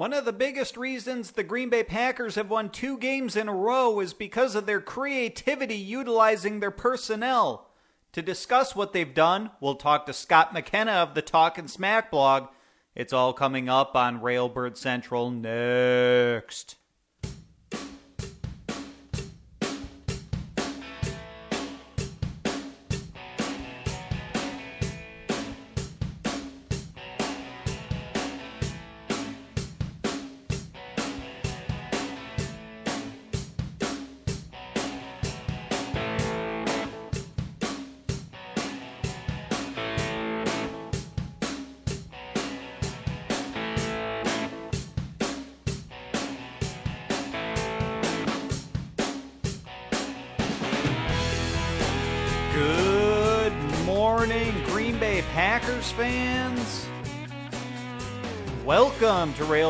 One 0.00 0.14
of 0.14 0.24
the 0.24 0.32
biggest 0.32 0.78
reasons 0.78 1.32
the 1.32 1.42
Green 1.42 1.68
Bay 1.68 1.84
Packers 1.84 2.36
have 2.36 2.48
won 2.48 2.70
two 2.70 2.96
games 2.96 3.36
in 3.36 3.48
a 3.48 3.54
row 3.54 4.00
is 4.00 4.14
because 4.14 4.54
of 4.54 4.64
their 4.64 4.80
creativity 4.80 5.76
utilizing 5.76 6.58
their 6.58 6.70
personnel. 6.70 7.68
To 8.12 8.22
discuss 8.22 8.74
what 8.74 8.94
they've 8.94 9.12
done, 9.12 9.50
we'll 9.60 9.74
talk 9.74 10.06
to 10.06 10.14
Scott 10.14 10.54
McKenna 10.54 10.92
of 10.92 11.14
the 11.14 11.20
Talk 11.20 11.58
and 11.58 11.70
Smack 11.70 12.10
blog. 12.10 12.48
It's 12.94 13.12
all 13.12 13.34
coming 13.34 13.68
up 13.68 13.94
on 13.94 14.22
Railbird 14.22 14.78
Central 14.78 15.30
next. 15.30 16.76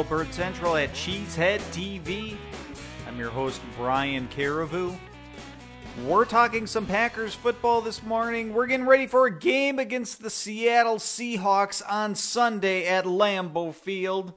To 0.00 0.32
Central 0.32 0.76
at 0.76 0.94
Cheesehead 0.94 1.60
TV. 1.72 2.34
I'm 3.06 3.18
your 3.18 3.28
host, 3.28 3.60
Brian 3.76 4.28
Carriveau. 4.28 4.98
We're 6.06 6.24
talking 6.24 6.66
some 6.66 6.86
Packers 6.86 7.34
football 7.34 7.82
this 7.82 8.02
morning. 8.02 8.54
We're 8.54 8.66
getting 8.66 8.86
ready 8.86 9.06
for 9.06 9.26
a 9.26 9.38
game 9.38 9.78
against 9.78 10.22
the 10.22 10.30
Seattle 10.30 10.96
Seahawks 10.96 11.82
on 11.86 12.14
Sunday 12.14 12.86
at 12.86 13.04
Lambeau 13.04 13.74
Field. 13.74 14.32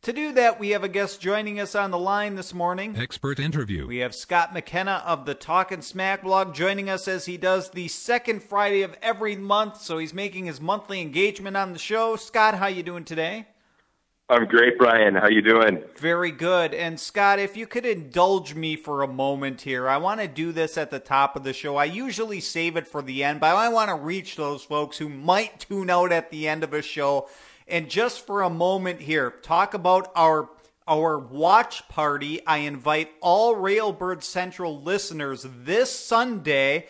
To 0.00 0.14
do 0.14 0.32
that, 0.32 0.58
we 0.58 0.70
have 0.70 0.82
a 0.82 0.88
guest 0.88 1.20
joining 1.20 1.60
us 1.60 1.74
on 1.74 1.90
the 1.90 1.98
line 1.98 2.34
this 2.34 2.54
morning. 2.54 2.96
Expert 2.96 3.38
interview. 3.38 3.86
We 3.86 3.98
have 3.98 4.14
Scott 4.14 4.54
McKenna 4.54 5.02
of 5.04 5.26
the 5.26 5.34
Talk 5.34 5.70
and 5.72 5.84
Smack 5.84 6.22
blog 6.22 6.54
joining 6.54 6.88
us 6.88 7.06
as 7.06 7.26
he 7.26 7.36
does 7.36 7.68
the 7.68 7.88
second 7.88 8.42
Friday 8.42 8.80
of 8.80 8.96
every 9.02 9.36
month. 9.36 9.82
So 9.82 9.98
he's 9.98 10.14
making 10.14 10.46
his 10.46 10.58
monthly 10.58 11.02
engagement 11.02 11.58
on 11.58 11.74
the 11.74 11.78
show. 11.78 12.16
Scott, 12.16 12.54
how 12.54 12.68
you 12.68 12.82
doing 12.82 13.04
today? 13.04 13.46
I'm 14.32 14.46
great, 14.46 14.78
Brian. 14.78 15.14
How 15.14 15.28
you 15.28 15.42
doing? 15.42 15.84
Very 15.98 16.30
good. 16.30 16.72
And 16.72 16.98
Scott, 16.98 17.38
if 17.38 17.54
you 17.54 17.66
could 17.66 17.84
indulge 17.84 18.54
me 18.54 18.76
for 18.76 19.02
a 19.02 19.06
moment 19.06 19.60
here, 19.60 19.86
I 19.86 19.98
want 19.98 20.22
to 20.22 20.26
do 20.26 20.52
this 20.52 20.78
at 20.78 20.90
the 20.90 20.98
top 20.98 21.36
of 21.36 21.44
the 21.44 21.52
show. 21.52 21.76
I 21.76 21.84
usually 21.84 22.40
save 22.40 22.76
it 22.76 22.88
for 22.88 23.02
the 23.02 23.22
end, 23.22 23.40
but 23.40 23.54
I 23.54 23.68
want 23.68 23.90
to 23.90 23.94
reach 23.94 24.36
those 24.36 24.64
folks 24.64 24.96
who 24.96 25.10
might 25.10 25.60
tune 25.60 25.90
out 25.90 26.12
at 26.12 26.30
the 26.30 26.48
end 26.48 26.64
of 26.64 26.72
a 26.72 26.80
show. 26.80 27.28
And 27.68 27.90
just 27.90 28.26
for 28.26 28.40
a 28.40 28.48
moment 28.48 29.02
here, 29.02 29.30
talk 29.30 29.74
about 29.74 30.10
our 30.16 30.48
our 30.88 31.18
watch 31.18 31.86
party. 31.88 32.44
I 32.46 32.58
invite 32.58 33.10
all 33.20 33.54
Railbird 33.54 34.22
Central 34.22 34.80
listeners 34.80 35.46
this 35.46 35.90
Sunday, 35.90 36.86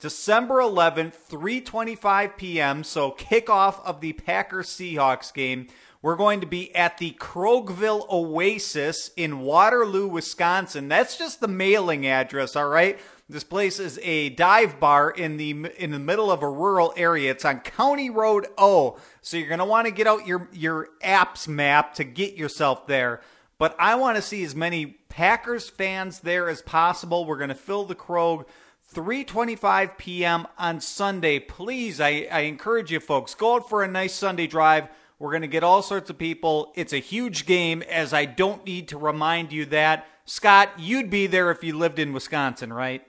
December 0.00 0.56
11th, 0.56 1.14
3:25 1.30 2.36
p.m. 2.36 2.82
So 2.82 3.12
kickoff 3.12 3.80
of 3.84 4.00
the 4.00 4.14
Packers 4.14 4.66
Seahawks 4.68 5.32
game. 5.32 5.68
We're 6.02 6.16
going 6.16 6.40
to 6.40 6.46
be 6.46 6.74
at 6.74 6.98
the 6.98 7.12
Krogville 7.12 8.10
Oasis 8.10 9.12
in 9.16 9.38
Waterloo, 9.38 10.08
Wisconsin. 10.08 10.88
That's 10.88 11.16
just 11.16 11.40
the 11.40 11.46
mailing 11.46 12.08
address, 12.08 12.56
all 12.56 12.66
right? 12.66 12.98
This 13.28 13.44
place 13.44 13.78
is 13.78 14.00
a 14.02 14.30
dive 14.30 14.80
bar 14.80 15.10
in 15.10 15.36
the 15.36 15.70
in 15.78 15.92
the 15.92 16.00
middle 16.00 16.32
of 16.32 16.42
a 16.42 16.48
rural 16.48 16.92
area. 16.96 17.30
It's 17.30 17.44
on 17.44 17.60
County 17.60 18.10
Road 18.10 18.48
O. 18.58 18.98
So 19.20 19.36
you're 19.36 19.46
going 19.46 19.60
to 19.60 19.64
want 19.64 19.86
to 19.86 19.92
get 19.92 20.08
out 20.08 20.26
your 20.26 20.48
your 20.52 20.88
apps 21.04 21.46
map 21.46 21.94
to 21.94 22.04
get 22.04 22.34
yourself 22.34 22.88
there. 22.88 23.20
But 23.56 23.76
I 23.78 23.94
want 23.94 24.16
to 24.16 24.22
see 24.22 24.42
as 24.42 24.56
many 24.56 24.86
Packers 25.08 25.70
fans 25.70 26.18
there 26.20 26.48
as 26.48 26.62
possible. 26.62 27.24
We're 27.24 27.38
going 27.38 27.48
to 27.48 27.54
fill 27.54 27.84
the 27.84 27.94
Krog 27.94 28.44
3:25 28.92 29.96
p.m. 29.96 30.48
on 30.58 30.80
Sunday. 30.80 31.38
Please, 31.38 32.00
I, 32.00 32.26
I 32.30 32.40
encourage 32.40 32.90
you 32.90 32.98
folks, 32.98 33.36
go 33.36 33.54
out 33.54 33.68
for 33.68 33.84
a 33.84 33.88
nice 33.88 34.14
Sunday 34.14 34.48
drive. 34.48 34.88
We're 35.22 35.30
going 35.30 35.42
to 35.42 35.46
get 35.46 35.62
all 35.62 35.82
sorts 35.82 36.10
of 36.10 36.18
people. 36.18 36.72
It's 36.74 36.92
a 36.92 36.98
huge 36.98 37.46
game, 37.46 37.82
as 37.82 38.12
I 38.12 38.24
don't 38.24 38.66
need 38.66 38.88
to 38.88 38.98
remind 38.98 39.52
you 39.52 39.64
that. 39.66 40.04
Scott, 40.24 40.70
you'd 40.76 41.10
be 41.10 41.28
there 41.28 41.52
if 41.52 41.62
you 41.62 41.78
lived 41.78 42.00
in 42.00 42.12
Wisconsin, 42.12 42.72
right? 42.72 43.06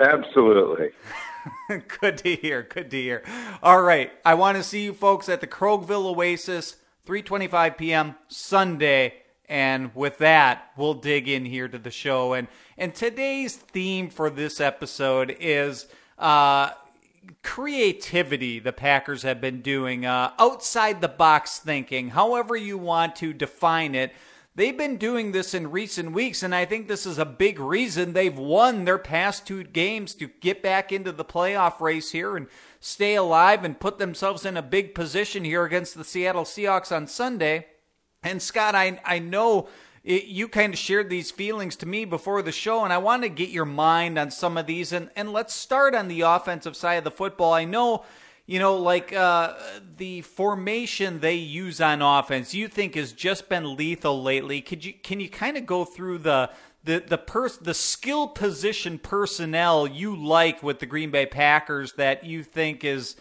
Absolutely. 0.00 0.88
good 2.00 2.16
to 2.16 2.34
hear. 2.34 2.62
Good 2.62 2.90
to 2.92 2.96
hear. 2.96 3.22
All 3.62 3.82
right. 3.82 4.10
I 4.24 4.32
want 4.32 4.56
to 4.56 4.62
see 4.62 4.82
you 4.82 4.94
folks 4.94 5.28
at 5.28 5.42
the 5.42 5.46
Krogville 5.46 6.16
Oasis, 6.16 6.76
3:25 7.06 7.76
p.m. 7.76 8.14
Sunday. 8.28 9.16
And 9.50 9.94
with 9.94 10.16
that, 10.18 10.70
we'll 10.78 10.94
dig 10.94 11.28
in 11.28 11.44
here 11.44 11.68
to 11.68 11.78
the 11.78 11.90
show. 11.90 12.32
And 12.32 12.48
and 12.78 12.94
today's 12.94 13.54
theme 13.54 14.08
for 14.08 14.30
this 14.30 14.62
episode 14.62 15.36
is 15.38 15.88
uh, 16.18 16.70
creativity. 17.42 18.58
The 18.58 18.72
Packers 18.72 19.22
have 19.22 19.40
been 19.40 19.62
doing 19.62 20.04
uh, 20.04 20.32
outside 20.38 21.00
the 21.00 21.08
box 21.08 21.58
thinking, 21.58 22.10
however 22.10 22.56
you 22.56 22.78
want 22.78 23.16
to 23.16 23.32
define 23.32 23.94
it. 23.94 24.12
They've 24.54 24.76
been 24.76 24.96
doing 24.96 25.30
this 25.30 25.54
in 25.54 25.70
recent 25.70 26.10
weeks, 26.10 26.42
and 26.42 26.52
I 26.52 26.64
think 26.64 26.88
this 26.88 27.06
is 27.06 27.16
a 27.16 27.24
big 27.24 27.60
reason 27.60 28.12
they've 28.12 28.36
won 28.36 28.84
their 28.84 28.98
past 28.98 29.46
two 29.46 29.62
games 29.62 30.14
to 30.16 30.26
get 30.26 30.64
back 30.64 30.90
into 30.90 31.12
the 31.12 31.24
playoff 31.24 31.80
race 31.80 32.10
here 32.10 32.36
and 32.36 32.48
stay 32.80 33.14
alive 33.14 33.62
and 33.62 33.78
put 33.78 33.98
themselves 33.98 34.44
in 34.44 34.56
a 34.56 34.62
big 34.62 34.96
position 34.96 35.44
here 35.44 35.64
against 35.64 35.96
the 35.96 36.02
Seattle 36.02 36.42
Seahawks 36.42 36.90
on 36.90 37.06
Sunday. 37.06 37.66
And 38.20 38.42
Scott, 38.42 38.74
I 38.74 39.00
I 39.04 39.20
know 39.20 39.68
it, 40.08 40.24
you 40.24 40.48
kind 40.48 40.72
of 40.72 40.78
shared 40.78 41.10
these 41.10 41.30
feelings 41.30 41.76
to 41.76 41.86
me 41.86 42.06
before 42.06 42.40
the 42.40 42.50
show, 42.50 42.82
and 42.82 42.92
I 42.94 42.98
want 42.98 43.24
to 43.24 43.28
get 43.28 43.50
your 43.50 43.66
mind 43.66 44.18
on 44.18 44.30
some 44.30 44.56
of 44.56 44.66
these. 44.66 44.90
And 44.90 45.10
and 45.14 45.32
let's 45.32 45.52
start 45.52 45.94
on 45.94 46.08
the 46.08 46.22
offensive 46.22 46.74
side 46.74 46.94
of 46.94 47.04
the 47.04 47.10
football. 47.10 47.52
I 47.52 47.66
know 47.66 48.04
you 48.46 48.58
know, 48.58 48.76
like 48.76 49.12
uh, 49.12 49.52
the 49.98 50.22
formation 50.22 51.20
they 51.20 51.34
use 51.34 51.82
on 51.82 52.00
offense, 52.00 52.54
you 52.54 52.66
think 52.66 52.94
has 52.94 53.12
just 53.12 53.50
been 53.50 53.76
lethal 53.76 54.22
lately. 54.22 54.62
Could 54.62 54.86
you 54.86 54.94
can 54.94 55.20
you 55.20 55.28
kind 55.28 55.58
of 55.58 55.66
go 55.66 55.84
through 55.84 56.18
the 56.18 56.50
the 56.82 57.04
the 57.06 57.18
pers- 57.18 57.58
the 57.58 57.74
skill 57.74 58.28
position 58.28 58.98
personnel 58.98 59.86
you 59.86 60.16
like 60.16 60.62
with 60.62 60.78
the 60.78 60.86
Green 60.86 61.10
Bay 61.10 61.26
Packers 61.26 61.92
that 61.92 62.24
you 62.24 62.42
think 62.42 62.84
is 62.84 63.16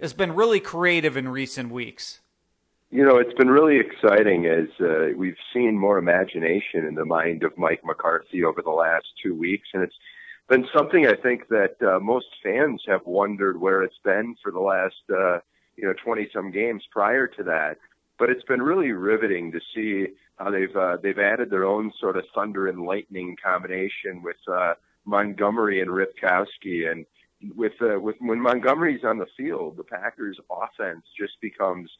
has 0.00 0.12
been 0.12 0.34
really 0.34 0.58
creative 0.58 1.16
in 1.16 1.28
recent 1.28 1.70
weeks? 1.70 2.18
You 2.92 3.06
know, 3.06 3.16
it's 3.16 3.32
been 3.32 3.48
really 3.48 3.80
exciting 3.80 4.44
as 4.44 4.68
uh, 4.78 5.16
we've 5.16 5.38
seen 5.54 5.78
more 5.78 5.96
imagination 5.96 6.84
in 6.84 6.94
the 6.94 7.06
mind 7.06 7.42
of 7.42 7.56
Mike 7.56 7.80
McCarthy 7.82 8.44
over 8.44 8.60
the 8.60 8.68
last 8.68 9.06
two 9.22 9.34
weeks, 9.34 9.66
and 9.72 9.82
it's 9.82 9.96
been 10.46 10.66
something 10.76 11.06
I 11.06 11.14
think 11.14 11.48
that 11.48 11.76
uh, 11.80 12.00
most 12.00 12.26
fans 12.42 12.82
have 12.86 13.00
wondered 13.06 13.58
where 13.58 13.82
it's 13.82 13.98
been 14.04 14.36
for 14.42 14.52
the 14.52 14.60
last 14.60 15.00
uh, 15.08 15.38
you 15.74 15.84
know 15.86 15.94
20 16.04 16.28
some 16.34 16.50
games 16.50 16.82
prior 16.90 17.26
to 17.28 17.42
that. 17.44 17.78
But 18.18 18.28
it's 18.28 18.44
been 18.44 18.60
really 18.60 18.92
riveting 18.92 19.52
to 19.52 19.60
see 19.74 20.12
how 20.36 20.50
they've 20.50 20.76
uh, 20.76 20.98
they've 21.02 21.18
added 21.18 21.48
their 21.48 21.64
own 21.64 21.94
sort 21.98 22.18
of 22.18 22.26
thunder 22.34 22.68
and 22.68 22.84
lightning 22.84 23.38
combination 23.42 24.22
with 24.22 24.36
uh, 24.46 24.74
Montgomery 25.06 25.80
and 25.80 25.90
Ripkowski, 25.90 26.92
and 26.92 27.06
with 27.56 27.72
uh, 27.80 27.98
with 27.98 28.16
when 28.20 28.38
Montgomery's 28.38 29.02
on 29.02 29.16
the 29.16 29.32
field, 29.34 29.78
the 29.78 29.82
Packers' 29.82 30.38
offense 30.50 31.06
just 31.18 31.40
becomes 31.40 31.90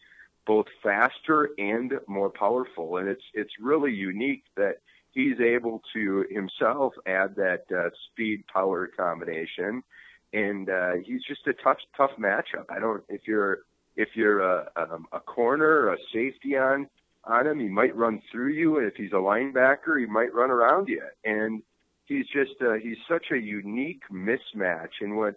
both 0.46 0.66
faster 0.82 1.50
and 1.58 1.92
more 2.06 2.30
powerful, 2.30 2.96
and 2.96 3.08
it's 3.08 3.24
it's 3.34 3.52
really 3.60 3.92
unique 3.92 4.44
that 4.56 4.78
he's 5.12 5.40
able 5.40 5.82
to 5.92 6.24
himself 6.30 6.94
add 7.06 7.36
that 7.36 7.64
uh, 7.76 7.90
speed 8.10 8.44
power 8.52 8.86
combination, 8.86 9.82
and 10.32 10.68
uh, 10.68 10.92
he's 11.04 11.22
just 11.22 11.46
a 11.46 11.52
tough 11.52 11.78
tough 11.96 12.12
matchup. 12.18 12.66
I 12.70 12.78
don't 12.78 13.02
if 13.08 13.22
you're 13.26 13.60
if 13.96 14.08
you're 14.14 14.40
a, 14.40 14.70
um, 14.76 15.06
a 15.12 15.20
corner, 15.20 15.66
or 15.66 15.94
a 15.94 15.98
safety 16.12 16.56
on 16.56 16.88
on 17.24 17.46
him, 17.46 17.60
he 17.60 17.68
might 17.68 17.94
run 17.96 18.20
through 18.30 18.52
you, 18.52 18.78
and 18.78 18.86
if 18.86 18.94
he's 18.96 19.12
a 19.12 19.16
linebacker, 19.16 19.98
he 19.98 20.06
might 20.06 20.34
run 20.34 20.50
around 20.50 20.88
you. 20.88 21.02
And 21.24 21.62
he's 22.06 22.26
just 22.26 22.60
uh, 22.60 22.74
he's 22.74 22.96
such 23.08 23.26
a 23.30 23.38
unique 23.38 24.02
mismatch. 24.10 25.00
And 25.00 25.16
what 25.16 25.36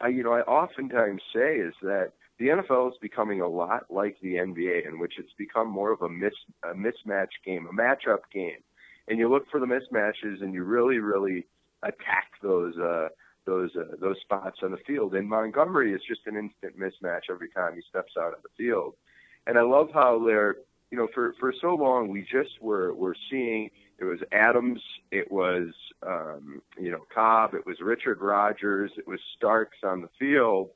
I 0.00 0.08
you 0.08 0.22
know 0.22 0.32
I 0.32 0.40
oftentimes 0.42 1.22
say 1.34 1.56
is 1.56 1.74
that 1.82 2.12
the 2.38 2.48
NFL 2.48 2.92
is 2.92 2.98
becoming 3.00 3.40
a 3.40 3.48
lot 3.48 3.86
like 3.90 4.16
the 4.20 4.34
NBA, 4.34 4.86
in 4.86 4.98
which 4.98 5.14
it's 5.18 5.32
become 5.38 5.68
more 5.68 5.92
of 5.92 6.02
a 6.02 6.08
mis 6.08 6.34
a 6.62 6.74
mismatch 6.74 7.28
game, 7.44 7.66
a 7.66 7.74
matchup 7.74 8.20
game 8.32 8.58
and 9.08 9.18
you 9.18 9.28
look 9.28 9.48
for 9.50 9.60
the 9.60 9.66
mismatches 9.66 10.42
and 10.42 10.52
you 10.52 10.64
really, 10.64 10.98
really 10.98 11.46
attack 11.82 12.32
those 12.42 12.76
uh, 12.76 13.08
those 13.44 13.70
uh, 13.76 13.94
those 14.00 14.16
spots 14.22 14.58
on 14.62 14.72
the 14.72 14.78
field. 14.86 15.14
And 15.14 15.28
Montgomery 15.28 15.92
is 15.92 16.00
just 16.06 16.22
an 16.26 16.36
instant 16.36 16.78
mismatch 16.78 17.30
every 17.30 17.48
time 17.50 17.74
he 17.74 17.82
steps 17.88 18.12
out 18.18 18.34
on 18.34 18.40
the 18.42 18.48
field. 18.56 18.94
And 19.46 19.58
I 19.58 19.62
love 19.62 19.88
how 19.92 20.24
they're 20.24 20.56
you 20.90 20.98
know, 20.98 21.08
for 21.14 21.34
for 21.38 21.52
so 21.60 21.74
long 21.74 22.08
we 22.08 22.22
just 22.22 22.60
were 22.60 22.94
were 22.94 23.16
seeing 23.30 23.70
it 23.98 24.04
was 24.04 24.20
Adams, 24.32 24.80
it 25.10 25.30
was 25.30 25.68
um, 26.06 26.60
you 26.78 26.90
know 26.90 27.02
Cobb, 27.14 27.54
it 27.54 27.66
was 27.66 27.80
Richard 27.80 28.20
Rodgers, 28.20 28.90
it 28.96 29.06
was 29.06 29.20
Starks 29.36 29.78
on 29.84 30.00
the 30.00 30.10
field, 30.18 30.70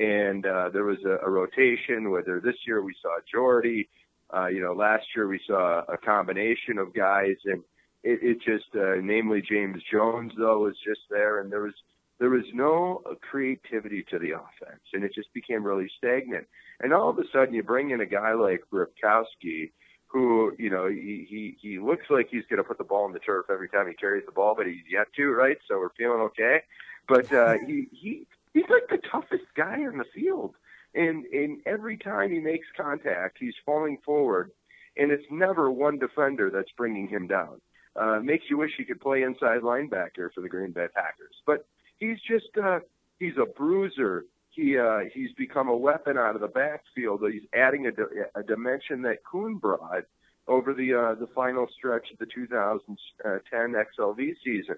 and 0.00 0.46
uh, 0.46 0.70
there 0.72 0.84
was 0.84 0.98
a, 1.04 1.24
a 1.26 1.30
rotation. 1.30 2.10
Whether 2.10 2.40
this 2.40 2.56
year 2.66 2.82
we 2.82 2.94
saw 3.02 3.18
Jordy, 3.30 3.88
uh, 4.34 4.46
you 4.46 4.60
know, 4.62 4.72
last 4.72 5.04
year 5.14 5.28
we 5.28 5.40
saw 5.46 5.82
a 5.88 5.98
combination 5.98 6.78
of 6.78 6.94
guys, 6.94 7.36
and 7.44 7.62
it, 8.02 8.20
it 8.22 8.38
just, 8.40 8.74
uh, 8.74 8.94
namely 9.02 9.42
James 9.42 9.82
Jones 9.92 10.32
though, 10.38 10.60
was 10.60 10.74
just 10.84 11.00
there, 11.10 11.40
and 11.40 11.52
there 11.52 11.62
was 11.62 11.74
there 12.18 12.30
was 12.30 12.44
no 12.52 13.02
creativity 13.22 14.04
to 14.10 14.18
the 14.18 14.32
offense, 14.32 14.82
and 14.92 15.04
it 15.04 15.14
just 15.14 15.32
became 15.32 15.64
really 15.64 15.90
stagnant. 15.96 16.46
And 16.80 16.92
all 16.92 17.08
of 17.08 17.18
a 17.18 17.24
sudden, 17.32 17.54
you 17.54 17.62
bring 17.62 17.90
in 17.90 18.00
a 18.00 18.06
guy 18.06 18.34
like 18.34 18.62
Ripkowski, 18.72 19.72
who 20.06 20.52
you 20.58 20.70
know 20.70 20.88
he 20.88 21.26
he 21.28 21.56
he 21.60 21.78
looks 21.78 22.06
like 22.08 22.28
he's 22.30 22.44
going 22.48 22.58
to 22.58 22.64
put 22.64 22.78
the 22.78 22.84
ball 22.84 23.06
in 23.06 23.12
the 23.12 23.18
turf 23.18 23.46
every 23.50 23.68
time 23.68 23.86
he 23.86 23.94
carries 23.94 24.24
the 24.24 24.32
ball, 24.32 24.54
but 24.56 24.66
he's 24.66 24.84
yet 24.90 25.08
to, 25.16 25.30
right? 25.30 25.58
So 25.68 25.78
we're 25.78 25.92
feeling 25.98 26.20
okay. 26.22 26.62
But 27.06 27.30
uh, 27.32 27.54
he 27.66 27.88
he 27.92 28.26
he's 28.54 28.64
like 28.68 28.88
the 28.88 29.06
toughest 29.10 29.44
guy 29.56 29.76
in 29.76 29.98
the 29.98 30.04
field, 30.14 30.54
and 30.94 31.24
and 31.26 31.60
every 31.66 31.96
time 31.96 32.30
he 32.30 32.40
makes 32.40 32.66
contact, 32.76 33.38
he's 33.40 33.54
falling 33.64 33.98
forward, 34.04 34.50
and 34.96 35.10
it's 35.10 35.26
never 35.30 35.70
one 35.70 35.98
defender 35.98 36.50
that's 36.50 36.72
bringing 36.76 37.08
him 37.08 37.26
down. 37.26 37.60
Uh, 37.96 38.20
makes 38.20 38.44
you 38.48 38.56
wish 38.56 38.70
he 38.76 38.84
could 38.84 39.00
play 39.00 39.22
inside 39.22 39.62
linebacker 39.62 40.32
for 40.34 40.40
the 40.40 40.48
Green 40.48 40.70
Bay 40.70 40.86
Packers, 40.94 41.34
but 41.46 41.66
he's 41.98 42.18
just 42.28 42.56
uh, 42.62 42.80
he's 43.18 43.36
a 43.40 43.46
bruiser. 43.46 44.24
He 44.50 44.78
uh, 44.78 45.00
he's 45.12 45.32
become 45.36 45.68
a 45.68 45.76
weapon 45.76 46.16
out 46.18 46.34
of 46.34 46.40
the 46.40 46.48
backfield. 46.48 47.22
He's 47.30 47.48
adding 47.54 47.86
a, 47.86 48.38
a 48.38 48.42
dimension 48.42 49.02
that 49.02 49.18
Kuhn 49.30 49.56
brought 49.56 50.04
over 50.48 50.74
the 50.74 50.94
uh, 50.94 51.14
the 51.14 51.28
final 51.34 51.66
stretch 51.76 52.10
of 52.12 52.18
the 52.18 52.26
2010 52.26 53.74
XLV 53.74 54.34
season, 54.44 54.76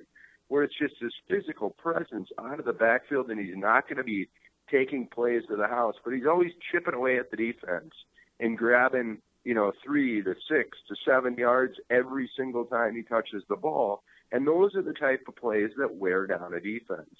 where 0.52 0.62
it's 0.62 0.78
just 0.78 0.94
his 1.00 1.12
physical 1.28 1.70
presence 1.70 2.28
out 2.38 2.58
of 2.58 2.64
the 2.64 2.72
backfield, 2.72 3.30
and 3.30 3.40
he's 3.40 3.56
not 3.56 3.88
going 3.88 3.96
to 3.96 4.04
be 4.04 4.28
taking 4.70 5.06
plays 5.06 5.42
to 5.48 5.56
the 5.56 5.66
house, 5.66 5.94
but 6.04 6.12
he's 6.12 6.26
always 6.26 6.52
chipping 6.70 6.94
away 6.94 7.18
at 7.18 7.30
the 7.30 7.36
defense 7.36 7.92
and 8.38 8.56
grabbing 8.56 9.18
you 9.44 9.54
know 9.54 9.72
three 9.84 10.22
to 10.22 10.34
six 10.48 10.78
to 10.88 10.94
seven 11.04 11.34
yards 11.34 11.74
every 11.90 12.30
single 12.36 12.64
time 12.64 12.94
he 12.94 13.02
touches 13.02 13.42
the 13.48 13.56
ball 13.56 14.02
and 14.32 14.46
those 14.46 14.74
are 14.74 14.82
the 14.82 14.94
type 14.94 15.22
of 15.28 15.36
plays 15.36 15.70
that 15.76 15.94
wear 15.94 16.26
down 16.26 16.54
a 16.54 16.60
defense. 16.60 17.14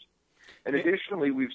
And 0.64 0.74
additionally, 0.74 1.30
we've 1.30 1.50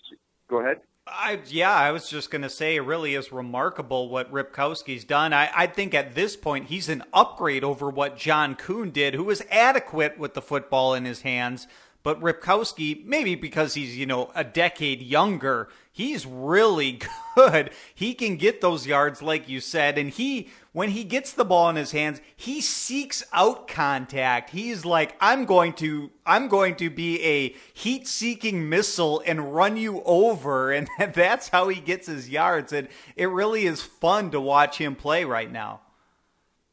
go 0.50 0.60
ahead. 0.60 0.82
I, 1.10 1.40
yeah, 1.48 1.74
I 1.74 1.92
was 1.92 2.10
just 2.10 2.32
going 2.32 2.42
to 2.42 2.50
say 2.50 2.76
it 2.76 2.82
really 2.82 3.16
is 3.16 3.32
remarkable 3.32 4.10
what 4.10 4.32
Ripkowski's 4.32 5.04
done. 5.04 5.34
I, 5.34 5.50
I 5.56 5.68
think 5.68 5.94
at 5.94 6.16
this 6.16 6.36
point 6.36 6.68
he's 6.68 6.90
an 6.90 7.04
upgrade 7.14 7.64
over 7.64 7.90
what 7.90 8.18
John 8.18 8.56
Kuhn 8.56 8.92
did, 8.92 9.14
who 9.14 9.24
was 9.24 9.42
adequate 9.50 10.18
with 10.18 10.34
the 10.34 10.42
football 10.42 10.94
in 10.94 11.06
his 11.06 11.22
hands, 11.22 11.68
but 12.04 12.22
Ripkowski, 12.22 13.04
maybe 13.06 13.36
because 13.36 13.74
he's, 13.74 13.98
you 13.98 14.06
know, 14.06 14.32
a 14.34 14.44
decade 14.44 15.02
younger, 15.02 15.68
he's 15.92 16.26
really 16.26 17.00
good. 17.36 17.72
He 17.94 18.14
can 18.14 18.38
get 18.38 18.62
those 18.62 18.88
yards, 18.88 19.22
like 19.22 19.50
you 19.50 19.60
said. 19.60 19.98
And 19.98 20.10
he, 20.10 20.50
when 20.78 20.90
he 20.90 21.04
gets 21.04 21.34
the 21.34 21.44
ball 21.44 21.72
in 21.72 21.76
his 21.76 21.92
hands, 21.92 22.22
he 22.36 22.62
seeks 22.62 23.24
out 23.34 23.68
contact. 23.68 24.52
He's 24.52 24.86
like, 24.86 25.16
I'm 25.20 25.46
going 25.46 25.74
to, 25.74 26.12
I'm 26.24 26.48
going 26.50 26.76
to 26.76 26.92
be 26.92 27.20
a 27.24 27.56
heat 27.74 28.08
seeking 28.08 28.70
missile 28.70 29.24
and 29.26 29.56
run 29.56 29.76
you 29.76 30.04
over. 30.06 30.72
And 30.78 30.88
that's 31.16 31.50
how 31.50 31.70
he 31.70 31.82
gets 31.82 32.06
his 32.06 32.30
yards. 32.30 32.72
And 32.74 32.90
it 33.16 33.26
really 33.26 33.66
is 33.66 33.82
fun 33.82 34.30
to 34.30 34.40
watch 34.40 34.78
him 34.78 34.94
play 34.94 35.24
right 35.24 35.52
now. 35.52 35.82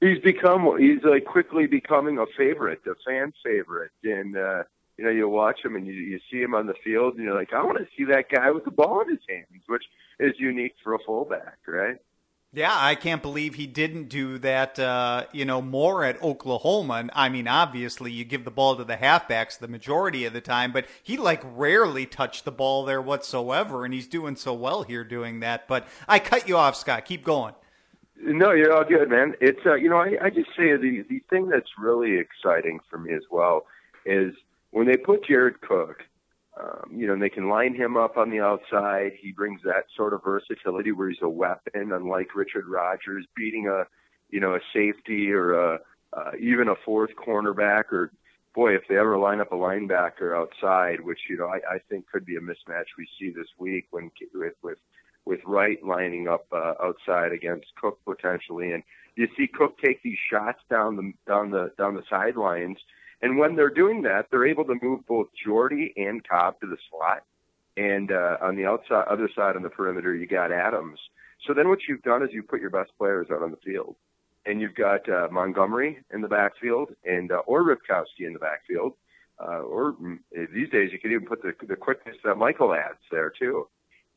He's 0.00 0.18
become, 0.18 0.76
he's 0.78 1.02
like 1.02 1.24
quickly 1.24 1.66
becoming 1.66 2.18
a 2.18 2.26
favorite, 2.36 2.82
a 2.86 2.96
fan 3.06 3.32
favorite. 3.42 3.92
And, 4.02 4.36
uh, 4.36 4.64
you 4.98 5.04
know, 5.06 5.10
you 5.10 5.30
watch 5.30 5.64
him 5.64 5.76
and 5.76 5.86
you, 5.86 5.94
you 5.94 6.20
see 6.30 6.42
him 6.42 6.54
on 6.54 6.66
the 6.66 6.74
field, 6.84 7.14
and 7.14 7.24
you're 7.24 7.34
like, 7.34 7.54
I 7.54 7.64
want 7.64 7.78
to 7.78 7.86
see 7.96 8.04
that 8.12 8.28
guy 8.28 8.50
with 8.50 8.66
the 8.66 8.70
ball 8.70 9.00
in 9.00 9.08
his 9.08 9.24
hands, 9.26 9.62
which 9.66 9.84
is 10.20 10.34
unique 10.38 10.74
for 10.84 10.92
a 10.92 10.98
fullback, 11.06 11.56
right? 11.66 11.96
Yeah, 12.54 12.72
I 12.72 12.94
can't 12.94 13.20
believe 13.20 13.56
he 13.56 13.66
didn't 13.66 14.08
do 14.08 14.38
that, 14.38 14.78
uh, 14.78 15.24
you 15.32 15.44
know, 15.44 15.60
more 15.60 16.04
at 16.04 16.22
Oklahoma. 16.22 17.08
I 17.12 17.28
mean, 17.28 17.48
obviously, 17.48 18.12
you 18.12 18.24
give 18.24 18.44
the 18.44 18.50
ball 18.50 18.76
to 18.76 18.84
the 18.84 18.96
halfbacks 18.96 19.58
the 19.58 19.66
majority 19.66 20.24
of 20.24 20.32
the 20.32 20.40
time, 20.40 20.70
but 20.70 20.86
he, 21.02 21.16
like, 21.16 21.42
rarely 21.44 22.06
touched 22.06 22.44
the 22.44 22.52
ball 22.52 22.84
there 22.84 23.02
whatsoever, 23.02 23.84
and 23.84 23.92
he's 23.92 24.06
doing 24.06 24.36
so 24.36 24.54
well 24.54 24.84
here 24.84 25.02
doing 25.02 25.40
that. 25.40 25.66
But 25.66 25.88
I 26.06 26.18
cut 26.18 26.48
you 26.48 26.56
off, 26.56 26.76
Scott. 26.76 27.04
Keep 27.04 27.24
going. 27.24 27.54
No, 28.20 28.52
you're 28.52 28.72
all 28.72 28.84
good, 28.84 29.10
man. 29.10 29.34
It's, 29.40 29.66
uh, 29.66 29.74
you 29.74 29.88
know, 29.88 29.98
I, 29.98 30.16
I 30.22 30.30
just 30.30 30.50
say 30.56 30.76
the, 30.76 31.04
the 31.08 31.20
thing 31.30 31.48
that's 31.48 31.70
really 31.78 32.18
exciting 32.18 32.78
for 32.88 32.98
me 32.98 33.12
as 33.12 33.24
well 33.30 33.66
is– 34.06 34.34
when 34.74 34.88
they 34.88 34.96
put 34.96 35.24
Jared 35.24 35.60
Cook, 35.60 36.02
um, 36.60 36.90
you 36.94 37.06
know, 37.06 37.14
and 37.14 37.22
they 37.22 37.30
can 37.30 37.48
line 37.48 37.74
him 37.74 37.96
up 37.96 38.16
on 38.16 38.30
the 38.30 38.40
outside. 38.40 39.12
He 39.20 39.32
brings 39.32 39.60
that 39.64 39.86
sort 39.96 40.14
of 40.14 40.22
versatility 40.22 40.92
where 40.92 41.08
he's 41.08 41.18
a 41.22 41.28
weapon, 41.28 41.92
unlike 41.92 42.34
Richard 42.34 42.66
Rodgers 42.68 43.26
beating 43.36 43.66
a, 43.66 43.84
you 44.30 44.40
know, 44.40 44.54
a 44.54 44.60
safety 44.72 45.32
or 45.32 45.52
a, 45.54 45.78
uh, 46.12 46.30
even 46.38 46.68
a 46.68 46.76
fourth 46.84 47.10
cornerback. 47.16 47.92
Or 47.92 48.12
boy, 48.54 48.74
if 48.74 48.82
they 48.88 48.96
ever 48.96 49.18
line 49.18 49.40
up 49.40 49.50
a 49.52 49.56
linebacker 49.56 50.36
outside, 50.36 51.00
which 51.00 51.18
you 51.28 51.36
know 51.36 51.48
I, 51.48 51.74
I 51.74 51.78
think 51.88 52.06
could 52.10 52.24
be 52.24 52.36
a 52.36 52.40
mismatch 52.40 52.86
we 52.96 53.08
see 53.18 53.30
this 53.30 53.48
week 53.58 53.86
when 53.90 54.12
with 54.32 54.54
with 54.62 54.78
with 55.24 55.40
Wright 55.44 55.82
lining 55.84 56.28
up 56.28 56.46
uh, 56.52 56.74
outside 56.80 57.32
against 57.32 57.66
Cook 57.80 57.98
potentially, 58.04 58.72
and 58.72 58.84
you 59.16 59.26
see 59.36 59.48
Cook 59.48 59.78
take 59.78 60.02
these 60.04 60.18
shots 60.30 60.60
down 60.70 60.94
the 60.94 61.12
down 61.26 61.50
the 61.50 61.72
down 61.78 61.94
the 61.94 62.04
sidelines 62.08 62.78
and 63.24 63.38
when 63.38 63.56
they're 63.56 63.70
doing 63.70 64.02
that, 64.02 64.26
they're 64.30 64.46
able 64.46 64.66
to 64.66 64.74
move 64.82 65.06
both 65.06 65.28
Jordy 65.42 65.94
and 65.96 66.22
Cobb 66.28 66.60
to 66.60 66.66
the 66.66 66.76
slot. 66.90 67.22
And 67.74 68.12
uh, 68.12 68.36
on 68.42 68.54
the 68.54 68.66
outside, 68.66 69.06
other 69.08 69.30
side 69.34 69.56
on 69.56 69.62
the 69.62 69.70
perimeter, 69.70 70.14
you 70.14 70.26
got 70.26 70.52
Adams. 70.52 71.00
So 71.46 71.54
then 71.54 71.70
what 71.70 71.78
you've 71.88 72.02
done 72.02 72.22
is 72.22 72.28
you 72.32 72.42
put 72.42 72.60
your 72.60 72.68
best 72.68 72.90
players 72.98 73.28
out 73.32 73.42
on 73.42 73.50
the 73.50 73.56
field. 73.64 73.96
And 74.44 74.60
you've 74.60 74.74
got 74.74 75.08
uh, 75.08 75.28
Montgomery 75.32 76.04
in 76.12 76.20
the 76.20 76.28
backfield 76.28 76.90
and 77.06 77.32
uh, 77.32 77.36
or 77.46 77.64
Ripkowski 77.64 78.26
in 78.26 78.34
the 78.34 78.38
backfield. 78.38 78.92
Uh, 79.40 79.60
or 79.60 79.94
mm, 79.94 80.18
these 80.52 80.68
days 80.68 80.90
you 80.92 80.98
could 80.98 81.10
even 81.10 81.26
put 81.26 81.40
the, 81.40 81.54
the 81.66 81.76
quickness 81.76 82.16
that 82.24 82.34
Michael 82.34 82.74
adds 82.74 83.00
there 83.10 83.30
too. 83.30 83.66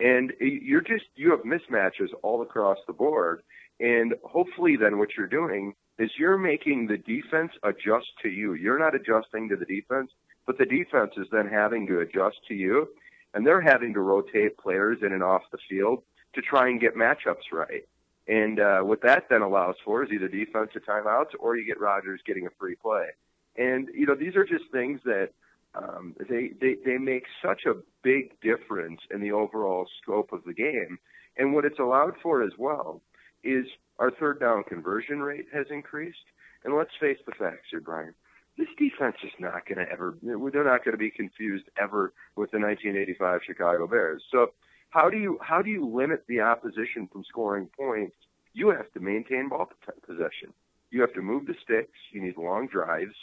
And 0.02 0.34
you're 0.42 0.82
just, 0.82 1.06
you 1.16 1.32
have 1.32 1.44
mismatches 1.44 2.10
all 2.24 2.42
across 2.42 2.78
the 2.88 2.94
board. 2.94 3.42
And 3.80 4.16
hopefully 4.26 4.76
then 4.76 4.98
what 5.00 5.16
you're 5.16 5.28
doing 5.28 5.76
is 6.00 6.12
you're 6.18 6.38
making 6.38 6.88
the 6.88 6.98
defense 6.98 7.52
adjust 7.64 8.08
to 8.22 8.30
you. 8.30 8.54
You're 8.54 8.80
not 8.80 8.96
adjusting 8.96 9.50
to 9.50 9.56
the 9.56 9.66
defense, 9.66 10.12
but 10.46 10.58
the 10.58 10.66
defense 10.66 11.14
is 11.18 11.28
then 11.32 11.48
having 11.48 11.88
to 11.88 12.00
adjust 12.00 12.38
to 12.48 12.54
you, 12.54 12.90
and 13.34 13.46
they're 13.46 13.62
having 13.62 13.94
to 13.94 14.00
rotate 14.00 14.58
players 14.58 15.00
in 15.02 15.12
and 15.12 15.24
off 15.24 15.44
the 15.52 15.58
field 15.70 16.04
to 16.34 16.42
try 16.42 16.70
and 16.70 16.80
get 16.80 16.96
matchups 16.96 17.52
right. 17.52 17.88
And 18.28 18.60
uh, 18.60 18.82
what 18.82 19.02
that 19.04 19.28
then 19.30 19.42
allows 19.42 19.76
for 19.86 20.04
is 20.04 20.12
either 20.12 20.28
defensive 20.28 20.84
timeouts 20.88 21.32
or 21.40 21.56
you 21.56 21.66
get 21.66 21.80
Rodgers 21.80 22.22
getting 22.26 22.46
a 22.46 22.50
free 22.60 22.76
play. 22.76 23.08
And 23.56 23.90
you 23.94 24.06
know 24.06 24.16
these 24.16 24.36
are 24.36 24.46
just 24.46 24.66
things 24.72 25.00
that 25.06 25.30
um, 25.74 26.16
they, 26.30 26.52
they 26.60 26.76
they 26.86 26.98
make 26.98 27.24
such 27.44 27.66
a 27.66 27.76
big 28.04 28.40
difference 28.42 29.02
in 29.12 29.22
the 29.22 29.32
overall 29.32 29.88
scope 30.02 30.32
of 30.32 30.44
the 30.44 30.54
game. 30.54 31.00
And 31.38 31.54
what 31.54 31.66
it's 31.66 31.80
allowed 31.80 32.16
for 32.22 32.44
as 32.44 32.54
well 32.58 33.02
is 33.44 33.66
our 34.00 34.12
third 34.12 34.40
down 34.40 34.64
conversion 34.64 35.20
rate 35.20 35.48
has 35.54 35.66
increased. 35.70 36.18
And 36.64 36.76
let's 36.76 36.92
face 37.00 37.18
the 37.26 37.34
facts 37.34 37.68
here, 37.72 37.82
Brian. 37.82 38.14
This 38.58 38.68
defense 38.78 39.18
is 39.24 39.32
not 39.40 39.68
going 39.68 39.86
to 39.86 39.92
ever, 39.92 40.18
they're 40.22 40.64
not 40.64 40.84
going 40.84 40.94
to 40.94 40.98
be 40.98 41.12
confused 41.12 41.66
ever 41.80 42.14
with 42.36 42.52
the 42.52 42.60
1985 42.60 43.42
Chicago 43.46 43.88
Bears. 43.88 44.24
So 44.32 44.48
how 44.90 45.10
do 45.10 45.18
you, 45.18 45.38
how 45.42 45.62
do 45.62 45.70
you 45.70 45.88
limit 45.88 46.24
the 46.28 46.42
opposition 46.42 47.08
from 47.12 47.24
scoring 47.30 47.70
points? 47.78 48.16
You 48.54 48.70
have 48.70 48.92
to 48.94 49.00
maintain 49.00 49.50
ball 49.50 49.70
possession. 50.06 50.54
You 50.90 51.02
have 51.02 51.14
to 51.14 51.22
move 51.22 51.46
the 51.46 51.54
sticks. 51.64 51.98
You 52.12 52.24
need 52.24 52.38
long 52.38 52.68
drives. 52.68 53.14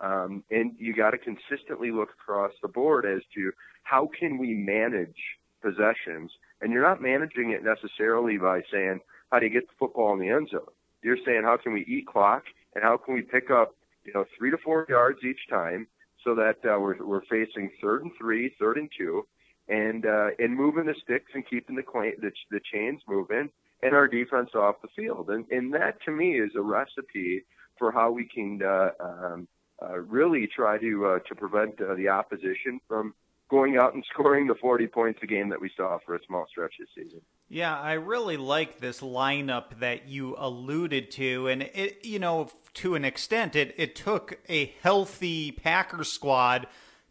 Um, 0.00 0.44
and 0.50 0.72
you 0.78 0.94
got 0.94 1.10
to 1.10 1.18
consistently 1.18 1.90
look 1.90 2.10
across 2.10 2.52
the 2.62 2.68
board 2.68 3.04
as 3.04 3.20
to 3.34 3.52
how 3.82 4.08
can 4.18 4.38
we 4.38 4.54
manage 4.54 5.16
possessions. 5.62 6.30
And 6.60 6.72
you're 6.72 6.82
not 6.82 7.02
managing 7.02 7.50
it 7.50 7.62
necessarily 7.62 8.36
by 8.36 8.62
saying, 8.72 9.00
how 9.30 9.38
do 9.38 9.46
you 9.46 9.52
get 9.52 9.66
the 9.68 9.74
football 9.78 10.12
in 10.12 10.20
the 10.20 10.30
end 10.30 10.48
zone? 10.50 10.66
You're 11.02 11.18
saying 11.24 11.42
how 11.44 11.56
can 11.56 11.72
we 11.72 11.84
eat 11.86 12.06
clock 12.06 12.44
and 12.74 12.82
how 12.82 12.96
can 12.96 13.14
we 13.14 13.22
pick 13.22 13.50
up, 13.50 13.74
you 14.04 14.12
know, 14.12 14.24
three 14.36 14.50
to 14.50 14.58
four 14.58 14.86
yards 14.88 15.20
each 15.24 15.48
time 15.48 15.86
so 16.24 16.34
that 16.34 16.56
uh, 16.64 16.78
we're 16.80 17.04
we're 17.04 17.24
facing 17.26 17.70
third 17.80 18.02
and 18.02 18.10
three, 18.18 18.52
third 18.58 18.76
and 18.76 18.90
two, 18.96 19.26
and 19.68 20.06
uh, 20.06 20.28
and 20.38 20.56
moving 20.56 20.86
the 20.86 20.94
sticks 21.04 21.30
and 21.34 21.48
keeping 21.48 21.76
the 21.76 21.82
the, 22.20 22.32
the 22.50 22.60
chains 22.72 23.00
moving 23.06 23.50
and 23.82 23.94
our 23.94 24.08
defense 24.08 24.50
off 24.54 24.82
the 24.82 24.88
field. 24.96 25.30
And 25.30 25.44
and 25.50 25.72
that 25.74 26.02
to 26.04 26.10
me 26.10 26.40
is 26.40 26.50
a 26.56 26.60
recipe 26.60 27.44
for 27.78 27.92
how 27.92 28.10
we 28.10 28.26
can 28.26 28.60
uh, 28.62 28.90
um, 29.00 29.48
uh, 29.80 29.98
really 29.98 30.48
try 30.48 30.78
to 30.78 31.06
uh, 31.06 31.18
to 31.20 31.34
prevent 31.34 31.80
uh, 31.80 31.94
the 31.94 32.08
opposition 32.08 32.80
from 32.88 33.14
going 33.48 33.76
out 33.76 33.94
and 33.94 34.04
scoring 34.12 34.46
the 34.46 34.54
40 34.54 34.86
points 34.88 35.20
a 35.22 35.26
game 35.26 35.48
that 35.48 35.60
we 35.60 35.70
saw 35.76 35.98
for 36.04 36.14
a 36.14 36.20
small 36.26 36.46
stretch 36.50 36.74
this 36.78 36.88
season. 36.94 37.20
Yeah, 37.48 37.78
I 37.78 37.94
really 37.94 38.36
like 38.36 38.80
this 38.80 39.00
lineup 39.00 39.80
that 39.80 40.08
you 40.08 40.34
alluded 40.38 41.10
to, 41.12 41.48
and 41.48 41.62
it, 41.62 42.04
you 42.04 42.18
know, 42.18 42.50
to 42.74 42.94
an 42.94 43.04
extent, 43.04 43.56
it 43.56 43.74
it 43.76 43.96
took 43.96 44.38
a 44.48 44.74
healthy 44.82 45.52
Packers 45.52 46.12
squad 46.12 46.66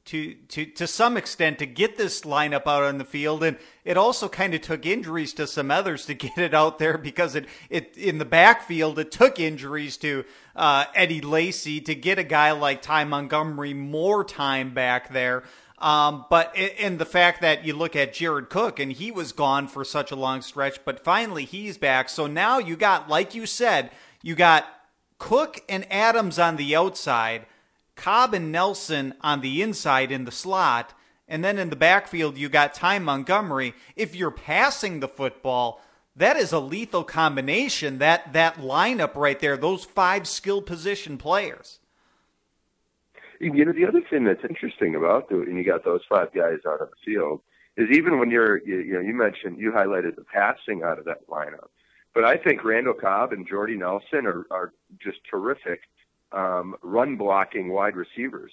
to 0.07 0.35
to 0.47 0.65
to 0.65 0.87
some 0.87 1.17
extent 1.17 1.59
to 1.59 1.65
get 1.65 1.97
this 1.97 2.21
lineup 2.21 2.65
out 2.65 2.83
on 2.83 2.97
the 2.97 3.03
field 3.03 3.43
and 3.43 3.57
it 3.83 3.97
also 3.97 4.29
kind 4.29 4.53
of 4.53 4.61
took 4.61 4.85
injuries 4.85 5.33
to 5.33 5.45
some 5.45 5.69
others 5.69 6.05
to 6.05 6.13
get 6.25 6.37
it 6.37 6.53
out 6.53 6.79
there 6.79 6.97
because 6.97 7.35
it 7.35 7.45
it 7.69 7.95
in 7.97 8.17
the 8.17 8.25
backfield 8.25 8.97
it 8.97 9.11
took 9.11 9.37
injuries 9.39 9.97
to 9.97 10.23
uh, 10.55 10.85
Eddie 10.95 11.21
Lacy 11.21 11.81
to 11.81 11.93
get 11.93 12.17
a 12.17 12.23
guy 12.23 12.51
like 12.51 12.81
Ty 12.81 13.03
Montgomery 13.03 13.73
more 13.73 14.23
time 14.23 14.73
back 14.73 15.13
there. 15.13 15.43
Um, 15.79 16.25
but 16.29 16.55
in 16.55 16.97
the 16.97 17.05
fact 17.05 17.41
that 17.41 17.63
you 17.63 17.75
look 17.75 17.95
at 17.95 18.13
Jared 18.13 18.49
Cook 18.49 18.79
and 18.79 18.91
he 18.91 19.11
was 19.11 19.31
gone 19.31 19.67
for 19.67 19.85
such 19.85 20.11
a 20.11 20.15
long 20.15 20.41
stretch, 20.41 20.79
but 20.83 21.03
finally 21.03 21.45
he's 21.45 21.77
back. 21.77 22.09
So 22.09 22.25
now 22.25 22.57
you 22.57 22.75
got, 22.75 23.09
like 23.09 23.35
you 23.35 23.45
said, 23.45 23.91
you 24.23 24.33
got 24.33 24.65
Cook 25.19 25.63
and 25.69 25.85
Adams 25.91 26.39
on 26.39 26.55
the 26.55 26.75
outside 26.75 27.45
Cobb 27.97 28.33
and 28.33 28.51
Nelson 28.51 29.15
on 29.21 29.41
the 29.41 29.61
inside 29.61 30.11
in 30.11 30.23
the 30.23 30.31
slot, 30.31 30.93
and 31.27 31.43
then 31.43 31.57
in 31.57 31.69
the 31.69 31.75
backfield 31.75 32.37
you 32.37 32.47
got 32.47 32.73
Ty 32.73 32.99
Montgomery. 32.99 33.73
If 33.97 34.15
you're 34.15 34.31
passing 34.31 34.99
the 34.99 35.07
football, 35.09 35.81
that 36.15 36.37
is 36.37 36.53
a 36.53 36.59
lethal 36.59 37.03
combination. 37.03 37.97
That 37.97 38.31
that 38.33 38.57
lineup 38.57 39.15
right 39.15 39.39
there, 39.39 39.57
those 39.57 39.83
five 39.83 40.27
skill 40.27 40.61
position 40.61 41.17
players. 41.17 41.79
You 43.39 43.65
know, 43.65 43.71
the 43.71 43.85
other 43.85 44.01
thing 44.09 44.23
that's 44.23 44.43
interesting 44.43 44.95
about 44.95 45.29
and 45.29 45.57
you 45.57 45.63
got 45.63 45.83
those 45.83 46.01
five 46.09 46.33
guys 46.33 46.59
out 46.67 46.81
of 46.81 46.89
the 46.89 46.95
field 47.05 47.41
is 47.75 47.87
even 47.91 48.19
when 48.19 48.31
you're, 48.31 48.57
you, 48.65 48.79
you 48.79 48.93
know, 48.93 48.99
you 48.99 49.13
mentioned 49.13 49.59
you 49.59 49.71
highlighted 49.71 50.15
the 50.15 50.23
passing 50.23 50.83
out 50.83 50.97
of 50.97 51.05
that 51.05 51.27
lineup, 51.27 51.69
but 52.13 52.25
I 52.25 52.37
think 52.37 52.63
Randall 52.63 52.95
Cobb 52.95 53.31
and 53.31 53.47
Jordy 53.47 53.77
Nelson 53.77 54.25
are 54.25 54.45
are 54.49 54.73
just 54.99 55.19
terrific 55.29 55.81
um, 56.31 56.75
run 56.81 57.15
blocking 57.15 57.69
wide 57.69 57.95
receivers. 57.95 58.51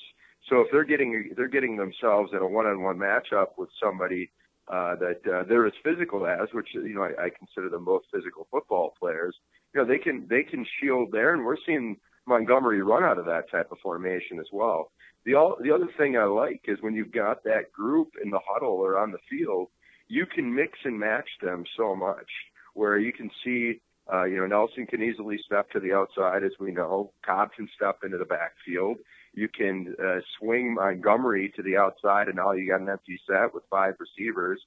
So 0.49 0.61
if 0.61 0.69
they're 0.71 0.85
getting 0.85 1.33
they're 1.37 1.49
getting 1.49 1.77
themselves 1.77 2.33
in 2.33 2.39
a 2.39 2.47
one-on-one 2.47 2.99
matchup 2.99 3.57
with 3.57 3.71
somebody 3.83 4.31
uh, 4.69 4.97
that 4.97 5.21
uh, 5.27 5.45
they're 5.49 5.67
as 5.67 5.73
physical 5.83 6.27
as, 6.27 6.49
which 6.53 6.69
you 6.75 6.95
know 6.95 7.03
I, 7.03 7.25
I 7.25 7.31
consider 7.31 7.69
them 7.69 7.85
both 7.85 8.03
physical 8.13 8.47
football 8.51 8.95
players. 8.99 9.35
You 9.75 9.81
know 9.81 9.87
they 9.87 9.99
can 9.99 10.27
they 10.29 10.43
can 10.43 10.67
shield 10.81 11.13
there, 11.13 11.33
and 11.33 11.45
we're 11.45 11.57
seeing 11.65 11.97
Montgomery 12.27 12.83
run 12.83 13.05
out 13.05 13.19
of 13.19 13.27
that 13.27 13.51
type 13.51 13.71
of 13.71 13.79
formation 13.79 14.39
as 14.39 14.47
well. 14.53 14.91
The 15.25 15.35
all 15.35 15.57
the 15.61 15.73
other 15.73 15.89
thing 15.97 16.17
I 16.17 16.25
like 16.25 16.63
is 16.65 16.79
when 16.81 16.95
you've 16.95 17.13
got 17.13 17.45
that 17.45 17.73
group 17.73 18.13
in 18.23 18.31
the 18.31 18.41
huddle 18.47 18.77
or 18.77 18.99
on 18.99 19.13
the 19.13 19.19
field, 19.31 19.69
you 20.09 20.27
can 20.27 20.55
mix 20.55 20.79
and 20.85 20.99
match 20.99 21.29
them 21.43 21.65
so 21.77 21.95
much. 21.95 22.29
Where 22.75 22.99
you 22.99 23.13
can 23.13 23.31
see 23.45 23.81
uh, 24.13 24.25
you 24.25 24.37
know, 24.37 24.47
Nelson 24.47 24.87
can 24.87 25.03
easily 25.03 25.39
step 25.45 25.71
to 25.71 25.81
the 25.81 25.93
outside, 25.93 26.45
as 26.45 26.53
we 26.61 26.73
know. 26.73 27.13
Cobb 27.25 27.53
can 27.57 27.69
step 27.75 28.01
into 28.05 28.19
the 28.19 28.27
backfield. 28.27 28.99
You 29.33 29.49
can 29.49 29.95
uh, 30.03 30.21
swing 30.39 30.75
Montgomery 30.75 31.53
to 31.57 31.63
the 31.63 31.77
outside, 31.77 32.29
and 32.29 32.37
now 32.37 32.53
you 32.53 32.69
got 32.69 32.81
an 32.81 32.89
empty 32.89 33.19
set 33.27 33.55
with 33.55 33.65
five 33.71 33.95
receivers. 33.99 34.61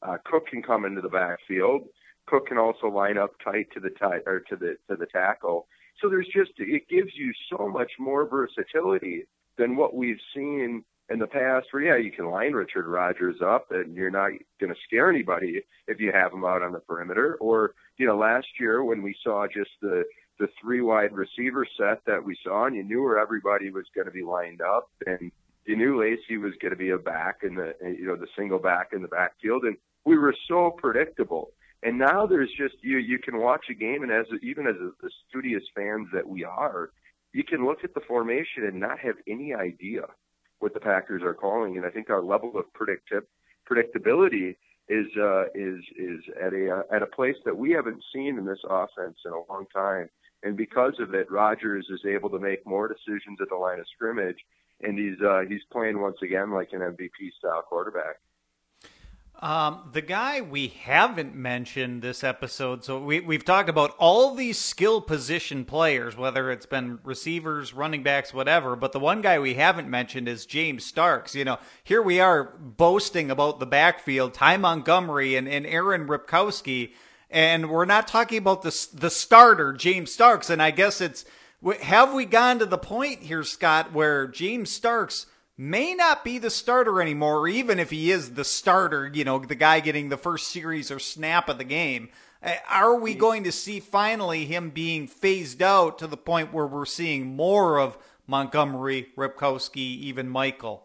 Uh, 0.00 0.16
Cook 0.24 0.46
can 0.46 0.62
come 0.62 0.84
into 0.84 1.00
the 1.00 1.08
backfield. 1.08 1.82
Cook 2.26 2.46
can 2.46 2.58
also 2.58 2.86
line 2.86 3.18
up 3.18 3.32
tight 3.42 3.66
to 3.74 3.80
the 3.80 3.90
tight 3.90 4.22
or 4.26 4.40
to 4.48 4.56
the 4.56 4.76
to 4.88 4.96
the 4.96 5.06
tackle. 5.06 5.66
So 6.00 6.08
there's 6.08 6.28
just 6.34 6.52
it 6.58 6.88
gives 6.88 7.12
you 7.14 7.32
so 7.50 7.68
much 7.68 7.92
more 7.98 8.26
versatility 8.26 9.24
than 9.56 9.76
what 9.76 9.94
we've 9.94 10.20
seen 10.34 10.84
in 11.10 11.18
the 11.18 11.26
past 11.26 11.66
where 11.70 11.82
yeah 11.82 11.96
you 11.96 12.10
can 12.10 12.30
line 12.30 12.52
Richard 12.52 12.86
Rodgers 12.86 13.36
up 13.44 13.70
and 13.70 13.94
you're 13.94 14.10
not 14.10 14.30
going 14.58 14.72
to 14.72 14.80
scare 14.86 15.10
anybody 15.10 15.60
if 15.86 16.00
you 16.00 16.10
have 16.12 16.32
him 16.32 16.44
out 16.44 16.62
on 16.62 16.72
the 16.72 16.80
perimeter. 16.80 17.36
Or 17.40 17.74
you 17.98 18.06
know 18.06 18.16
last 18.16 18.46
year 18.58 18.82
when 18.84 19.02
we 19.02 19.14
saw 19.22 19.46
just 19.46 19.70
the 19.80 20.04
the 20.38 20.48
three 20.60 20.80
wide 20.80 21.12
receiver 21.12 21.66
set 21.78 22.04
that 22.06 22.24
we 22.24 22.36
saw 22.42 22.66
and 22.66 22.74
you 22.74 22.82
knew 22.82 23.02
where 23.02 23.18
everybody 23.18 23.70
was 23.70 23.84
going 23.94 24.06
to 24.06 24.10
be 24.10 24.24
lined 24.24 24.60
up 24.60 24.90
and 25.06 25.30
you 25.64 25.76
knew 25.76 26.00
Lacy 26.00 26.36
was 26.36 26.52
going 26.60 26.72
to 26.72 26.76
be 26.76 26.90
a 26.90 26.98
back 26.98 27.38
in 27.42 27.54
the 27.54 27.74
you 27.82 28.06
know 28.06 28.16
the 28.16 28.26
single 28.36 28.58
back 28.58 28.88
in 28.92 29.02
the 29.02 29.08
backfield 29.08 29.64
and 29.64 29.76
we 30.04 30.18
were 30.18 30.34
so 30.48 30.70
predictable 30.70 31.50
and 31.84 31.98
now 31.98 32.26
there's 32.26 32.50
just 32.58 32.74
you 32.82 32.98
you 32.98 33.18
can 33.18 33.38
watch 33.38 33.66
a 33.70 33.74
game 33.74 34.02
and 34.02 34.10
as 34.10 34.26
even 34.42 34.66
as 34.66 34.74
a 34.76 35.08
studious 35.28 35.62
fans 35.74 36.08
that 36.12 36.26
we 36.26 36.42
are 36.44 36.90
you 37.34 37.44
can 37.44 37.66
look 37.66 37.84
at 37.84 37.92
the 37.94 38.00
formation 38.00 38.64
and 38.64 38.80
not 38.80 38.98
have 39.00 39.16
any 39.28 39.52
idea 39.52 40.02
what 40.60 40.72
the 40.72 40.80
Packers 40.80 41.22
are 41.22 41.34
calling, 41.34 41.76
and 41.76 41.84
I 41.84 41.90
think 41.90 42.08
our 42.08 42.22
level 42.22 42.52
of 42.56 42.64
predicti- 42.72 43.26
predictability 43.70 44.56
is 44.88 45.06
uh, 45.20 45.44
is 45.54 45.80
is 45.98 46.20
at 46.40 46.54
a 46.54 46.78
uh, 46.78 46.94
at 46.94 47.02
a 47.02 47.06
place 47.06 47.36
that 47.44 47.56
we 47.56 47.72
haven't 47.72 48.02
seen 48.14 48.38
in 48.38 48.46
this 48.46 48.60
offense 48.68 49.16
in 49.26 49.32
a 49.32 49.52
long 49.52 49.66
time. 49.74 50.08
And 50.42 50.56
because 50.56 50.94
of 51.00 51.14
it, 51.14 51.30
Rodgers 51.30 51.86
is 51.90 52.00
able 52.06 52.30
to 52.30 52.38
make 52.38 52.66
more 52.66 52.86
decisions 52.86 53.38
at 53.40 53.48
the 53.48 53.56
line 53.56 53.78
of 53.78 53.86
scrimmage, 53.94 54.38
and 54.82 54.98
he's 54.98 55.20
uh, 55.20 55.42
he's 55.48 55.62
playing 55.72 56.00
once 56.00 56.18
again 56.22 56.50
like 56.52 56.68
an 56.72 56.80
MVP 56.80 57.32
style 57.38 57.62
quarterback. 57.68 58.16
Um, 59.40 59.90
the 59.92 60.00
guy 60.00 60.40
we 60.40 60.68
haven't 60.68 61.34
mentioned 61.34 62.02
this 62.02 62.22
episode, 62.22 62.84
so 62.84 63.00
we, 63.00 63.18
we've 63.18 63.44
talked 63.44 63.68
about 63.68 63.94
all 63.98 64.34
these 64.34 64.58
skill 64.58 65.00
position 65.00 65.64
players, 65.64 66.16
whether 66.16 66.52
it's 66.52 66.66
been 66.66 67.00
receivers, 67.02 67.74
running 67.74 68.04
backs, 68.04 68.32
whatever, 68.32 68.76
but 68.76 68.92
the 68.92 69.00
one 69.00 69.22
guy 69.22 69.40
we 69.40 69.54
haven't 69.54 69.90
mentioned 69.90 70.28
is 70.28 70.46
James 70.46 70.86
Starks. 70.86 71.34
You 71.34 71.44
know, 71.44 71.58
here 71.82 72.00
we 72.00 72.20
are 72.20 72.54
boasting 72.58 73.30
about 73.30 73.58
the 73.58 73.66
backfield, 73.66 74.34
Ty 74.34 74.56
Montgomery 74.58 75.34
and, 75.34 75.48
and 75.48 75.66
Aaron 75.66 76.06
Ripkowski, 76.06 76.92
and 77.28 77.68
we're 77.68 77.86
not 77.86 78.06
talking 78.06 78.38
about 78.38 78.62
the, 78.62 78.88
the 78.94 79.10
starter, 79.10 79.72
James 79.72 80.12
Starks, 80.12 80.48
and 80.48 80.62
I 80.62 80.70
guess 80.70 81.00
it's, 81.00 81.24
have 81.82 82.14
we 82.14 82.24
gone 82.24 82.60
to 82.60 82.66
the 82.66 82.78
point 82.78 83.18
here, 83.20 83.42
Scott, 83.42 83.92
where 83.92 84.28
James 84.28 84.70
Starks– 84.70 85.26
may 85.56 85.94
not 85.94 86.24
be 86.24 86.38
the 86.38 86.50
starter 86.50 87.00
anymore, 87.00 87.46
even 87.46 87.78
if 87.78 87.90
he 87.90 88.10
is 88.10 88.34
the 88.34 88.44
starter, 88.44 89.10
you 89.12 89.24
know, 89.24 89.38
the 89.38 89.54
guy 89.54 89.80
getting 89.80 90.08
the 90.08 90.16
first 90.16 90.48
series 90.48 90.90
or 90.90 90.98
snap 90.98 91.48
of 91.48 91.58
the 91.58 91.64
game. 91.64 92.08
Are 92.68 92.98
we 92.98 93.14
going 93.14 93.44
to 93.44 93.52
see 93.52 93.80
finally 93.80 94.44
him 94.44 94.70
being 94.70 95.06
phased 95.06 95.62
out 95.62 95.98
to 96.00 96.06
the 96.06 96.16
point 96.16 96.52
where 96.52 96.66
we're 96.66 96.84
seeing 96.84 97.36
more 97.36 97.78
of 97.78 97.96
Montgomery, 98.26 99.08
Ripkowski, 99.16 99.76
even 99.76 100.28
Michael? 100.28 100.84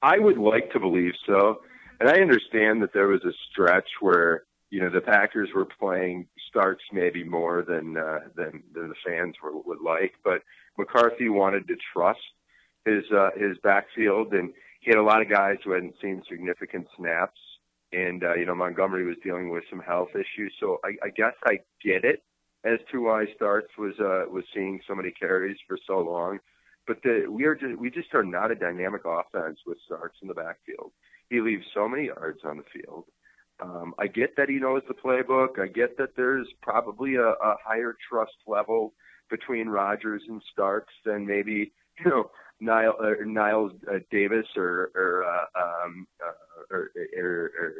I 0.00 0.18
would 0.18 0.38
like 0.38 0.70
to 0.72 0.80
believe 0.80 1.14
so. 1.26 1.60
And 2.00 2.08
I 2.08 2.20
understand 2.20 2.80
that 2.82 2.92
there 2.92 3.08
was 3.08 3.24
a 3.24 3.32
stretch 3.50 3.88
where, 4.00 4.44
you 4.70 4.80
know, 4.80 4.88
the 4.88 5.00
Packers 5.00 5.50
were 5.54 5.64
playing 5.64 6.28
Starks 6.48 6.84
maybe 6.92 7.24
more 7.24 7.64
than 7.66 7.96
uh, 7.96 8.20
than, 8.36 8.62
than 8.72 8.88
the 8.88 8.94
fans 9.04 9.34
were, 9.42 9.52
would 9.66 9.80
like, 9.80 10.14
but 10.24 10.42
McCarthy 10.78 11.28
wanted 11.28 11.66
to 11.68 11.76
trust 11.92 12.20
his 12.88 13.04
uh, 13.12 13.30
his 13.36 13.56
backfield, 13.62 14.32
and 14.32 14.52
he 14.80 14.90
had 14.90 14.98
a 14.98 15.02
lot 15.02 15.22
of 15.22 15.28
guys 15.28 15.56
who 15.64 15.72
hadn't 15.72 15.94
seen 16.00 16.22
significant 16.28 16.86
snaps. 16.96 17.38
And 17.92 18.22
uh, 18.22 18.34
you 18.34 18.44
know 18.44 18.54
Montgomery 18.54 19.06
was 19.06 19.16
dealing 19.24 19.50
with 19.50 19.64
some 19.70 19.80
health 19.80 20.10
issues, 20.14 20.52
so 20.60 20.78
I, 20.84 21.06
I 21.06 21.08
guess 21.10 21.32
I 21.44 21.60
get 21.82 22.04
it 22.04 22.22
as 22.64 22.78
to 22.92 23.02
why 23.02 23.26
Starks 23.34 23.76
was 23.78 23.94
uh, 23.98 24.30
was 24.30 24.44
seeing 24.54 24.80
so 24.86 24.94
many 24.94 25.10
carries 25.10 25.56
for 25.66 25.78
so 25.86 26.00
long. 26.00 26.38
But 26.86 27.02
the, 27.02 27.26
we 27.30 27.44
are 27.44 27.54
just, 27.54 27.78
we 27.78 27.90
just 27.90 28.14
are 28.14 28.24
not 28.24 28.50
a 28.50 28.54
dynamic 28.54 29.02
offense 29.04 29.58
with 29.66 29.78
Starks 29.84 30.18
in 30.22 30.28
the 30.28 30.34
backfield. 30.34 30.92
He 31.28 31.40
leaves 31.40 31.64
so 31.74 31.86
many 31.86 32.06
yards 32.06 32.40
on 32.44 32.56
the 32.56 32.64
field. 32.72 33.04
Um, 33.60 33.94
I 33.98 34.06
get 34.06 34.36
that 34.36 34.48
he 34.48 34.56
knows 34.56 34.82
the 34.88 34.94
playbook. 34.94 35.58
I 35.60 35.66
get 35.66 35.98
that 35.98 36.16
there's 36.16 36.48
probably 36.62 37.16
a, 37.16 37.28
a 37.28 37.56
higher 37.62 37.94
trust 38.08 38.36
level 38.46 38.94
between 39.28 39.68
Rodgers 39.68 40.22
and 40.28 40.40
Starks 40.52 40.94
than 41.04 41.26
maybe 41.26 41.72
you 42.04 42.10
know 42.10 42.30
Niall, 42.60 42.96
uh, 43.00 43.24
Niles 43.24 43.72
uh, 43.90 43.98
Davis 44.10 44.46
or 44.56 44.90
or, 44.94 45.24
uh, 45.24 45.60
um, 45.84 46.06
uh, 46.24 46.74
or, 46.74 46.90
or, 47.16 47.52
or 47.58 47.72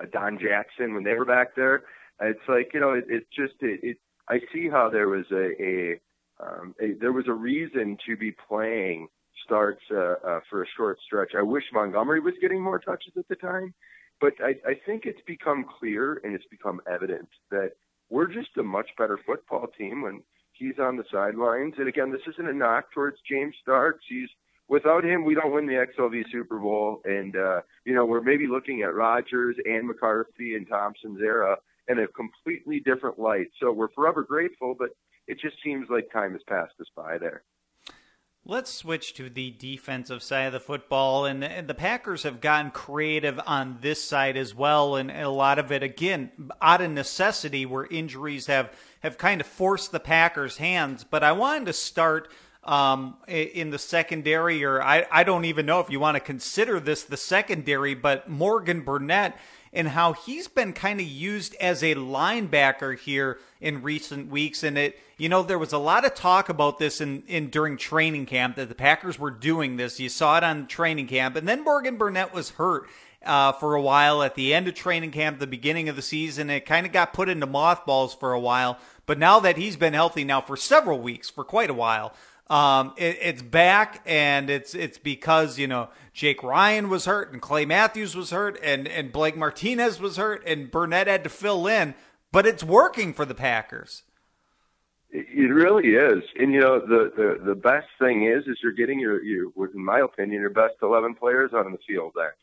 uh, 0.00 0.06
Don 0.12 0.38
Jackson 0.38 0.94
when 0.94 1.04
they 1.04 1.14
were 1.14 1.24
back 1.24 1.54
there. 1.56 1.82
It's 2.20 2.40
like 2.48 2.70
you 2.74 2.80
know, 2.80 2.92
it, 2.92 3.04
it's 3.08 3.26
just 3.34 3.54
it, 3.60 3.80
it. 3.82 3.96
I 4.28 4.38
see 4.52 4.68
how 4.68 4.90
there 4.90 5.08
was 5.08 5.24
a, 5.32 5.62
a, 5.62 6.00
um, 6.40 6.74
a 6.80 6.92
there 7.00 7.12
was 7.12 7.26
a 7.28 7.32
reason 7.32 7.96
to 8.06 8.16
be 8.16 8.32
playing 8.48 9.08
Starks 9.44 9.82
uh, 9.90 10.14
uh, 10.24 10.40
for 10.48 10.62
a 10.62 10.66
short 10.76 10.98
stretch. 11.04 11.32
I 11.36 11.42
wish 11.42 11.64
Montgomery 11.72 12.20
was 12.20 12.34
getting 12.40 12.62
more 12.62 12.78
touches 12.78 13.12
at 13.16 13.26
the 13.28 13.36
time, 13.36 13.72
but 14.20 14.34
I, 14.40 14.54
I 14.68 14.74
think 14.86 15.06
it's 15.06 15.20
become 15.26 15.64
clear 15.78 16.20
and 16.22 16.34
it's 16.34 16.44
become 16.50 16.80
evident 16.90 17.28
that 17.50 17.72
we're 18.10 18.26
just 18.26 18.56
a 18.58 18.62
much 18.62 18.90
better 18.98 19.18
football 19.26 19.66
team 19.78 20.02
when 20.02 20.22
He's 20.60 20.78
on 20.78 20.98
the 20.98 21.04
sidelines. 21.10 21.74
And 21.78 21.88
again, 21.88 22.12
this 22.12 22.20
isn't 22.28 22.48
a 22.48 22.52
knock 22.52 22.92
towards 22.92 23.16
James 23.28 23.54
Starks. 23.62 24.04
He's 24.06 24.28
without 24.68 25.04
him, 25.04 25.24
we 25.24 25.34
don't 25.34 25.52
win 25.52 25.66
the 25.66 25.86
XLV 25.98 26.22
Super 26.30 26.58
Bowl. 26.58 27.00
And 27.06 27.34
uh, 27.34 27.62
you 27.86 27.94
know, 27.94 28.04
we're 28.04 28.20
maybe 28.20 28.46
looking 28.46 28.82
at 28.82 28.94
Rodgers 28.94 29.56
and 29.64 29.88
McCarthy 29.88 30.54
and 30.54 30.68
Thompson's 30.68 31.20
era 31.22 31.56
in 31.88 31.98
a 31.98 32.06
completely 32.08 32.80
different 32.80 33.18
light. 33.18 33.48
So 33.58 33.72
we're 33.72 33.88
forever 33.88 34.22
grateful, 34.22 34.76
but 34.78 34.90
it 35.26 35.38
just 35.40 35.56
seems 35.64 35.88
like 35.88 36.12
time 36.12 36.32
has 36.32 36.42
passed 36.46 36.74
us 36.78 36.88
by 36.94 37.16
there. 37.16 37.42
Let's 38.46 38.72
switch 38.72 39.12
to 39.14 39.28
the 39.28 39.50
defensive 39.50 40.22
side 40.22 40.46
of 40.46 40.54
the 40.54 40.60
football, 40.60 41.26
and, 41.26 41.44
and, 41.44 41.68
the 41.68 41.74
Packers 41.74 42.22
have 42.22 42.40
gotten 42.40 42.70
creative 42.70 43.38
on 43.46 43.76
this 43.82 44.02
side 44.02 44.38
as 44.38 44.54
well, 44.54 44.96
and 44.96 45.10
a 45.10 45.28
lot 45.28 45.58
of 45.58 45.70
it 45.70 45.82
again 45.82 46.30
out 46.60 46.80
of 46.80 46.90
necessity, 46.90 47.66
where 47.66 47.86
injuries 47.90 48.46
have 48.46 48.72
have 49.00 49.18
kind 49.18 49.42
of 49.42 49.46
forced 49.46 49.92
the 49.92 50.00
Packers' 50.00 50.56
hands. 50.56 51.04
But 51.04 51.22
I 51.22 51.32
wanted 51.32 51.66
to 51.66 51.74
start 51.74 52.32
um, 52.64 53.18
in 53.28 53.70
the 53.70 53.78
secondary, 53.78 54.64
or 54.64 54.82
I, 54.82 55.06
I 55.12 55.22
don't 55.22 55.44
even 55.44 55.66
know 55.66 55.80
if 55.80 55.90
you 55.90 56.00
want 56.00 56.16
to 56.16 56.20
consider 56.20 56.80
this 56.80 57.04
the 57.04 57.18
secondary, 57.18 57.94
but 57.94 58.30
Morgan 58.30 58.80
Burnett 58.80 59.38
and 59.72 59.88
how 59.88 60.12
he's 60.14 60.48
been 60.48 60.72
kind 60.72 61.00
of 61.00 61.06
used 61.06 61.54
as 61.56 61.82
a 61.82 61.94
linebacker 61.94 62.98
here 62.98 63.38
in 63.60 63.82
recent 63.82 64.28
weeks. 64.28 64.62
And 64.62 64.76
it, 64.76 64.98
you 65.20 65.28
know, 65.28 65.42
there 65.42 65.58
was 65.58 65.74
a 65.74 65.78
lot 65.78 66.06
of 66.06 66.14
talk 66.14 66.48
about 66.48 66.78
this 66.78 66.98
in, 66.98 67.22
in 67.28 67.50
during 67.50 67.76
training 67.76 68.24
camp 68.24 68.56
that 68.56 68.70
the 68.70 68.74
Packers 68.74 69.18
were 69.18 69.30
doing 69.30 69.76
this. 69.76 70.00
You 70.00 70.08
saw 70.08 70.38
it 70.38 70.44
on 70.44 70.66
training 70.66 71.08
camp, 71.08 71.36
and 71.36 71.46
then 71.46 71.62
Morgan 71.62 71.98
Burnett 71.98 72.32
was 72.32 72.50
hurt. 72.50 72.88
Uh, 73.22 73.52
for 73.52 73.74
a 73.74 73.82
while 73.82 74.22
at 74.22 74.34
the 74.34 74.54
end 74.54 74.66
of 74.66 74.74
training 74.74 75.10
camp, 75.10 75.38
the 75.38 75.46
beginning 75.46 75.90
of 75.90 75.96
the 75.96 76.00
season, 76.00 76.48
it 76.48 76.64
kind 76.64 76.86
of 76.86 76.92
got 76.92 77.12
put 77.12 77.28
into 77.28 77.44
mothballs 77.44 78.14
for 78.14 78.32
a 78.32 78.40
while. 78.40 78.78
But 79.04 79.18
now 79.18 79.40
that 79.40 79.58
he's 79.58 79.76
been 79.76 79.92
healthy 79.92 80.24
now 80.24 80.40
for 80.40 80.56
several 80.56 80.98
weeks, 80.98 81.28
for 81.28 81.44
quite 81.44 81.68
a 81.68 81.74
while, 81.74 82.14
um, 82.48 82.94
it, 82.96 83.18
it's 83.20 83.42
back, 83.42 84.00
and 84.06 84.48
it's 84.48 84.74
it's 84.74 84.96
because 84.96 85.58
you 85.58 85.66
know 85.66 85.90
Jake 86.14 86.42
Ryan 86.42 86.88
was 86.88 87.04
hurt, 87.04 87.30
and 87.30 87.42
Clay 87.42 87.66
Matthews 87.66 88.16
was 88.16 88.30
hurt, 88.30 88.58
and 88.62 88.88
and 88.88 89.12
Blake 89.12 89.36
Martinez 89.36 90.00
was 90.00 90.16
hurt, 90.16 90.42
and 90.46 90.70
Burnett 90.70 91.06
had 91.06 91.22
to 91.24 91.30
fill 91.30 91.66
in. 91.66 91.94
But 92.32 92.46
it's 92.46 92.64
working 92.64 93.12
for 93.12 93.26
the 93.26 93.34
Packers. 93.34 94.02
It 95.12 95.52
really 95.52 95.88
is, 95.88 96.22
and 96.38 96.52
you 96.52 96.60
know 96.60 96.78
the 96.78 97.10
the 97.16 97.44
the 97.44 97.54
best 97.54 97.88
thing 97.98 98.26
is 98.26 98.46
is 98.46 98.58
you're 98.62 98.72
getting 98.72 99.00
your 99.00 99.22
you 99.22 99.52
in 99.74 99.84
my 99.84 100.00
opinion 100.00 100.40
your 100.40 100.50
best 100.50 100.74
eleven 100.82 101.14
players 101.14 101.50
on 101.52 101.72
the 101.72 101.78
field 101.86 102.12
there, 102.14 102.36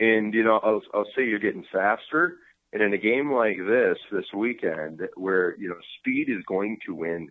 and 0.00 0.34
you 0.34 0.44
know 0.44 0.60
I'll 0.62 0.82
I'll 0.92 1.06
say 1.16 1.26
you're 1.26 1.38
getting 1.38 1.64
faster, 1.72 2.36
and 2.74 2.82
in 2.82 2.92
a 2.92 2.98
game 2.98 3.32
like 3.32 3.56
this 3.56 3.96
this 4.12 4.26
weekend 4.34 5.00
where 5.14 5.56
you 5.58 5.68
know 5.68 5.78
speed 5.98 6.28
is 6.28 6.44
going 6.46 6.78
to 6.86 6.94
win 6.94 7.30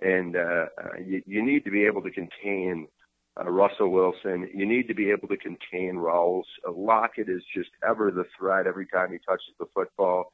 and 0.00 0.36
uh, 0.36 0.66
uh, 0.78 0.98
you, 1.04 1.22
you 1.26 1.44
need 1.44 1.64
to 1.64 1.70
be 1.70 1.84
able 1.84 2.02
to 2.02 2.10
contain 2.10 2.86
uh, 3.40 3.50
Russell 3.50 3.88
Wilson. 3.88 4.48
You 4.54 4.66
need 4.66 4.88
to 4.88 4.94
be 4.94 5.10
able 5.10 5.28
to 5.28 5.36
contain 5.36 5.94
Rawls. 5.96 6.44
Lockett 6.70 7.28
is 7.28 7.42
just 7.54 7.70
ever 7.86 8.10
the 8.10 8.24
threat 8.38 8.66
every 8.66 8.86
time 8.86 9.12
he 9.12 9.18
touches 9.26 9.54
the 9.58 9.66
football. 9.74 10.30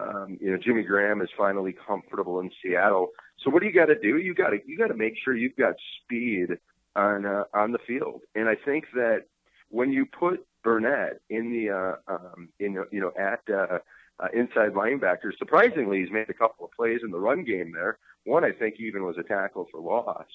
Um, 0.00 0.38
you 0.40 0.50
know, 0.50 0.58
Jimmy 0.58 0.82
Graham 0.82 1.20
is 1.20 1.28
finally 1.36 1.74
comfortable 1.86 2.40
in 2.40 2.50
Seattle. 2.62 3.08
So 3.42 3.50
what 3.50 3.60
do 3.60 3.66
you 3.66 3.74
got 3.74 3.86
to 3.86 3.98
do? 3.98 4.18
You 4.18 4.34
got 4.34 4.50
to 4.50 4.58
you 4.66 4.78
got 4.78 4.88
to 4.88 4.94
make 4.94 5.14
sure 5.24 5.34
you've 5.36 5.56
got 5.56 5.74
speed 6.02 6.58
on 6.94 7.26
uh, 7.26 7.44
on 7.54 7.72
the 7.72 7.78
field. 7.86 8.22
And 8.34 8.48
I 8.48 8.54
think 8.54 8.86
that 8.94 9.24
when 9.70 9.92
you 9.92 10.06
put 10.06 10.46
Burnett 10.62 11.20
in 11.30 11.50
the 11.50 11.70
uh, 11.70 12.12
um, 12.12 12.48
in 12.60 12.74
you 12.92 13.00
know 13.00 13.12
at 13.18 13.40
uh, 13.52 13.78
uh, 14.20 14.28
inside 14.32 14.72
linebacker, 14.72 15.36
surprisingly, 15.38 16.00
he's 16.00 16.12
made 16.12 16.28
a 16.28 16.34
couple 16.34 16.66
of 16.66 16.72
plays 16.72 17.00
in 17.02 17.10
the 17.10 17.18
run 17.18 17.44
game 17.44 17.72
there. 17.72 17.98
One, 18.24 18.44
I 18.44 18.52
think, 18.52 18.76
even 18.78 19.04
was 19.04 19.16
a 19.18 19.22
tackle 19.22 19.68
for 19.70 19.80
loss. 19.80 20.26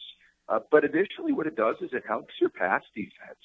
Uh, 0.50 0.60
but 0.72 0.84
additionally, 0.84 1.32
what 1.32 1.48
it 1.48 1.55
does 1.55 1.75
is 1.82 1.89
it 1.93 2.03
helps 2.08 2.34
your 2.39 2.50
pass 2.50 2.82
defense, 2.96 3.39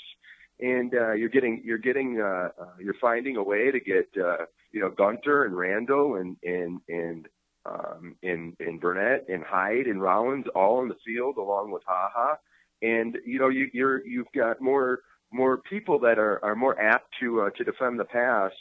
and 0.60 0.94
uh, 0.94 1.12
you're 1.12 1.28
getting 1.28 1.62
you're 1.64 1.78
getting 1.78 2.20
uh, 2.20 2.48
uh, 2.60 2.74
you're 2.80 2.96
finding 3.00 3.36
a 3.36 3.42
way 3.42 3.70
to 3.70 3.80
get 3.80 4.08
uh, 4.16 4.44
you 4.72 4.80
know 4.80 4.90
Gunter 4.90 5.44
and 5.44 5.56
Randall 5.56 6.16
and 6.16 6.36
and 6.42 6.80
and 6.88 7.28
um, 7.66 8.16
and, 8.22 8.56
and 8.60 8.80
Burnett 8.80 9.26
and 9.28 9.44
Hyde 9.44 9.86
and 9.86 10.00
Rollins 10.00 10.46
all 10.54 10.82
in 10.82 10.88
the 10.88 10.96
field 11.04 11.36
along 11.36 11.70
with 11.70 11.82
Ha 11.86 12.10
Ha, 12.14 12.36
and 12.82 13.16
you 13.24 13.38
know 13.38 13.48
you, 13.48 13.68
you're 13.72 14.06
you've 14.06 14.32
got 14.34 14.60
more 14.60 15.00
more 15.32 15.58
people 15.58 15.98
that 16.00 16.18
are 16.18 16.44
are 16.44 16.56
more 16.56 16.80
apt 16.80 17.06
to 17.20 17.42
uh, 17.42 17.50
to 17.50 17.64
defend 17.64 18.00
the 18.00 18.04
pass, 18.04 18.52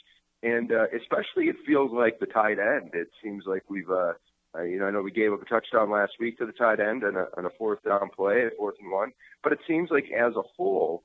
and 0.42 0.72
uh, 0.72 0.86
especially 0.96 1.48
it 1.48 1.56
feels 1.66 1.90
like 1.92 2.18
the 2.18 2.26
tight 2.26 2.58
end. 2.58 2.90
It 2.92 3.08
seems 3.22 3.44
like 3.46 3.64
we've 3.68 3.90
uh, 3.90 4.12
uh, 4.56 4.62
you 4.62 4.78
know, 4.78 4.86
I 4.86 4.90
know 4.90 5.02
we 5.02 5.10
gave 5.10 5.32
up 5.32 5.42
a 5.42 5.44
touchdown 5.44 5.90
last 5.90 6.12
week 6.18 6.38
to 6.38 6.46
the 6.46 6.52
tight 6.52 6.80
end 6.80 7.02
and 7.02 7.16
a, 7.16 7.26
and 7.36 7.46
a 7.46 7.50
fourth 7.58 7.82
down 7.84 8.08
play, 8.14 8.44
fourth 8.56 8.76
and 8.80 8.90
one. 8.90 9.12
But 9.42 9.52
it 9.52 9.58
seems 9.66 9.90
like 9.90 10.06
as 10.10 10.34
a 10.36 10.42
whole, 10.56 11.04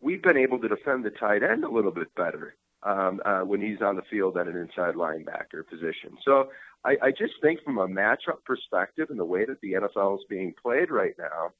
we've 0.00 0.22
been 0.22 0.36
able 0.36 0.58
to 0.60 0.68
defend 0.68 1.04
the 1.04 1.10
tight 1.10 1.42
end 1.42 1.64
a 1.64 1.70
little 1.70 1.90
bit 1.90 2.14
better 2.14 2.54
um, 2.82 3.20
uh, 3.24 3.40
when 3.40 3.60
he's 3.60 3.82
on 3.82 3.96
the 3.96 4.02
field 4.10 4.36
at 4.36 4.46
an 4.46 4.56
inside 4.56 4.94
linebacker 4.94 5.66
position. 5.68 6.16
So 6.24 6.48
I, 6.84 6.96
I 7.02 7.10
just 7.10 7.34
think 7.42 7.62
from 7.64 7.78
a 7.78 7.88
matchup 7.88 8.44
perspective 8.44 9.08
and 9.10 9.18
the 9.18 9.24
way 9.24 9.44
that 9.44 9.60
the 9.60 9.72
NFL 9.72 10.18
is 10.18 10.24
being 10.28 10.54
played 10.60 10.90
right 10.90 11.14
now, 11.18 11.52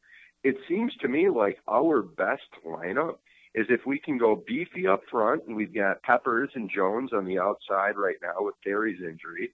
it 0.44 0.56
seems 0.68 0.94
to 1.00 1.08
me 1.08 1.28
like 1.28 1.58
our 1.68 2.02
best 2.02 2.48
lineup 2.64 3.16
is 3.54 3.66
if 3.70 3.80
we 3.86 3.98
can 3.98 4.18
go 4.18 4.42
beefy 4.46 4.86
up 4.86 5.02
front 5.10 5.42
and 5.46 5.56
we've 5.56 5.74
got 5.74 6.02
Peppers 6.02 6.50
and 6.54 6.70
Jones 6.72 7.12
on 7.12 7.24
the 7.24 7.40
outside 7.40 7.96
right 7.96 8.18
now 8.22 8.34
with 8.38 8.54
Terry's 8.62 9.00
injury 9.02 9.50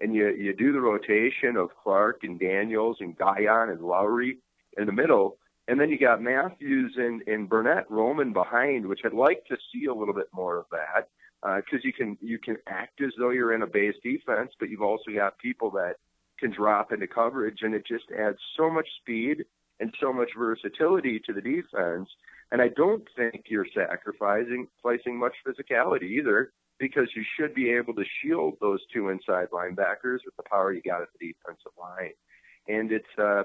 and 0.00 0.14
you 0.14 0.28
you 0.30 0.54
do 0.54 0.72
the 0.72 0.80
rotation 0.80 1.56
of 1.56 1.70
Clark 1.82 2.20
and 2.22 2.38
Daniels 2.38 2.98
and 3.00 3.18
Guion 3.18 3.70
and 3.70 3.80
Lowry 3.80 4.38
in 4.76 4.86
the 4.86 4.92
middle, 4.92 5.38
and 5.68 5.78
then 5.78 5.90
you 5.90 5.98
got 5.98 6.22
Matthews 6.22 6.94
and, 6.96 7.22
and 7.28 7.48
Burnett 7.48 7.90
roaming 7.90 8.32
behind, 8.32 8.86
which 8.86 9.00
I'd 9.04 9.12
like 9.12 9.44
to 9.48 9.56
see 9.72 9.84
a 9.84 9.94
little 9.94 10.14
bit 10.14 10.28
more 10.32 10.56
of 10.56 10.64
that 10.72 11.08
because 11.42 11.80
uh, 11.84 11.84
you 11.86 11.92
can 11.92 12.18
you 12.20 12.38
can 12.38 12.56
act 12.66 13.00
as 13.02 13.12
though 13.18 13.30
you're 13.30 13.54
in 13.54 13.62
a 13.62 13.66
base 13.66 13.94
defense, 14.02 14.50
but 14.58 14.70
you've 14.70 14.82
also 14.82 15.12
got 15.14 15.38
people 15.38 15.70
that 15.72 15.96
can 16.40 16.50
drop 16.50 16.90
into 16.92 17.06
coverage, 17.06 17.58
and 17.62 17.74
it 17.74 17.86
just 17.86 18.06
adds 18.18 18.38
so 18.56 18.70
much 18.70 18.88
speed 19.00 19.44
and 19.78 19.94
so 20.00 20.12
much 20.12 20.30
versatility 20.36 21.20
to 21.26 21.32
the 21.32 21.40
defense. 21.40 22.08
And 22.50 22.62
I 22.62 22.68
don't 22.68 23.04
think 23.14 23.44
you're 23.48 23.66
sacrificing 23.74 24.68
placing 24.80 25.18
much 25.18 25.34
physicality 25.46 26.10
either 26.18 26.50
because 26.78 27.08
you 27.14 27.22
should 27.36 27.54
be 27.54 27.70
able 27.70 27.92
to 27.94 28.04
shield 28.22 28.54
those 28.60 28.80
two 28.92 29.10
inside 29.10 29.48
linebackers 29.52 30.20
with 30.24 30.34
the 30.36 30.44
power 30.50 30.72
you 30.72 30.80
got 30.80 31.02
at 31.02 31.08
the 31.20 31.26
defensive 31.28 31.72
line. 31.78 32.12
And 32.68 32.90
it's, 32.90 33.18
uh, 33.18 33.44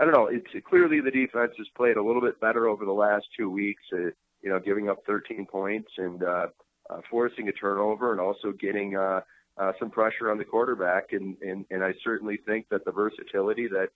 I 0.00 0.04
don't 0.04 0.14
know, 0.14 0.28
it's 0.28 0.66
clearly 0.66 1.00
the 1.00 1.10
defense 1.10 1.52
has 1.58 1.66
played 1.76 1.98
a 1.98 2.02
little 2.02 2.22
bit 2.22 2.40
better 2.40 2.66
over 2.66 2.86
the 2.86 2.92
last 2.92 3.26
two 3.36 3.50
weeks, 3.50 3.82
uh, 3.92 4.10
you 4.42 4.48
know, 4.48 4.58
giving 4.58 4.88
up 4.88 5.04
13 5.06 5.44
points 5.44 5.90
and 5.98 6.22
uh, 6.22 6.46
uh, 6.88 7.00
forcing 7.10 7.48
a 7.48 7.52
turnover 7.52 8.10
and 8.10 8.18
also 8.18 8.50
getting 8.52 8.96
uh, 8.96 9.20
uh, 9.58 9.72
some 9.78 9.90
pressure 9.90 10.30
on 10.30 10.38
the 10.38 10.44
quarterback. 10.44 11.12
And, 11.12 11.36
and, 11.42 11.66
and 11.70 11.84
I 11.84 11.92
certainly 12.02 12.38
think 12.38 12.70
that 12.70 12.86
the 12.86 12.92
versatility 12.92 13.68
that 13.68 13.90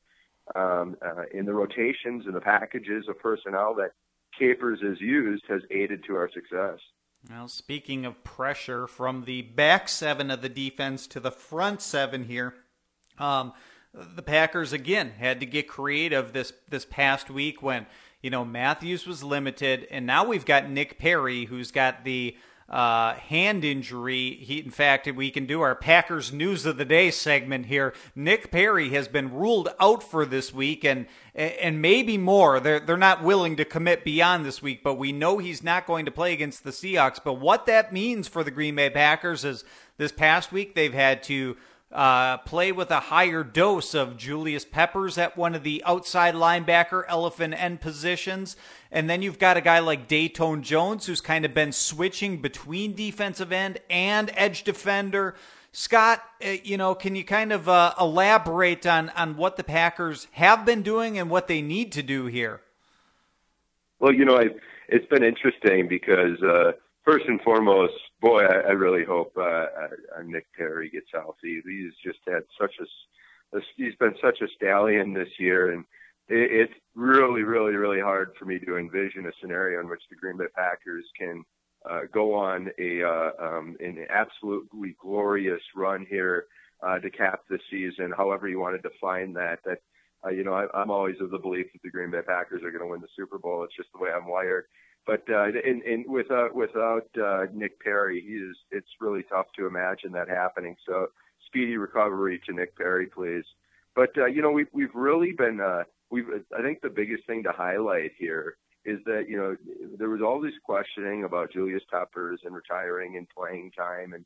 um, 0.54 0.96
uh, 1.00 1.22
in 1.32 1.46
the 1.46 1.54
rotations 1.54 2.26
and 2.26 2.34
the 2.34 2.40
packages 2.40 3.08
of 3.08 3.18
personnel 3.18 3.74
that 3.76 3.92
Capers 4.38 4.80
has 4.82 5.00
used 5.00 5.44
has 5.48 5.62
aided 5.70 6.04
to 6.04 6.16
our 6.16 6.30
success. 6.30 6.80
Well, 7.30 7.48
speaking 7.48 8.04
of 8.04 8.22
pressure 8.24 8.86
from 8.86 9.24
the 9.24 9.40
back 9.40 9.88
seven 9.88 10.30
of 10.30 10.42
the 10.42 10.50
defense 10.50 11.06
to 11.06 11.20
the 11.20 11.30
front 11.30 11.80
seven 11.80 12.24
here, 12.24 12.52
um, 13.18 13.54
the 13.94 14.22
Packers 14.22 14.72
again 14.72 15.12
had 15.18 15.40
to 15.40 15.46
get 15.46 15.68
creative 15.68 16.32
this 16.32 16.52
this 16.68 16.84
past 16.84 17.30
week 17.30 17.62
when 17.62 17.86
you 18.22 18.30
know 18.30 18.44
Matthews 18.44 19.06
was 19.06 19.22
limited, 19.22 19.86
and 19.90 20.06
now 20.06 20.24
we've 20.24 20.44
got 20.44 20.68
Nick 20.68 20.98
Perry 20.98 21.44
who's 21.44 21.70
got 21.70 22.04
the 22.04 22.36
uh, 22.68 23.14
hand 23.14 23.64
injury. 23.64 24.38
He, 24.40 24.58
in 24.58 24.70
fact, 24.70 25.06
we 25.12 25.30
can 25.30 25.46
do 25.46 25.60
our 25.60 25.74
Packers 25.74 26.32
News 26.32 26.64
of 26.64 26.76
the 26.76 26.84
Day 26.84 27.10
segment 27.10 27.66
here. 27.66 27.92
Nick 28.16 28.50
Perry 28.50 28.88
has 28.90 29.06
been 29.06 29.32
ruled 29.32 29.68
out 29.78 30.02
for 30.02 30.24
this 30.24 30.52
week, 30.52 30.84
and 30.84 31.06
and 31.34 31.80
maybe 31.80 32.18
more. 32.18 32.58
They're 32.58 32.80
they're 32.80 32.96
not 32.96 33.22
willing 33.22 33.56
to 33.56 33.64
commit 33.64 34.02
beyond 34.02 34.44
this 34.44 34.62
week, 34.62 34.82
but 34.82 34.94
we 34.94 35.12
know 35.12 35.38
he's 35.38 35.62
not 35.62 35.86
going 35.86 36.04
to 36.06 36.10
play 36.10 36.32
against 36.32 36.64
the 36.64 36.70
Seahawks. 36.70 37.20
But 37.22 37.34
what 37.34 37.66
that 37.66 37.92
means 37.92 38.26
for 38.26 38.42
the 38.42 38.50
Green 38.50 38.74
Bay 38.74 38.90
Packers 38.90 39.44
is 39.44 39.64
this 39.98 40.10
past 40.10 40.50
week 40.50 40.74
they've 40.74 40.92
had 40.94 41.22
to 41.24 41.56
uh, 41.94 42.38
play 42.38 42.72
with 42.72 42.90
a 42.90 42.98
higher 42.98 43.44
dose 43.44 43.94
of 43.94 44.16
Julius 44.16 44.64
Peppers 44.64 45.16
at 45.16 45.36
one 45.36 45.54
of 45.54 45.62
the 45.62 45.82
outside 45.86 46.34
linebacker 46.34 47.04
elephant 47.08 47.54
end 47.56 47.80
positions. 47.80 48.56
And 48.90 49.08
then 49.08 49.22
you've 49.22 49.38
got 49.38 49.56
a 49.56 49.60
guy 49.60 49.78
like 49.78 50.08
Datone 50.08 50.62
Jones 50.62 51.06
who's 51.06 51.20
kind 51.20 51.44
of 51.44 51.54
been 51.54 51.72
switching 51.72 52.42
between 52.42 52.94
defensive 52.94 53.52
end 53.52 53.78
and 53.88 54.32
edge 54.34 54.64
defender. 54.64 55.36
Scott, 55.70 56.22
uh, 56.44 56.50
you 56.64 56.76
know, 56.76 56.94
can 56.94 57.14
you 57.14 57.24
kind 57.24 57.52
of 57.52 57.68
uh, 57.68 57.94
elaborate 57.98 58.86
on, 58.86 59.10
on 59.10 59.36
what 59.36 59.56
the 59.56 59.64
Packers 59.64 60.26
have 60.32 60.66
been 60.66 60.82
doing 60.82 61.18
and 61.18 61.30
what 61.30 61.46
they 61.46 61.62
need 61.62 61.92
to 61.92 62.02
do 62.02 62.26
here? 62.26 62.60
Well, 64.00 64.12
you 64.12 64.24
know, 64.24 64.36
I, 64.36 64.46
it's 64.88 65.06
been 65.06 65.24
interesting 65.24 65.88
because 65.88 66.42
uh, 66.42 66.72
first 67.04 67.26
and 67.26 67.40
foremost, 67.40 67.94
boy, 68.24 68.42
I, 68.44 68.68
I 68.68 68.72
really 68.72 69.04
hope 69.04 69.32
uh, 69.36 69.42
uh, 69.42 70.22
Nick 70.24 70.46
Perry 70.56 70.88
gets 70.88 71.08
healthy. 71.12 71.62
He's 71.64 71.92
just 72.02 72.20
had 72.26 72.42
such 72.58 72.74
a, 72.80 73.56
a 73.56 73.60
he's 73.76 73.94
been 73.96 74.14
such 74.22 74.40
a 74.40 74.48
stallion 74.56 75.12
this 75.12 75.28
year, 75.38 75.72
and 75.72 75.84
it, 76.28 76.50
it's 76.50 76.72
really, 76.94 77.42
really, 77.42 77.74
really 77.74 78.00
hard 78.00 78.32
for 78.38 78.46
me 78.46 78.58
to 78.60 78.78
envision 78.78 79.26
a 79.26 79.32
scenario 79.40 79.80
in 79.80 79.88
which 79.88 80.02
the 80.08 80.16
Green 80.16 80.38
Bay 80.38 80.46
Packers 80.56 81.04
can 81.18 81.44
uh, 81.88 82.00
go 82.12 82.34
on 82.34 82.70
a 82.78 83.02
uh, 83.02 83.30
um, 83.38 83.76
an 83.80 84.06
absolutely 84.08 84.96
glorious 85.00 85.62
run 85.76 86.06
here 86.08 86.46
uh, 86.82 86.98
to 86.98 87.10
cap 87.10 87.40
the 87.50 87.58
season, 87.70 88.10
however 88.16 88.48
you 88.48 88.58
want 88.58 88.80
to 88.80 88.88
define 88.88 89.34
that. 89.34 89.58
That 89.66 89.78
uh, 90.24 90.30
you 90.30 90.44
know, 90.44 90.54
I, 90.54 90.66
I'm 90.72 90.90
always 90.90 91.16
of 91.20 91.30
the 91.30 91.38
belief 91.38 91.66
that 91.74 91.82
the 91.82 91.90
Green 91.90 92.10
Bay 92.10 92.22
Packers 92.26 92.62
are 92.62 92.70
going 92.70 92.82
to 92.82 92.90
win 92.90 93.02
the 93.02 93.08
Super 93.14 93.38
Bowl. 93.38 93.64
It's 93.64 93.76
just 93.76 93.90
the 93.92 94.02
way 94.02 94.10
I'm 94.10 94.26
wired. 94.26 94.64
But 95.06 95.24
uh, 95.28 95.48
in, 95.48 95.82
in, 95.86 96.04
without 96.08 96.54
without 96.54 97.08
uh, 97.22 97.46
Nick 97.52 97.80
Perry, 97.80 98.22
he 98.22 98.34
is. 98.34 98.56
It's 98.70 98.88
really 99.00 99.22
tough 99.22 99.46
to 99.58 99.66
imagine 99.66 100.12
that 100.12 100.28
happening. 100.28 100.76
So 100.86 101.08
speedy 101.46 101.76
recovery 101.76 102.40
to 102.46 102.54
Nick 102.54 102.76
Perry, 102.76 103.06
please. 103.06 103.44
But 103.94 104.16
uh, 104.16 104.26
you 104.26 104.40
know, 104.40 104.50
we've 104.50 104.68
we've 104.72 104.94
really 104.94 105.32
been. 105.32 105.60
Uh, 105.60 105.84
we've. 106.10 106.26
I 106.56 106.62
think 106.62 106.80
the 106.80 106.88
biggest 106.88 107.26
thing 107.26 107.42
to 107.42 107.52
highlight 107.52 108.12
here 108.18 108.56
is 108.86 108.98
that 109.04 109.26
you 109.28 109.36
know 109.36 109.56
there 109.98 110.08
was 110.08 110.22
all 110.22 110.40
this 110.40 110.54
questioning 110.64 111.24
about 111.24 111.52
Julius 111.52 111.82
Peppers 111.92 112.40
and 112.44 112.54
retiring 112.54 113.18
and 113.18 113.28
playing 113.28 113.72
time, 113.76 114.14
and 114.14 114.24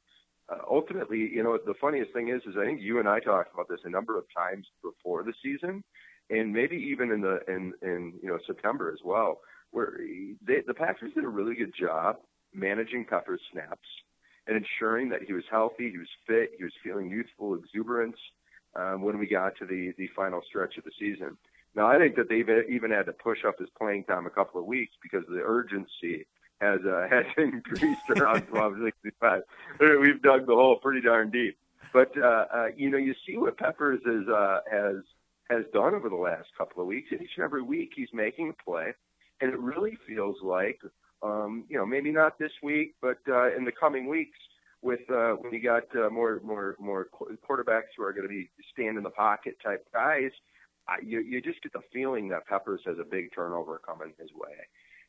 uh, 0.49 0.59
ultimately, 0.71 1.19
you 1.19 1.43
know, 1.43 1.59
the 1.67 1.75
funniest 1.81 2.13
thing 2.13 2.29
is, 2.29 2.41
is 2.49 2.57
I 2.57 2.65
think 2.65 2.81
you 2.81 3.01
and 3.01 3.09
I 3.09 3.19
talked 3.19 3.53
about 3.53 3.69
this 3.69 3.81
a 3.85 3.91
number 3.91 4.17
of 4.17 4.25
times 4.35 4.67
before 4.83 5.25
the 5.25 5.35
season, 5.43 5.83
and 6.31 6.53
maybe 6.53 6.77
even 6.77 7.11
in 7.11 7.21
the 7.21 7.41
in 7.49 7.73
in 7.83 8.15
you 8.23 8.29
know 8.29 8.39
September 8.47 8.93
as 8.93 9.01
well 9.05 9.41
where 9.71 9.99
they, 10.47 10.63
the 10.67 10.75
Packers 10.75 11.13
did 11.15 11.25
a 11.25 11.29
really 11.29 11.55
good 11.55 11.75
job 11.79 12.17
managing 12.55 13.05
Pepper's 13.05 13.41
snaps 13.53 13.89
and 14.47 14.57
ensuring 14.57 15.11
that 15.11 15.23
he 15.23 15.33
was 15.33 15.45
healthy, 15.51 15.91
he 15.91 15.99
was 15.99 16.09
fit, 16.27 16.53
he 16.57 16.65
was 16.65 16.73
feeling 16.83 17.11
youthful 17.11 17.55
exuberance 17.55 18.17
um, 18.75 19.03
when 19.03 19.19
we 19.19 19.27
got 19.27 19.57
to 19.59 19.67
the 19.67 19.93
the 19.99 20.09
final 20.17 20.41
stretch 20.49 20.77
of 20.79 20.85
the 20.85 20.93
season. 20.99 21.37
Now, 21.75 21.87
I 21.87 21.99
think 21.99 22.17
that 22.17 22.29
they've 22.29 22.49
even 22.69 22.91
had 22.91 23.07
to 23.07 23.13
push 23.13 23.45
up 23.47 23.59
his 23.59 23.69
playing 23.79 24.05
time 24.05 24.27
a 24.27 24.31
couple 24.31 24.61
of 24.61 24.67
weeks 24.67 24.95
because 25.03 25.25
the 25.29 25.43
urgency 25.43 26.27
has 26.61 26.81
uh, 26.87 27.07
has 27.11 27.27
increased 27.37 28.09
around 28.11 28.49
1265. 28.51 29.43
We've 29.81 30.23
dug 30.23 30.47
the 30.47 30.55
hole 30.55 30.77
pretty 30.77 31.03
darn 31.03 31.31
deep. 31.31 31.59
But 31.93 32.13
uh, 32.19 32.47
uh, 32.53 32.67
you 32.77 32.91
know, 32.91 32.99
you 32.99 33.15
see 33.27 33.37
what 33.37 33.57
Peppers 33.59 34.01
is, 34.05 34.29
uh, 34.29 34.61
has 34.71 34.97
has 35.51 35.65
done 35.73 35.95
over 35.95 36.09
the 36.09 36.17
last 36.17 36.49
couple 36.57 36.83
of 36.83 36.89
weeks. 36.89 37.09
Each 37.13 37.31
and 37.37 37.45
every 37.45 37.63
week, 37.63 37.93
he's 37.97 38.09
making 38.13 38.51
a 38.51 38.63
play 38.63 38.95
and 39.41 39.53
it 39.53 39.59
really 39.59 39.97
feels 40.07 40.37
like, 40.43 40.81
um, 41.23 41.65
you 41.69 41.77
know, 41.77 41.87
maybe 41.87 42.11
not 42.11 42.39
this 42.39 42.53
week, 42.63 42.95
but 43.01 43.19
uh, 43.29 43.55
in 43.57 43.65
the 43.65 43.73
coming 43.73 44.07
weeks, 44.09 44.39
with 44.83 45.01
uh, 45.11 45.33
when 45.33 45.53
you 45.53 45.63
got 45.63 45.85
uh, 45.97 46.09
more 46.11 46.41
more 46.45 46.77
more 46.79 47.09
quarterbacks 47.13 47.91
who 47.97 48.05
are 48.05 48.13
going 48.13 48.23
to 48.23 48.29
be 48.29 48.49
stand 48.73 48.97
in 48.97 49.03
the 49.03 49.11
pocket 49.11 49.57
type 49.63 49.85
guys, 49.93 50.31
I, 50.87 50.99
you 51.05 51.21
you 51.21 51.41
just 51.41 51.63
get 51.63 51.73
the 51.73 51.81
feeling 51.93 52.29
that 52.29 52.47
Peppers 52.47 52.81
has 52.87 52.97
a 53.01 53.05
big 53.05 53.35
turnover 53.35 53.81
coming 53.85 54.13
his 54.19 54.31
way, 54.33 54.55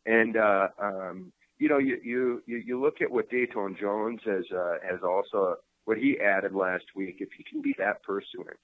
and 0.05 0.37
uh, 0.37 0.69
um, 0.79 1.31
you 1.59 1.69
know 1.69 1.77
you 1.77 1.99
you 2.03 2.41
you 2.47 2.81
look 2.81 3.01
at 3.01 3.11
what 3.11 3.29
Datone 3.29 3.79
Jones 3.79 4.21
has 4.25 4.45
uh, 4.55 4.77
has 4.83 5.01
also 5.03 5.57
what 5.85 5.97
he 5.97 6.19
added 6.19 6.53
last 6.55 6.85
week. 6.95 7.17
If 7.19 7.29
he 7.37 7.43
can 7.43 7.61
be 7.61 7.75
that 7.77 8.01
pursuant 8.01 8.57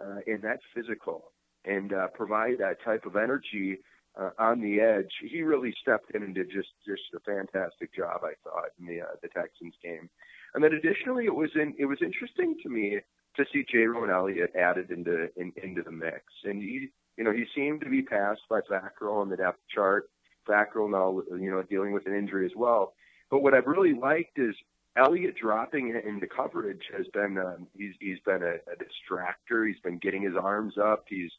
uh, 0.00 0.20
and 0.26 0.40
that 0.42 0.60
physical 0.74 1.32
and 1.64 1.92
uh, 1.92 2.08
provide 2.08 2.58
that 2.58 2.82
type 2.82 3.04
of 3.04 3.16
energy 3.16 3.78
uh, 4.20 4.30
on 4.38 4.60
the 4.60 4.80
edge. 4.80 5.10
He 5.20 5.42
really 5.42 5.74
stepped 5.80 6.14
in 6.14 6.22
and 6.22 6.34
did 6.34 6.50
just 6.50 6.68
just 6.86 7.02
a 7.14 7.20
fantastic 7.20 7.94
job, 7.94 8.20
I 8.24 8.32
thought, 8.42 8.70
in 8.78 8.86
the 8.86 9.02
uh, 9.02 9.16
the 9.22 9.28
Texans 9.28 9.74
game. 9.82 10.08
And 10.54 10.64
then 10.64 10.72
additionally, 10.72 11.26
it 11.26 11.34
was 11.34 11.50
in 11.54 11.74
it 11.78 11.86
was 11.86 11.98
interesting 12.02 12.56
to 12.62 12.68
me 12.68 12.98
to 13.36 13.44
see 13.52 13.64
Jayrone 13.72 14.12
Elliott 14.12 14.54
added 14.56 14.90
into 14.90 15.28
in, 15.36 15.52
into 15.62 15.82
the 15.82 15.92
mix, 15.92 16.24
and 16.44 16.60
he 16.62 16.88
you 17.16 17.24
know 17.24 17.32
he 17.32 17.44
seemed 17.54 17.80
to 17.82 17.90
be 17.90 18.02
passed 18.02 18.42
by 18.48 18.60
Fackrell 18.60 19.20
on 19.20 19.28
the 19.28 19.36
depth 19.36 19.60
chart. 19.74 20.08
Fackrell 20.48 20.90
now 20.90 21.22
you 21.36 21.50
know 21.50 21.62
dealing 21.62 21.92
with 21.92 22.06
an 22.06 22.14
injury 22.14 22.46
as 22.46 22.52
well. 22.56 22.94
But 23.30 23.42
what 23.42 23.54
I've 23.54 23.66
really 23.66 23.94
liked 23.94 24.38
is 24.38 24.54
Elliott 24.96 25.34
dropping 25.36 25.88
into 26.06 26.26
coverage 26.26 26.84
has 26.96 27.06
been 27.12 27.36
um, 27.36 27.66
he's 27.76 27.94
he's 28.00 28.20
been 28.24 28.42
a, 28.42 28.54
a 28.54 28.76
distractor. 28.76 29.66
He's 29.66 29.80
been 29.80 29.98
getting 29.98 30.22
his 30.22 30.36
arms 30.40 30.74
up. 30.78 31.04
He's 31.08 31.32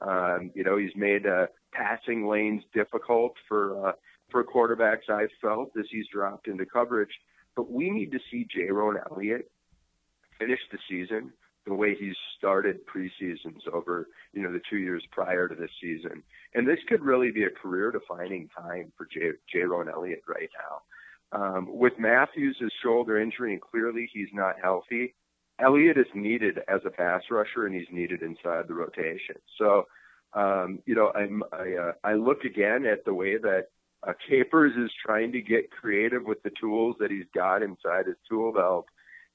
um, 0.00 0.50
you 0.54 0.64
know, 0.64 0.76
he's 0.76 0.94
made 0.96 1.26
uh, 1.26 1.46
passing 1.74 2.26
lanes 2.26 2.62
difficult 2.72 3.34
for 3.48 3.88
uh, 3.88 3.92
for 4.30 4.44
quarterbacks. 4.44 5.10
I've 5.10 5.28
felt 5.40 5.72
as 5.78 5.86
he's 5.90 6.06
dropped 6.12 6.48
into 6.48 6.64
coverage, 6.64 7.12
but 7.56 7.70
we 7.70 7.90
need 7.90 8.12
to 8.12 8.18
see 8.30 8.46
Jayrone 8.56 9.00
Elliott 9.10 9.50
finish 10.38 10.60
the 10.72 10.78
season 10.88 11.32
the 11.66 11.74
way 11.74 11.94
he's 11.98 12.16
started 12.36 12.80
preseasons 12.86 13.66
over 13.72 14.08
you 14.32 14.42
know 14.42 14.52
the 14.52 14.60
two 14.68 14.76
years 14.78 15.02
prior 15.10 15.48
to 15.48 15.54
this 15.54 15.70
season, 15.80 16.22
and 16.54 16.66
this 16.68 16.78
could 16.88 17.02
really 17.02 17.30
be 17.30 17.44
a 17.44 17.50
career-defining 17.50 18.48
time 18.56 18.92
for 18.96 19.06
J- 19.06 19.38
Jayrone 19.54 19.92
Elliott 19.92 20.22
right 20.28 20.50
now. 20.58 20.82
Um, 21.32 21.66
with 21.68 21.94
Matthews' 21.98 22.56
shoulder 22.82 23.20
injury, 23.20 23.52
and 23.52 23.60
clearly 23.60 24.08
he's 24.12 24.28
not 24.32 24.54
healthy. 24.62 25.14
Elliott 25.58 25.96
is 25.98 26.06
needed 26.14 26.58
as 26.68 26.80
a 26.84 26.90
pass 26.90 27.22
rusher, 27.30 27.66
and 27.66 27.74
he's 27.74 27.90
needed 27.90 28.22
inside 28.22 28.68
the 28.68 28.74
rotation. 28.74 29.36
So, 29.58 29.84
um, 30.34 30.80
you 30.86 30.94
know, 30.94 31.12
I'm, 31.14 31.42
I 31.52 31.74
uh, 31.74 31.92
I 32.02 32.14
look 32.14 32.44
again 32.44 32.86
at 32.86 33.04
the 33.04 33.14
way 33.14 33.36
that 33.36 33.66
uh, 34.06 34.12
Capers 34.28 34.72
is 34.76 34.90
trying 35.04 35.32
to 35.32 35.40
get 35.40 35.70
creative 35.70 36.24
with 36.24 36.42
the 36.42 36.50
tools 36.60 36.96
that 37.00 37.10
he's 37.10 37.26
got 37.34 37.62
inside 37.62 38.06
his 38.06 38.16
tool 38.28 38.52
belt, 38.52 38.86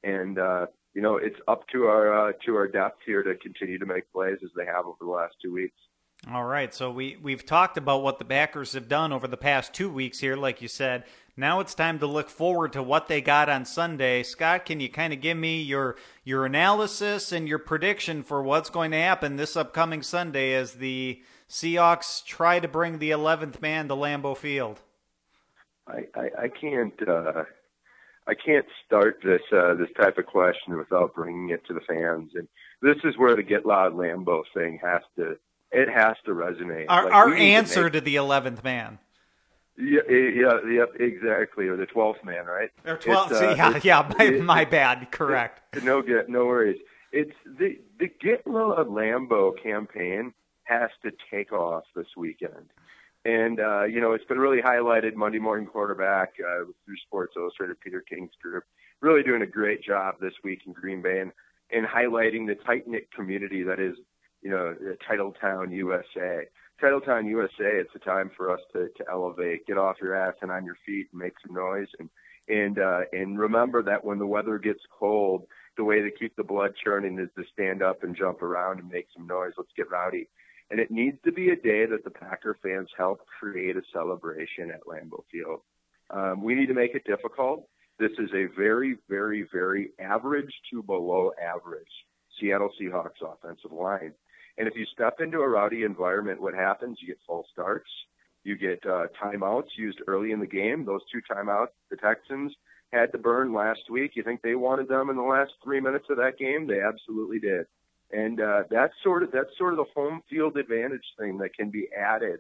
and 0.04 0.38
uh, 0.38 0.68
you 0.94 1.02
know, 1.02 1.18
it's 1.18 1.40
up 1.48 1.68
to 1.72 1.86
our 1.86 2.30
uh, 2.30 2.32
to 2.46 2.56
our 2.56 2.68
depth 2.68 3.00
here 3.06 3.24
to 3.24 3.36
continue 3.36 3.80
to 3.80 3.86
make 3.86 4.12
plays 4.12 4.38
as 4.44 4.50
they 4.56 4.66
have 4.66 4.86
over 4.86 4.98
the 5.00 5.08
last 5.08 5.36
two 5.42 5.54
weeks. 5.54 5.78
All 6.30 6.44
right, 6.44 6.74
so 6.74 6.92
we 6.92 7.18
we've 7.22 7.46
talked 7.46 7.78
about 7.78 8.04
what 8.04 8.20
the 8.20 8.26
Packers 8.26 8.74
have 8.74 8.90
done 8.90 9.14
over 9.14 9.28
the 9.28 9.38
past 9.38 9.74
two 9.74 9.90
weeks 9.90 10.20
here, 10.20 10.36
like 10.36 10.62
you 10.62 10.68
said. 10.68 11.06
Now 11.40 11.62
it's 11.62 11.74
time 11.74 12.00
to 12.00 12.06
look 12.06 12.30
forward 12.30 12.74
to 12.74 12.84
what 12.84 13.08
they 13.08 13.22
got 13.22 13.48
on 13.48 13.64
Sunday. 13.64 14.24
Scott, 14.24 14.66
can 14.66 14.82
you 14.82 14.90
kind 14.90 15.14
of 15.14 15.22
give 15.22 15.38
me 15.38 15.62
your 15.62 15.96
your 16.26 16.46
analysis 16.46 17.32
and 17.32 17.48
your 17.48 17.60
prediction 17.60 18.24
for 18.24 18.44
what's 18.44 18.70
going 18.70 18.92
to 18.92 18.98
happen 18.98 19.38
this 19.38 19.56
upcoming 19.56 20.02
Sunday 20.02 20.54
as 20.54 20.74
the 20.74 21.22
Seahawks 21.50 22.26
try 22.26 22.60
to 22.60 22.68
bring 22.68 23.00
the 23.00 23.12
11th 23.12 23.62
man 23.62 23.88
to 23.88 23.96
Lambeau 23.96 24.36
Field? 24.36 24.82
I, 25.88 26.08
I, 26.14 26.30
I 26.44 26.48
can't 26.50 27.08
uh, 27.08 27.44
I 28.28 28.34
can't 28.34 28.66
start 28.86 29.22
this 29.24 29.42
uh, 29.54 29.76
this 29.76 29.90
type 29.98 30.18
of 30.18 30.26
question 30.26 30.78
without 30.78 31.16
bringing 31.16 31.52
it 31.52 31.66
to 31.68 31.74
the 31.74 31.80
fans, 31.88 32.32
and 32.36 32.50
this 32.82 32.98
is 33.06 33.18
where 33.18 33.38
the 33.38 33.44
Get 33.44 33.66
Loud 33.66 33.94
Lambeau 33.94 34.44
thing 34.54 34.78
has 34.84 35.04
to 35.16 35.38
it 35.72 35.88
has 35.88 36.18
to 36.26 36.32
resonate. 36.32 36.88
Our, 36.90 37.06
like, 37.06 37.14
our 37.14 37.34
answer 37.34 37.76
to, 37.76 37.84
make... 37.84 37.94
to 37.94 38.02
the 38.02 38.16
11th 38.16 38.62
man. 38.62 39.00
Yeah, 39.80 40.02
yeah, 40.10 40.60
yeah, 40.70 40.86
exactly. 41.00 41.68
Or 41.68 41.78
the 41.78 41.86
twelfth 41.86 42.24
man, 42.24 42.46
right? 42.46 42.70
Or 42.86 42.98
twelfth. 42.98 43.32
Uh, 43.32 43.56
yeah, 43.56 43.80
yeah. 43.82 44.12
My, 44.18 44.26
it, 44.26 44.44
my 44.44 44.66
bad. 44.66 45.10
Correct. 45.12 45.78
It, 45.78 45.86
no, 45.86 46.02
get 46.02 46.28
no 46.28 46.46
worries. 46.46 46.80
It's 47.14 47.32
the 47.46 47.80
the 47.98 48.10
Get 48.22 48.46
Loud 48.46 48.88
Lambeau 48.90 49.54
campaign 49.62 50.34
has 50.64 50.90
to 51.04 51.12
take 51.32 51.54
off 51.54 51.86
this 51.96 52.08
weekend, 52.18 52.72
and 53.24 53.62
uh, 53.62 53.86
you 53.86 54.02
know 54.02 54.12
it's 54.12 54.26
been 54.26 54.38
really 54.38 54.62
highlighted. 54.62 55.16
Monday 55.16 55.40
Morning 55.40 55.66
Quarterback 55.66 56.34
uh, 56.40 56.66
through 56.86 56.98
Sports 57.08 57.34
Illustrated, 57.38 57.80
Peter 57.80 58.02
King's 58.02 58.32
group, 58.42 58.66
really 59.02 59.24
doing 59.24 59.42
a 59.42 59.48
great 59.48 59.84
job 59.84 60.16
this 60.20 60.34
week 60.44 60.62
in 60.66 60.74
Green 60.74 61.02
Bay 61.02 61.20
and, 61.20 61.32
and 61.72 61.86
highlighting 61.86 62.48
the 62.48 62.56
tight 62.56 62.88
knit 62.88 63.12
community 63.12 63.64
that 63.64 63.80
is, 63.80 63.96
you 64.42 64.50
know, 64.50 64.76
Titletown, 65.10 65.74
USA. 65.74 66.48
Titletown, 66.82 67.28
USA, 67.30 67.52
it's 67.60 67.94
a 67.96 68.00
time 68.00 68.32
for 68.36 68.52
us 68.52 68.62
to, 68.74 68.88
to 68.98 69.04
elevate, 69.10 69.68
get 69.68 69.78
off 69.78 69.98
your 70.02 70.16
ass 70.16 70.36
and 70.42 70.52
on 70.52 70.66
your 70.66 70.78
feet 70.86 71.08
and 71.12 71.20
make 71.20 71.34
some 71.46 71.56
noise. 71.56 71.88
And, 72.00 72.10
and, 72.48 72.80
uh, 72.80 73.02
and 73.12 73.38
remember 73.38 73.84
that 73.84 74.04
when 74.04 74.18
the 74.18 74.26
weather 74.26 74.58
gets 74.58 74.80
cold, 74.98 75.46
the 75.78 75.84
way 75.84 76.02
to 76.02 76.12
keep 76.12 76.36
the 76.36 76.44
blood 76.44 76.72
churning 76.82 77.20
is 77.20 77.30
to 77.38 77.44
stand 77.54 77.84
up 77.84 78.04
and 78.04 78.16
jump 78.16 78.42
around 78.42 78.80
and 78.80 78.90
make 78.90 79.08
some 79.16 79.28
noise. 79.28 79.52
Let's 79.58 79.72
get 79.76 79.92
rowdy. 79.92 80.28
And 80.72 80.80
it 80.80 80.92
needs 80.92 81.18
to 81.26 81.32
be 81.32 81.50
a 81.50 81.56
day 81.56 81.86
that 81.86 82.04
the 82.04 82.12
Packer 82.12 82.58
fans 82.62 82.90
help 82.98 83.22
create 83.40 83.76
a 83.76 83.82
celebration 83.92 84.72
at 84.72 84.86
Lambeau 84.86 85.24
Field. 85.32 85.62
Um, 86.12 86.44
we 86.44 86.56
need 86.56 86.68
to 86.68 86.74
make 86.74 86.96
it 86.96 87.04
difficult. 87.06 87.68
This 87.98 88.12
is 88.20 88.30
a 88.34 88.46
very, 88.58 88.98
very, 89.10 89.48
very 89.52 89.90
average 90.00 90.54
to 90.72 90.82
below 90.84 91.32
average 91.42 91.88
Seattle 92.40 92.70
Seahawks 92.80 93.22
offensive 93.22 93.72
line. 93.72 94.14
And 94.60 94.68
if 94.68 94.76
you 94.76 94.86
step 94.94 95.22
into 95.22 95.40
a 95.40 95.48
rowdy 95.48 95.84
environment, 95.84 96.42
what 96.42 96.54
happens? 96.54 96.98
You 97.02 97.08
get 97.08 97.20
false 97.26 97.48
starts. 97.52 97.90
You 98.44 98.58
get 98.58 98.86
uh, 98.86 99.08
timeouts 99.22 99.70
used 99.78 100.02
early 100.06 100.32
in 100.32 100.42
the 100.42 100.48
game. 100.48 100.86
Those 100.86 101.02
two 101.12 101.22
timeouts 101.32 101.70
the 101.90 101.96
Texans 101.96 102.54
had 102.92 103.12
to 103.14 103.18
burn 103.18 103.54
last 103.54 103.90
week. 103.90 104.12
You 104.16 104.24
think 104.24 104.42
they 104.42 104.56
wanted 104.56 104.90
them 104.90 105.10
in 105.10 105.16
the 105.16 105.22
last 105.22 105.52
three 105.64 105.80
minutes 105.80 106.06
of 106.10 106.18
that 106.18 106.38
game? 106.38 106.68
They 106.68 106.82
absolutely 106.82 107.40
did. 107.40 107.68
And 108.12 108.42
uh, 108.42 108.64
that's 108.70 108.94
sort 109.02 109.24
of 109.24 109.32
that's 109.32 109.56
sort 109.58 109.74
of 109.74 109.78
the 109.78 109.92
home 109.96 110.22
field 110.30 110.58
advantage 110.58 111.06
thing 111.18 111.38
that 111.38 111.54
can 111.54 111.70
be 111.70 111.88
added, 111.98 112.40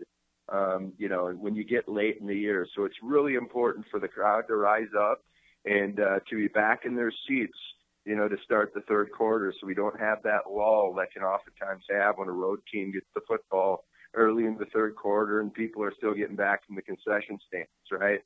um, 0.51 0.93
you 0.97 1.07
know, 1.07 1.29
when 1.29 1.55
you 1.55 1.63
get 1.63 1.87
late 1.87 2.17
in 2.19 2.27
the 2.27 2.35
year. 2.35 2.67
So 2.75 2.83
it's 2.83 2.95
really 3.01 3.35
important 3.35 3.85
for 3.89 3.99
the 3.99 4.07
crowd 4.07 4.47
to 4.47 4.55
rise 4.55 4.89
up 4.99 5.23
and 5.65 5.99
uh, 5.99 6.19
to 6.29 6.35
be 6.35 6.47
back 6.47 6.85
in 6.85 6.95
their 6.95 7.13
seats 7.27 7.57
you 8.09 8.15
know, 8.15 8.27
to 8.27 8.37
start 8.43 8.73
the 8.73 8.81
third 8.81 9.11
quarter 9.11 9.53
so 9.53 9.67
we 9.67 9.75
don't 9.75 9.99
have 9.99 10.23
that 10.23 10.49
lull 10.49 10.95
that 10.97 11.13
can 11.13 11.21
oftentimes 11.21 11.83
have 11.91 12.17
when 12.17 12.27
a 12.27 12.31
road 12.31 12.59
team 12.73 12.91
gets 12.91 13.05
the 13.13 13.21
football 13.27 13.85
early 14.15 14.45
in 14.45 14.57
the 14.57 14.65
third 14.73 14.95
quarter 14.95 15.41
and 15.41 15.53
people 15.53 15.83
are 15.83 15.93
still 15.95 16.15
getting 16.15 16.35
back 16.35 16.65
from 16.65 16.75
the 16.75 16.81
concession 16.81 17.37
stands, 17.47 17.69
right? 17.91 18.21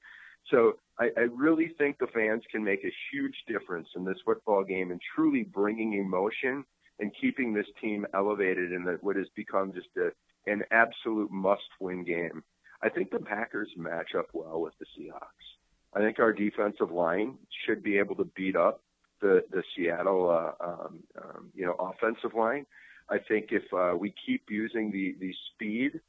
So 0.50 0.78
I, 0.98 1.10
I 1.18 1.22
really 1.36 1.74
think 1.78 1.98
the 1.98 2.08
fans 2.14 2.44
can 2.50 2.64
make 2.64 2.86
a 2.86 2.94
huge 3.12 3.36
difference 3.46 3.90
in 3.98 4.06
this 4.06 4.16
football 4.24 4.64
game 4.64 4.92
and 4.92 5.02
truly 5.14 5.44
bringing 5.44 5.96
emotion 5.96 6.64
and 7.00 7.12
keeping 7.20 7.54
this 7.54 7.68
team 7.82 8.06
elevated 8.14 8.72
in 8.72 8.86
the, 8.86 9.00
what 9.02 9.18
has 9.18 9.28
become 9.36 9.74
just 9.74 9.90
a, 9.98 10.12
an 10.50 10.64
absolute 10.72 11.30
must-win 11.30 12.06
game. 12.06 12.42
I 12.82 12.88
think 12.88 13.12
the 13.12 13.20
Packers 13.20 13.70
match 13.76 14.12
up 14.18 14.28
well 14.32 14.62
with 14.62 14.76
the 14.80 14.86
Seahawks. 14.98 15.48
I 15.94 16.00
think 16.00 16.20
our 16.20 16.32
defensive 16.32 16.92
line 16.92 17.38
should 17.66 17.84
be 17.84 17.98
able 17.98 18.16
to 18.16 18.32
beat 18.34 18.56
up 18.56 18.82
the 19.24 19.44
the 19.50 19.64
Seattle 19.76 20.30
uh, 20.30 20.64
um, 20.64 21.00
um, 21.18 21.50
you 21.56 21.66
know 21.66 21.76
offensive 21.80 22.36
line. 22.38 22.66
I 23.10 23.18
think 23.18 23.48
if 23.52 23.64
uh, 23.74 23.96
we 23.98 24.14
keep 24.26 24.44
using 24.50 24.92
the 24.92 25.16
the 25.20 25.34
speed 25.50 26.00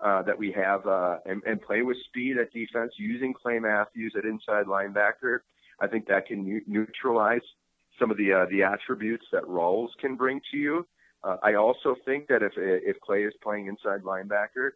uh, 0.00 0.22
that 0.22 0.36
we 0.36 0.52
have 0.52 0.86
uh, 0.86 1.18
and, 1.24 1.42
and 1.46 1.62
play 1.62 1.82
with 1.82 1.96
speed 2.08 2.36
at 2.36 2.52
defense, 2.52 2.92
using 2.98 3.32
Clay 3.32 3.58
Matthews 3.58 4.14
at 4.18 4.24
inside 4.24 4.66
linebacker, 4.66 5.38
I 5.80 5.86
think 5.86 6.06
that 6.08 6.26
can 6.26 6.62
neutralize 6.66 7.46
some 7.98 8.10
of 8.10 8.16
the 8.16 8.32
uh, 8.32 8.46
the 8.50 8.62
attributes 8.64 9.24
that 9.32 9.44
Rawls 9.44 9.90
can 10.00 10.16
bring 10.16 10.40
to 10.50 10.56
you. 10.58 10.86
Uh, 11.22 11.36
I 11.42 11.54
also 11.54 11.96
think 12.04 12.26
that 12.28 12.42
if 12.42 12.52
if 12.56 13.00
Clay 13.00 13.22
is 13.22 13.32
playing 13.42 13.66
inside 13.68 14.02
linebacker, 14.02 14.72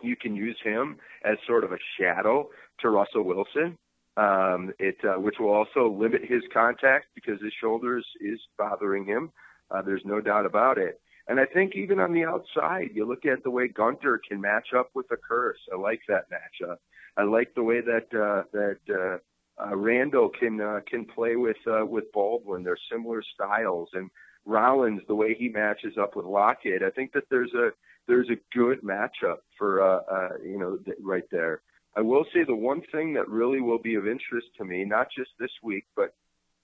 you 0.00 0.16
can 0.16 0.34
use 0.34 0.58
him 0.64 0.96
as 1.24 1.36
sort 1.46 1.64
of 1.64 1.72
a 1.72 1.78
shadow 1.98 2.48
to 2.80 2.90
Russell 2.90 3.24
Wilson. 3.24 3.76
Um, 4.16 4.72
it 4.78 4.96
uh, 5.04 5.20
which 5.20 5.36
will 5.38 5.52
also 5.52 5.90
limit 5.90 6.22
his 6.24 6.42
contact 6.52 7.06
because 7.14 7.40
his 7.42 7.52
shoulders 7.60 8.06
is 8.20 8.40
bothering 8.56 9.04
him. 9.04 9.30
Uh, 9.70 9.82
there's 9.82 10.04
no 10.06 10.22
doubt 10.22 10.46
about 10.46 10.78
it. 10.78 11.00
And 11.28 11.40
I 11.40 11.44
think 11.44 11.74
even 11.74 11.98
on 11.98 12.12
the 12.12 12.24
outside, 12.24 12.90
you 12.94 13.04
look 13.04 13.26
at 13.26 13.42
the 13.42 13.50
way 13.50 13.68
Gunter 13.68 14.20
can 14.26 14.40
match 14.40 14.68
up 14.76 14.90
with 14.94 15.08
the 15.08 15.16
Kearse. 15.16 15.54
I 15.72 15.76
like 15.76 16.00
that 16.08 16.26
matchup. 16.30 16.76
I 17.16 17.24
like 17.24 17.52
the 17.54 17.62
way 17.62 17.80
that 17.80 18.06
uh, 18.14 18.44
that 18.52 18.78
uh, 18.88 19.18
uh, 19.62 19.76
Randall 19.76 20.28
can 20.28 20.60
uh, 20.60 20.80
can 20.88 21.04
play 21.04 21.36
with 21.36 21.56
uh, 21.66 21.84
with 21.84 22.04
Baldwin. 22.12 22.62
They're 22.62 22.78
similar 22.90 23.22
styles, 23.34 23.88
and 23.94 24.10
Rollins 24.44 25.02
the 25.08 25.14
way 25.14 25.34
he 25.34 25.48
matches 25.48 25.94
up 26.00 26.14
with 26.14 26.26
Lockett. 26.26 26.82
I 26.82 26.90
think 26.90 27.12
that 27.12 27.24
there's 27.30 27.52
a 27.54 27.70
there's 28.06 28.28
a 28.30 28.56
good 28.56 28.82
matchup 28.82 29.38
for 29.58 29.82
uh, 29.82 30.00
uh, 30.10 30.28
you 30.44 30.58
know 30.58 30.78
right 31.02 31.24
there. 31.30 31.62
I 31.96 32.02
will 32.02 32.26
say 32.32 32.44
the 32.44 32.54
one 32.54 32.82
thing 32.92 33.14
that 33.14 33.28
really 33.28 33.60
will 33.60 33.78
be 33.78 33.94
of 33.94 34.06
interest 34.06 34.48
to 34.58 34.64
me, 34.64 34.84
not 34.84 35.08
just 35.16 35.30
this 35.38 35.50
week, 35.62 35.84
but 35.96 36.14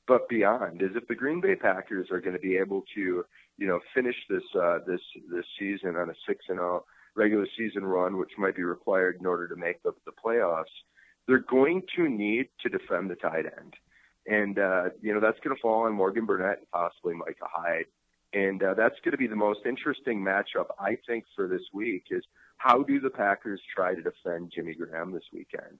but 0.09 0.29
beyond, 0.29 0.83
is 0.83 0.90
if 0.97 1.07
the 1.07 1.14
Green 1.14 1.40
Bay 1.40 1.55
Packers 1.55 2.11
are 2.11 2.21
going 2.21 2.35
to 2.35 2.42
be 2.42 2.57
able 2.57 2.83
to 2.95 3.25
you 3.57 3.66
know 3.66 3.81
finish 3.95 4.16
this 4.29 4.42
uh, 4.61 4.79
this 4.87 5.01
this 5.31 5.47
season 5.59 5.97
on 5.97 6.11
a 6.11 6.14
six 6.27 6.45
and 6.49 6.59
zero 6.59 6.85
regular 7.14 7.47
season 7.57 7.85
run, 7.85 8.18
which 8.18 8.33
might 8.38 8.57
be 8.57 8.62
required 8.62 9.18
in 9.21 9.27
order 9.27 9.47
to 9.47 9.57
make 9.57 9.83
the, 9.83 9.92
the 10.07 10.12
playoffs 10.12 10.64
they're 11.27 11.38
going 11.38 11.83
to 11.97 12.09
need 12.09 12.49
to 12.61 12.68
defend 12.68 13.11
the 13.11 13.14
tight 13.16 13.47
end. 13.47 13.75
And, 14.27 14.59
uh, 14.59 14.85
you 15.01 15.12
know, 15.12 15.21
that's 15.21 15.38
going 15.40 15.55
to 15.55 15.61
fall 15.61 15.85
on 15.85 15.92
Morgan 15.92 16.27
Burnett 16.27 16.59
and 16.59 16.71
possibly 16.73 17.14
Micah 17.14 17.51
Hyde. 17.51 17.87
And 18.33 18.62
uh, 18.62 18.75
that's 18.75 18.95
going 19.05 19.12
to 19.12 19.18
be 19.18 19.27
the 19.27 19.37
most 19.37 19.61
interesting 19.66 20.21
matchup, 20.21 20.66
I 20.79 20.97
think, 21.07 21.25
for 21.37 21.49
this 21.49 21.62
week 21.73 22.05
is 22.11 22.25
how 22.62 22.83
do 22.83 23.01
the 23.01 23.11
Packers 23.11 23.61
try 23.75 23.94
to 23.94 24.03
defend 24.03 24.53
Jimmy 24.55 24.75
Graham 24.75 25.12
this 25.12 25.25
weekend? 25.33 25.79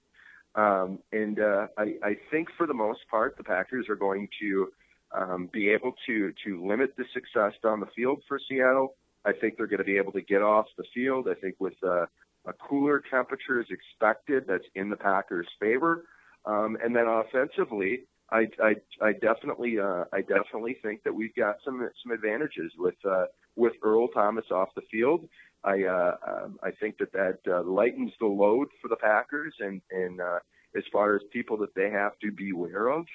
Um, 0.55 0.99
and 1.11 1.39
uh, 1.39 1.67
I, 1.77 1.95
I 2.03 2.17
think 2.29 2.49
for 2.57 2.67
the 2.67 2.73
most 2.73 3.01
part, 3.09 3.37
the 3.37 3.43
Packers 3.43 3.87
are 3.89 3.95
going 3.95 4.27
to 4.41 4.67
um, 5.15 5.49
be 5.51 5.69
able 5.69 5.93
to 6.07 6.33
to 6.45 6.67
limit 6.67 6.95
the 6.97 7.05
success 7.13 7.53
down 7.63 7.79
the 7.79 7.87
field 7.95 8.21
for 8.27 8.39
Seattle. 8.49 8.95
I 9.25 9.31
think 9.31 9.55
they're 9.55 9.67
going 9.67 9.79
to 9.79 9.85
be 9.85 9.97
able 9.97 10.11
to 10.13 10.21
get 10.21 10.41
off 10.41 10.65
the 10.77 10.83
field. 10.93 11.27
I 11.29 11.35
think 11.35 11.55
with 11.59 11.75
uh, 11.83 12.05
a 12.45 12.53
cooler 12.67 13.01
temperature 13.09 13.61
is 13.61 13.67
expected. 13.69 14.45
That's 14.47 14.65
in 14.75 14.89
the 14.89 14.97
Packers' 14.97 15.47
favor. 15.59 16.05
Um, 16.45 16.77
and 16.83 16.93
then 16.93 17.07
offensively, 17.07 18.03
I, 18.29 18.47
I, 18.61 18.75
I 19.01 19.13
definitely, 19.13 19.79
uh, 19.79 20.03
I 20.11 20.21
definitely 20.21 20.77
think 20.81 21.03
that 21.03 21.13
we've 21.13 21.35
got 21.35 21.55
some 21.63 21.87
some 22.03 22.11
advantages 22.11 22.73
with 22.77 22.95
uh, 23.09 23.25
with 23.55 23.73
Earl 23.81 24.09
Thomas 24.09 24.45
off 24.51 24.69
the 24.75 24.81
field. 24.91 25.29
I 25.63 25.83
uh, 25.83 26.15
um, 26.27 26.59
I 26.61 26.71
think 26.71 26.97
that 26.97 27.13
that 27.13 27.39
uh, 27.47 27.63
lightens 27.63 28.11
the 28.19 28.25
load 28.25 28.67
for 28.81 28.87
the 28.87 28.95
Packers, 28.95 29.53
and 29.59 29.81
and 29.91 30.19
uh, 30.19 30.39
as 30.75 30.83
far 30.91 31.15
as 31.15 31.21
people 31.31 31.57
that 31.57 31.75
they 31.75 31.89
have 31.89 32.17
to 32.19 32.31
beware 32.31 32.89
of, 32.89 33.05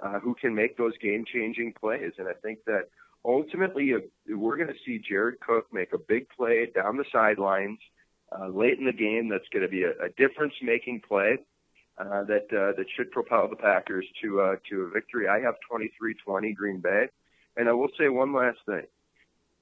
uh, 0.00 0.18
who 0.20 0.34
can 0.34 0.54
make 0.54 0.76
those 0.76 0.96
game 0.98 1.24
changing 1.32 1.72
plays. 1.80 2.12
And 2.18 2.28
I 2.28 2.34
think 2.42 2.60
that 2.66 2.88
ultimately, 3.24 3.94
uh, 3.94 3.98
we're 4.36 4.56
going 4.56 4.68
to 4.68 4.84
see 4.84 4.98
Jared 4.98 5.40
Cook 5.40 5.66
make 5.72 5.92
a 5.92 5.98
big 5.98 6.28
play 6.28 6.70
down 6.74 6.96
the 6.96 7.04
sidelines 7.12 7.78
uh, 8.32 8.48
late 8.48 8.78
in 8.78 8.86
the 8.86 8.92
game 8.92 9.28
that's 9.28 9.48
going 9.52 9.62
to 9.62 9.68
be 9.68 9.84
a, 9.84 9.90
a 9.90 10.08
difference-making 10.16 11.02
play 11.06 11.38
uh, 11.98 12.24
that 12.24 12.46
uh, 12.52 12.76
that 12.76 12.86
should 12.96 13.10
propel 13.10 13.48
the 13.48 13.56
Packers 13.56 14.06
to 14.22 14.40
uh, 14.40 14.56
to 14.68 14.82
a 14.82 14.90
victory. 14.90 15.28
I 15.28 15.40
have 15.40 15.54
23-20 15.70 16.54
Green 16.54 16.80
Bay, 16.80 17.06
and 17.56 17.68
I 17.68 17.72
will 17.72 17.88
say 17.98 18.08
one 18.08 18.34
last 18.34 18.58
thing. 18.66 18.82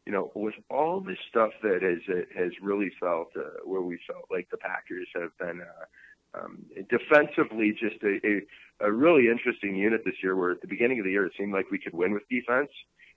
You 0.06 0.12
know, 0.12 0.30
with 0.34 0.54
all 0.70 1.00
this 1.00 1.18
stuff 1.30 1.50
that 1.62 1.82
has 1.82 2.24
has 2.36 2.52
really 2.60 2.90
felt 3.00 3.28
uh, 3.36 3.60
where 3.64 3.80
we 3.80 3.98
felt 4.06 4.26
like 4.30 4.48
the 4.50 4.58
Packers 4.58 5.08
have 5.14 5.36
been 5.38 5.62
uh, 5.62 6.38
um, 6.40 6.64
defensively 6.90 7.72
just 7.72 8.02
a, 8.02 8.20
a 8.26 8.86
a 8.86 8.92
really 8.92 9.28
interesting 9.28 9.76
unit 9.76 10.02
this 10.04 10.16
year. 10.22 10.36
Where 10.36 10.52
at 10.52 10.60
the 10.60 10.68
beginning 10.68 10.98
of 10.98 11.04
the 11.04 11.12
year 11.12 11.26
it 11.26 11.32
seemed 11.38 11.52
like 11.52 11.70
we 11.70 11.78
could 11.78 11.94
win 11.94 12.12
with 12.12 12.28
defense, 12.28 12.70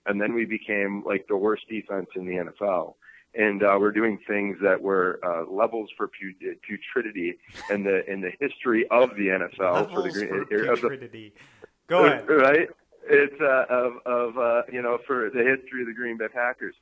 and 0.06 0.20
then 0.20 0.34
we 0.34 0.46
became 0.46 1.02
like 1.04 1.26
the 1.28 1.36
worst 1.36 1.68
defense 1.68 2.08
in 2.16 2.26
the 2.26 2.36
NFL 2.50 2.94
and 3.34 3.62
uh, 3.62 3.76
we're 3.78 3.92
doing 3.92 4.18
things 4.26 4.56
that 4.62 4.80
were 4.80 5.20
uh, 5.24 5.50
levels 5.50 5.90
for 5.96 6.08
put- 6.08 6.60
putridity 6.62 7.34
in 7.70 7.84
the 7.84 8.10
in 8.10 8.20
the 8.20 8.30
history 8.40 8.86
of 8.90 9.10
the 9.10 9.28
NFL 9.28 9.74
levels 9.74 9.92
for 9.92 10.02
the 10.02 10.10
green 10.10 10.28
for 10.28 10.88
putridity. 10.88 11.32
Go 11.88 12.04
ahead. 12.04 12.28
Right? 12.28 12.68
It's 13.04 13.40
uh, 13.40 13.64
of 13.70 13.92
of 14.06 14.38
uh, 14.38 14.62
you 14.72 14.82
know 14.82 14.98
for 15.06 15.30
the 15.30 15.38
history 15.38 15.82
of 15.82 15.88
the 15.88 15.94
Green 15.94 16.18
Bay 16.18 16.28
Packers. 16.28 16.74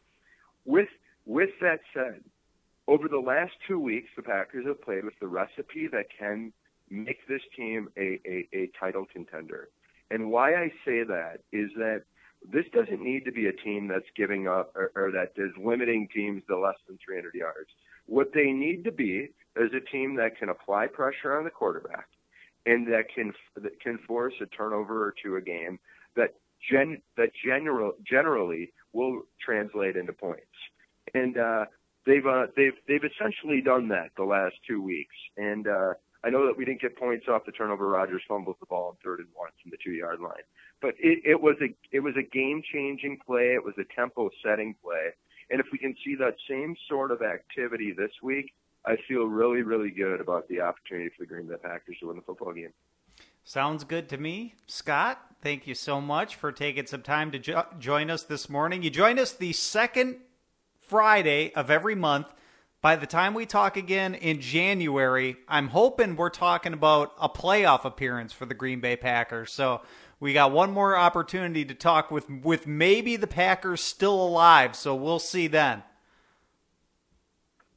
With 0.64 0.88
with 1.24 1.50
that 1.60 1.80
said, 1.94 2.22
over 2.88 3.08
the 3.08 3.18
last 3.18 3.52
two 3.66 3.78
weeks, 3.78 4.08
the 4.16 4.22
Packers 4.22 4.66
have 4.66 4.80
played 4.82 5.04
with 5.04 5.18
the 5.20 5.26
recipe 5.26 5.88
that 5.92 6.06
can 6.16 6.52
make 6.88 7.26
this 7.28 7.42
team 7.56 7.88
a, 7.96 8.20
a, 8.24 8.48
a 8.52 8.70
title 8.78 9.06
contender. 9.12 9.68
And 10.10 10.30
why 10.30 10.54
I 10.54 10.68
say 10.84 11.02
that 11.02 11.40
is 11.52 11.70
that 11.76 12.02
this 12.48 12.64
doesn't 12.72 13.02
need 13.02 13.24
to 13.24 13.32
be 13.32 13.46
a 13.46 13.52
team 13.52 13.88
that's 13.88 14.06
giving 14.16 14.46
up 14.46 14.72
or, 14.76 14.92
or 14.94 15.10
that 15.10 15.32
is 15.36 15.50
limiting 15.58 16.08
teams 16.14 16.42
to 16.48 16.56
less 16.56 16.76
than 16.86 16.96
300 17.04 17.34
yards. 17.34 17.70
What 18.06 18.32
they 18.32 18.52
need 18.52 18.84
to 18.84 18.92
be 18.92 19.30
is 19.56 19.72
a 19.74 19.90
team 19.90 20.14
that 20.16 20.38
can 20.38 20.48
apply 20.48 20.86
pressure 20.86 21.36
on 21.36 21.44
the 21.44 21.50
quarterback 21.50 22.06
and 22.66 22.86
that 22.88 23.06
can 23.12 23.32
that 23.56 23.80
can 23.80 23.98
force 24.06 24.34
a 24.40 24.46
turnover 24.46 25.04
or 25.04 25.14
two 25.22 25.36
a 25.36 25.40
game 25.40 25.78
that 26.16 26.34
gen 26.70 27.00
that 27.16 27.30
general 27.44 27.92
generally 28.08 28.72
will 28.92 29.22
translate 29.44 29.96
into 29.96 30.12
points. 30.12 30.42
And 31.14 31.38
uh, 31.38 31.66
they've 32.04 32.26
uh, 32.26 32.46
they've 32.56 32.76
they've 32.88 33.04
essentially 33.04 33.60
done 33.60 33.88
that 33.88 34.10
the 34.16 34.24
last 34.24 34.56
two 34.66 34.82
weeks. 34.82 35.14
And 35.36 35.68
uh, 35.68 35.94
I 36.24 36.30
know 36.30 36.46
that 36.46 36.56
we 36.56 36.64
didn't 36.64 36.80
get 36.80 36.96
points 36.96 37.26
off 37.28 37.46
the 37.46 37.52
turnover. 37.52 37.88
Rodgers 37.88 38.22
fumbles 38.26 38.56
the 38.60 38.66
ball 38.66 38.88
on 38.88 38.96
third 39.04 39.20
and 39.20 39.28
one 39.34 39.50
from 39.62 39.70
the 39.70 39.78
two 39.82 39.92
yard 39.92 40.20
line 40.20 40.44
but 40.80 40.94
it, 40.98 41.22
it 41.24 41.40
was 41.40 41.56
a 41.62 41.74
it 41.92 42.00
was 42.00 42.14
a 42.16 42.22
game 42.22 42.62
changing 42.72 43.18
play. 43.26 43.54
It 43.54 43.64
was 43.64 43.74
a 43.78 43.94
tempo 43.94 44.30
setting 44.44 44.74
play, 44.82 45.10
and 45.50 45.60
if 45.60 45.66
we 45.72 45.78
can 45.78 45.94
see 46.04 46.14
that 46.16 46.36
same 46.48 46.76
sort 46.88 47.10
of 47.10 47.22
activity 47.22 47.92
this 47.96 48.12
week, 48.22 48.52
I 48.84 48.96
feel 49.08 49.24
really 49.24 49.62
really 49.62 49.90
good 49.90 50.20
about 50.20 50.48
the 50.48 50.60
opportunity 50.60 51.10
for 51.10 51.24
the 51.24 51.26
Green 51.26 51.46
Bay 51.46 51.56
Packers 51.62 51.96
to 52.00 52.08
win 52.08 52.16
the 52.16 52.22
football 52.22 52.52
game. 52.52 52.72
Sounds 53.48 53.84
good 53.84 54.08
to 54.08 54.18
me, 54.18 54.56
Scott. 54.66 55.24
Thank 55.40 55.68
you 55.68 55.76
so 55.76 56.00
much 56.00 56.34
for 56.34 56.50
taking 56.50 56.86
some 56.86 57.02
time 57.02 57.30
to 57.30 57.38
jo- 57.38 57.64
join 57.78 58.10
us 58.10 58.24
this 58.24 58.50
morning. 58.50 58.82
You 58.82 58.90
join 58.90 59.20
us 59.20 59.30
the 59.30 59.52
second 59.52 60.16
Friday 60.80 61.52
of 61.54 61.70
every 61.70 61.94
month. 61.94 62.26
By 62.82 62.96
the 62.96 63.06
time 63.06 63.34
we 63.34 63.46
talk 63.46 63.76
again 63.76 64.16
in 64.16 64.40
January, 64.40 65.36
I'm 65.46 65.68
hoping 65.68 66.16
we're 66.16 66.28
talking 66.28 66.72
about 66.72 67.12
a 67.20 67.28
playoff 67.28 67.84
appearance 67.84 68.32
for 68.32 68.46
the 68.46 68.54
Green 68.54 68.80
Bay 68.80 68.96
Packers. 68.96 69.52
So 69.52 69.82
we 70.18 70.32
got 70.32 70.50
one 70.50 70.72
more 70.72 70.96
opportunity 70.96 71.64
to 71.66 71.74
talk 71.74 72.10
with 72.10 72.28
with 72.28 72.66
maybe 72.66 73.14
the 73.14 73.28
Packers 73.28 73.80
still 73.80 74.20
alive, 74.20 74.74
so 74.74 74.92
we'll 74.96 75.20
see 75.20 75.46
then. 75.46 75.84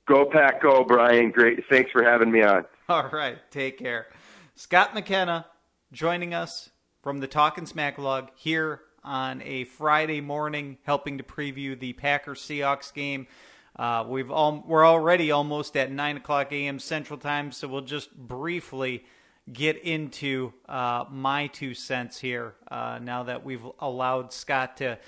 Go 0.07 0.25
Pack, 0.25 0.63
go 0.63 0.83
Brian. 0.83 1.29
Great, 1.29 1.63
thanks 1.69 1.91
for 1.91 2.03
having 2.03 2.31
me 2.31 2.41
on. 2.41 2.65
All 2.89 3.07
right, 3.09 3.37
take 3.51 3.77
care. 3.77 4.07
Scott 4.55 4.93
McKenna 4.95 5.45
joining 5.91 6.33
us 6.33 6.69
from 7.01 7.19
the 7.19 7.27
Talking 7.27 7.65
Smack 7.65 7.97
Log 7.97 8.29
here 8.35 8.81
on 9.03 9.41
a 9.41 9.63
Friday 9.63 10.21
morning, 10.21 10.77
helping 10.83 11.17
to 11.17 11.23
preview 11.23 11.79
the 11.79 11.93
Packers 11.93 12.41
Seahawks 12.41 12.93
game. 12.93 13.27
Uh, 13.75 14.05
we've 14.07 14.29
all, 14.29 14.63
we're 14.67 14.85
already 14.85 15.31
almost 15.31 15.75
at 15.77 15.91
nine 15.91 16.17
o'clock 16.17 16.51
a.m. 16.51 16.79
Central 16.79 17.17
Time, 17.17 17.51
so 17.51 17.67
we'll 17.67 17.81
just 17.81 18.15
briefly 18.15 19.05
get 19.51 19.77
into 19.77 20.53
uh, 20.67 21.05
my 21.09 21.47
two 21.47 21.73
cents 21.73 22.19
here 22.19 22.53
uh, 22.69 22.99
now 23.01 23.23
that 23.23 23.43
we've 23.43 23.65
allowed 23.79 24.31
Scott 24.31 24.77
to 24.77 24.99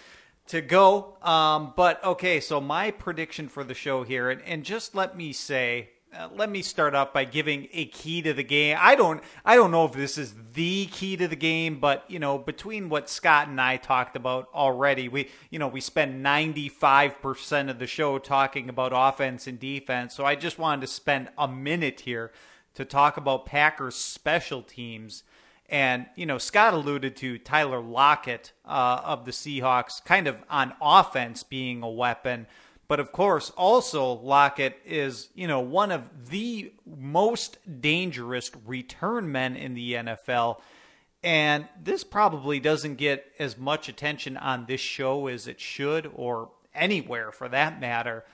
to 0.48 0.62
go. 0.62 1.18
Um, 1.22 1.74
but 1.78 2.04
okay, 2.04 2.40
so 2.40 2.60
my 2.60 2.92
prediction 2.92 3.48
for 3.50 3.64
the 3.64 3.76
show 3.76 4.04
here, 4.04 4.30
and, 4.30 4.42
and 4.42 4.64
just 4.64 4.96
let 4.96 5.16
me 5.16 5.32
say, 5.32 5.90
uh, 6.18 6.28
let 6.36 6.50
me 6.50 6.62
start 6.62 6.94
off 6.94 7.14
by 7.14 7.24
giving 7.24 7.70
a 7.72 7.86
key 7.86 8.22
to 8.22 8.34
the 8.34 8.44
game. 8.44 8.78
I 8.80 8.96
don't 8.96 9.24
I 9.46 9.56
don't 9.56 9.72
know 9.72 9.86
if 9.86 9.94
this 9.94 10.18
is 10.18 10.34
the 10.54 10.88
key 10.88 11.16
to 11.18 11.28
the 11.28 11.36
game, 11.36 11.80
but 11.80 12.04
you 12.10 12.20
know, 12.20 12.38
between 12.38 12.90
what 12.90 13.10
Scott 13.10 13.48
and 13.48 13.62
I 13.62 13.78
talked 13.78 14.16
about 14.16 14.50
already, 14.54 15.08
we 15.08 15.30
you 15.50 15.58
know, 15.58 15.70
we 15.70 15.80
spend 15.80 16.26
95% 16.26 17.70
of 17.70 17.80
the 17.80 17.88
show 17.88 18.20
talking 18.20 18.68
about 18.68 18.92
offense 18.94 19.48
and 19.48 19.60
defense. 19.60 20.14
So 20.14 20.26
I 20.26 20.36
just 20.36 20.60
wanted 20.60 20.82
to 20.82 20.88
spend 20.88 21.30
a 21.38 21.48
minute 21.48 22.02
here 22.02 22.32
to 22.74 22.86
talk 22.86 23.18
about 23.18 23.46
Packers 23.46 23.96
special 23.96 24.62
teams. 24.62 25.24
And, 25.70 26.08
you 26.18 26.26
know, 26.26 26.38
Scott 26.38 26.74
alluded 26.74 27.16
to 27.18 27.38
Tyler 27.38 27.80
Lockett 27.80 28.52
uh, 28.66 29.02
of 29.06 29.24
the 29.24 29.32
Seahawks 29.32 30.04
kind 30.04 30.28
of 30.28 30.36
on 30.50 30.74
offense 30.82 31.44
being 31.44 31.82
a 31.82 31.90
weapon. 31.90 32.48
But 32.92 33.00
of 33.00 33.14
course, 33.14 33.52
also 33.52 34.20
Lockett 34.20 34.78
is, 34.86 35.30
you 35.34 35.48
know, 35.48 35.62
one 35.62 35.94
of 35.94 36.30
the 36.30 36.74
most 36.86 37.58
dangerous 37.80 38.52
return 38.66 39.32
men 39.32 39.56
in 39.56 39.76
the 39.76 39.94
NFL. 39.94 40.60
And 41.24 41.70
this 41.82 42.04
probably 42.04 42.60
doesn't 42.60 42.96
get 42.96 43.32
as 43.40 43.58
much 43.58 43.88
attention 43.88 44.36
on 44.36 44.66
this 44.66 44.82
show 44.82 45.28
as 45.28 45.48
it 45.48 45.62
should, 45.62 46.12
or 46.14 46.50
anywhere 46.76 47.32
for 47.32 47.48
that 47.48 47.80
matter. 47.80 48.26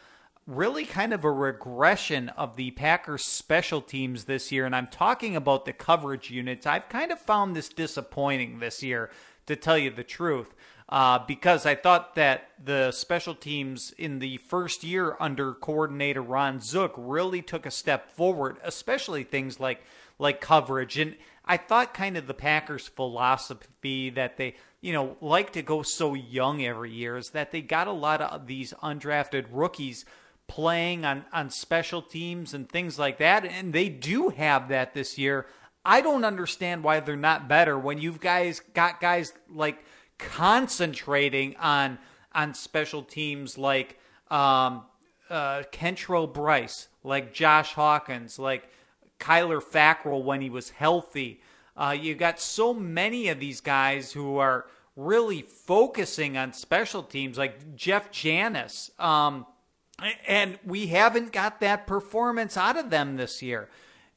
Really, 0.47 0.85
kind 0.85 1.13
of 1.13 1.23
a 1.23 1.31
regression 1.31 2.29
of 2.29 2.55
the 2.55 2.71
Packers 2.71 3.23
special 3.23 3.79
teams 3.79 4.23
this 4.23 4.51
year. 4.51 4.65
And 4.65 4.75
I'm 4.75 4.87
talking 4.87 5.35
about 5.35 5.65
the 5.65 5.73
coverage 5.73 6.31
units. 6.31 6.65
I've 6.65 6.89
kind 6.89 7.11
of 7.11 7.19
found 7.19 7.55
this 7.55 7.69
disappointing 7.69 8.57
this 8.57 8.81
year, 8.81 9.11
to 9.45 9.55
tell 9.55 9.77
you 9.77 9.91
the 9.91 10.03
truth 10.03 10.55
uh, 10.89 11.19
because 11.27 11.65
I 11.65 11.75
thought 11.75 12.15
that 12.15 12.49
the 12.63 12.91
special 12.91 13.35
teams 13.35 13.93
in 13.97 14.19
the 14.19 14.37
first 14.37 14.83
year 14.83 15.17
under 15.19 15.53
coordinator 15.53 16.21
Ron 16.21 16.61
Zook 16.61 16.93
really 16.95 17.41
took 17.41 17.65
a 17.65 17.71
step 17.71 18.09
forward, 18.09 18.57
especially 18.63 19.23
things 19.23 19.59
like 19.59 19.81
like 20.19 20.39
coverage. 20.41 20.97
And 20.97 21.15
I 21.45 21.57
thought 21.57 21.93
kind 21.93 22.17
of 22.17 22.27
the 22.27 22.33
Packers' 22.33 22.87
philosophy 22.87 24.09
that 24.11 24.37
they 24.37 24.55
you 24.79 24.93
know 24.93 25.17
like 25.19 25.51
to 25.53 25.61
go 25.61 25.81
so 25.81 26.13
young 26.13 26.63
every 26.63 26.91
year 26.91 27.17
is 27.17 27.31
that 27.31 27.51
they 27.51 27.61
got 27.61 27.87
a 27.87 27.91
lot 27.91 28.21
of 28.21 28.47
these 28.47 28.73
undrafted 28.81 29.45
rookies 29.51 30.05
playing 30.47 31.03
on 31.03 31.25
on 31.33 31.49
special 31.49 32.01
teams 32.01 32.53
and 32.53 32.69
things 32.69 32.97
like 32.97 33.17
that, 33.17 33.43
and 33.43 33.73
they 33.73 33.89
do 33.89 34.29
have 34.29 34.69
that 34.69 34.93
this 34.93 35.17
year. 35.17 35.47
I 35.83 36.01
don't 36.01 36.25
understand 36.25 36.83
why 36.83 36.99
they're 36.99 37.15
not 37.15 37.47
better 37.47 37.77
when 37.77 37.97
you've 37.97 38.19
guys 38.19 38.61
got 38.73 38.99
guys 38.99 39.33
like 39.49 39.83
concentrating 40.17 41.55
on 41.57 41.99
on 42.33 42.53
special 42.53 43.01
teams 43.01 43.57
like 43.57 43.97
um, 44.29 44.83
uh, 45.29 45.63
Kentrell 45.71 46.31
Brice, 46.31 46.87
like 47.03 47.33
Josh 47.33 47.73
Hawkins, 47.73 48.37
like 48.37 48.69
Kyler 49.19 49.61
Fackrell 49.61 50.23
when 50.23 50.41
he 50.41 50.49
was 50.49 50.69
healthy. 50.69 51.41
Uh, 51.75 51.95
you 51.99 52.15
got 52.15 52.39
so 52.39 52.73
many 52.73 53.27
of 53.29 53.39
these 53.39 53.61
guys 53.61 54.11
who 54.11 54.37
are 54.37 54.67
really 54.95 55.41
focusing 55.41 56.37
on 56.37 56.53
special 56.53 57.03
teams, 57.03 57.37
like 57.37 57.75
Jeff 57.75 58.11
Janis. 58.11 58.91
Um, 58.99 59.45
and 60.27 60.59
we 60.63 60.87
haven't 60.87 61.31
got 61.31 61.59
that 61.61 61.87
performance 61.87 62.57
out 62.57 62.77
of 62.77 62.89
them 62.89 63.15
this 63.15 63.41
year. 63.41 63.69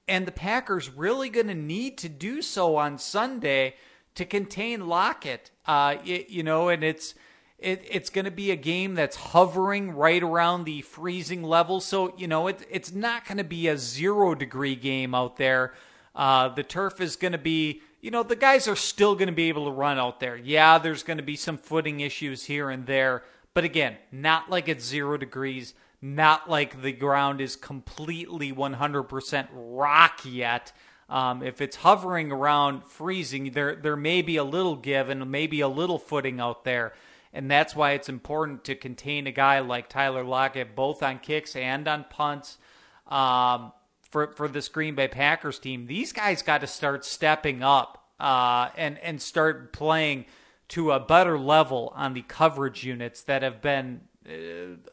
And 0.09 0.27
the 0.27 0.33
Packers 0.33 0.91
really 0.91 1.29
going 1.29 1.47
to 1.47 1.55
need 1.55 1.97
to 1.99 2.09
do 2.09 2.43
so 2.43 2.77
on 2.77 2.99
Sunday 2.99 3.77
to 4.15 4.25
contain 4.25 4.87
Lockett. 4.87 5.51
Uh, 5.67 5.97
it, 6.05 6.31
you 6.31 6.43
know, 6.43 6.69
and 6.69 6.83
it's 6.83 7.15
it, 7.59 7.85
it's 7.89 8.11
going 8.11 8.25
to 8.25 8.31
be 8.31 8.51
a 8.51 8.57
game 8.57 8.95
that's 8.95 9.17
hovering 9.17 9.93
right 9.93 10.23
around 10.23 10.65
the 10.65 10.81
freezing 10.83 11.43
level. 11.43 11.81
So 11.81 12.15
you 12.17 12.27
know, 12.27 12.47
it, 12.47 12.67
it's 12.71 12.93
not 12.93 13.27
going 13.27 13.39
to 13.39 13.45
be 13.45 13.69
a 13.69 13.77
zero 13.77 14.35
degree 14.35 14.77
game 14.77 15.15
out 15.15 15.37
there. 15.37 15.75
Uh, 16.15 16.49
the 16.49 16.63
turf 16.63 17.01
is 17.01 17.17
going 17.17 17.33
to 17.33 17.39
be, 17.39 17.83
you 18.01 18.11
know, 18.11 18.23
the 18.23 18.37
guys 18.37 18.67
are 18.67 18.77
still 18.77 19.15
going 19.15 19.29
to 19.29 19.35
be 19.35 19.49
able 19.49 19.67
to 19.67 19.71
run 19.71 19.99
out 19.99 20.21
there. 20.21 20.37
Yeah, 20.37 20.79
there's 20.79 21.03
going 21.03 21.19
to 21.19 21.23
be 21.23 21.37
some 21.37 21.57
footing 21.57 22.01
issues 22.01 22.45
here 22.45 22.69
and 22.71 22.87
there, 22.87 23.23
but 23.55 23.65
again, 23.65 23.97
not 24.11 24.51
like 24.51 24.69
it's 24.69 24.85
zero 24.85 25.17
degrees. 25.17 25.75
Not 26.03 26.49
like 26.49 26.81
the 26.81 26.93
ground 26.93 27.43
is 27.43 27.57
completely 27.57 28.53
100% 28.53 29.49
rock 29.53 30.21
yet. 30.25 30.73
Um, 31.11 31.43
if 31.43 31.61
it's 31.61 31.77
hovering 31.77 32.31
around 32.31 32.85
freezing, 32.85 33.51
there 33.51 33.75
there 33.75 33.97
may 33.97 34.23
be 34.23 34.37
a 34.37 34.45
little 34.45 34.77
give 34.77 35.09
and 35.09 35.29
maybe 35.31 35.61
a 35.61 35.69
little 35.69 35.99
footing 35.99 36.39
out 36.39 36.65
there, 36.65 36.93
and 37.33 37.51
that's 37.51 37.75
why 37.75 37.93
it's 37.93 38.09
important 38.09 38.63
to 38.65 38.77
contain 38.77 39.27
a 39.27 39.33
guy 39.33 39.59
like 39.59 39.89
Tyler 39.89 40.23
Lockett 40.23 40.77
both 40.77 41.03
on 41.03 41.19
kicks 41.19 41.57
and 41.57 41.89
on 41.89 42.07
punts. 42.09 42.59
Um, 43.09 43.73
for 44.03 44.29
for 44.29 44.47
this 44.47 44.69
Green 44.69 44.95
Bay 44.95 45.09
Packers 45.09 45.59
team, 45.59 45.87
these 45.87 46.13
guys 46.13 46.43
got 46.43 46.61
to 46.61 46.69
start 46.69 47.05
stepping 47.05 47.63
up 47.63 48.05
uh, 48.21 48.69
and 48.77 48.97
and 49.01 49.21
start 49.21 49.73
playing 49.73 50.27
to 50.69 50.93
a 50.93 51.01
better 51.01 51.37
level 51.37 51.93
on 51.97 52.15
the 52.15 52.23
coverage 52.23 52.85
units 52.85 53.23
that 53.23 53.43
have 53.43 53.61
been 53.61 54.03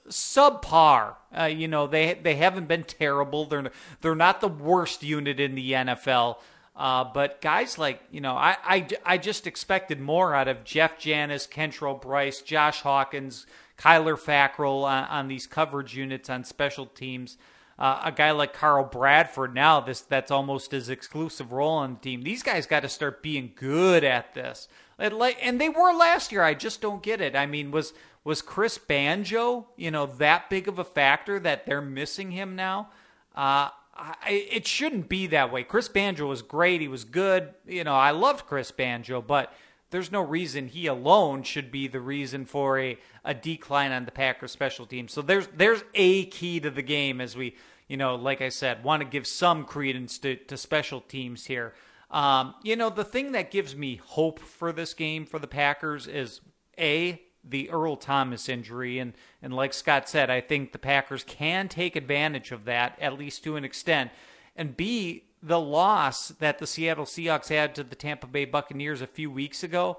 subpar. 0.10 1.16
Uh, 1.38 1.44
you 1.46 1.68
know, 1.68 1.88
they 1.88 2.14
they 2.16 2.36
haven't 2.36 2.68
been 2.68 2.84
terrible. 2.84 3.46
They're 3.46 3.72
they're 4.02 4.16
not 4.16 4.42
the 4.42 4.48
worst 4.48 5.04
unit 5.04 5.40
in 5.40 5.56
the 5.56 5.72
NFL. 5.72 6.38
Uh, 6.76 7.04
but 7.04 7.42
guys 7.42 7.78
like 7.78 8.02
you 8.12 8.22
know, 8.22 8.36
I, 8.36 8.58
I 8.64 8.88
I 9.06 9.18
just 9.18 9.48
expected 9.48 10.00
more 10.00 10.36
out 10.36 10.48
of 10.48 10.64
Jeff 10.64 11.00
Janis, 11.00 11.48
Kentrell 11.48 12.02
Brice, 12.02 12.42
Josh 12.42 12.82
Hawkins, 12.82 13.46
Kyler 13.78 14.18
Fackrell 14.20 14.84
on, 14.84 15.04
on 15.06 15.28
these 15.28 15.48
coverage 15.48 15.96
units 15.96 16.30
on 16.30 16.44
special 16.44 16.86
teams. 16.86 17.38
Uh, 17.80 18.02
a 18.06 18.12
guy 18.12 18.32
like 18.32 18.54
Carl 18.54 18.86
Bradford 18.86 19.54
now 19.54 19.80
this 19.80 20.02
that's 20.02 20.32
almost 20.32 20.72
his 20.72 20.90
exclusive 20.90 21.52
role 21.52 21.74
on 21.78 21.96
the 21.96 22.00
team. 22.00 22.24
These 22.24 22.42
guys 22.44 22.66
got 22.66 22.82
to 22.82 22.90
start 22.90 23.22
being 23.22 23.52
good 23.56 24.04
at 24.04 24.34
this. 24.34 24.68
Like, 25.00 25.38
and 25.42 25.62
they 25.62 25.70
were 25.70 25.94
last 25.94 26.32
year. 26.32 26.42
I 26.42 26.56
just 26.56 26.82
don't 26.82 27.04
get 27.04 27.22
it. 27.22 27.36
I 27.36 27.46
mean, 27.46 27.70
was 27.70 27.94
was 28.28 28.42
Chris 28.42 28.78
Banjo, 28.78 29.70
you 29.78 29.90
know, 29.90 30.06
that 30.06 30.50
big 30.50 30.68
of 30.68 30.78
a 30.80 30.84
factor 30.84 31.40
that 31.40 31.66
they're 31.66 31.80
missing 31.80 32.32
him 32.32 32.58
now? 32.58 32.90
Uh, 33.34 33.70
I, 33.96 34.46
it 34.52 34.68
shouldn't 34.68 35.08
be 35.08 35.28
that 35.28 35.50
way. 35.50 35.64
Chris 35.64 35.88
Banjo 35.88 36.28
was 36.28 36.42
great. 36.42 36.82
He 36.82 36.90
was 36.90 37.06
good. 37.06 37.54
You 37.66 37.86
know, 37.86 37.96
I 37.96 38.12
loved 38.12 38.46
Chris 38.46 38.70
Banjo, 38.70 39.22
but 39.22 39.54
there's 39.92 40.12
no 40.12 40.20
reason 40.20 40.68
he 40.68 40.88
alone 40.88 41.44
should 41.44 41.72
be 41.72 41.88
the 41.88 42.02
reason 42.02 42.44
for 42.44 42.78
a, 42.78 42.98
a 43.24 43.34
decline 43.34 43.94
on 43.94 44.04
the 44.04 44.12
Packers 44.12 44.52
special 44.52 44.86
team. 44.86 45.08
So 45.08 45.22
there's 45.22 45.48
there's 45.56 45.86
a 45.94 46.26
key 46.26 46.60
to 46.60 46.70
the 46.70 46.82
game 46.82 47.22
as 47.22 47.38
we, 47.38 47.56
you 47.88 47.96
know, 47.96 48.16
like 48.16 48.42
I 48.42 48.50
said, 48.50 48.84
want 48.84 49.04
to 49.04 49.08
give 49.08 49.26
some 49.26 49.64
credence 49.64 50.18
to, 50.18 50.36
to 50.36 50.58
special 50.58 51.00
teams 51.00 51.46
here. 51.46 51.76
Um, 52.12 52.56
you 52.62 52.76
know, 52.76 52.90
the 52.90 53.06
thing 53.06 53.32
that 53.32 53.52
gives 53.52 53.74
me 53.74 54.02
hope 54.04 54.40
for 54.40 54.74
this 54.74 54.94
game 54.94 55.26
for 55.26 55.40
the 55.40 55.48
Packers 55.48 56.08
is 56.08 56.42
A, 56.78 57.22
the 57.50 57.70
Earl 57.70 57.96
Thomas 57.96 58.50
injury. 58.50 59.00
And, 59.00 59.14
and 59.42 59.54
like 59.54 59.74
Scott 59.74 60.10
said, 60.10 60.30
I 60.30 60.42
think 60.42 60.72
the 60.72 60.80
Packers 60.80 61.24
can 61.24 61.68
take 61.68 61.96
advantage 61.96 62.52
of 62.52 62.66
that, 62.66 62.98
at 63.00 63.18
least 63.18 63.44
to 63.44 63.56
an 63.56 63.64
extent. 63.64 64.12
And 64.56 64.76
B, 64.76 65.24
the 65.42 65.60
loss 65.60 66.30
that 66.30 66.60
the 66.60 66.68
Seattle 66.68 67.06
Seahawks 67.06 67.50
had 67.50 67.76
to 67.76 67.84
the 67.84 67.96
Tampa 67.96 68.28
Bay 68.28 68.46
Buccaneers 68.46 69.02
a 69.02 69.08
few 69.08 69.30
weeks 69.30 69.64
ago. 69.64 69.98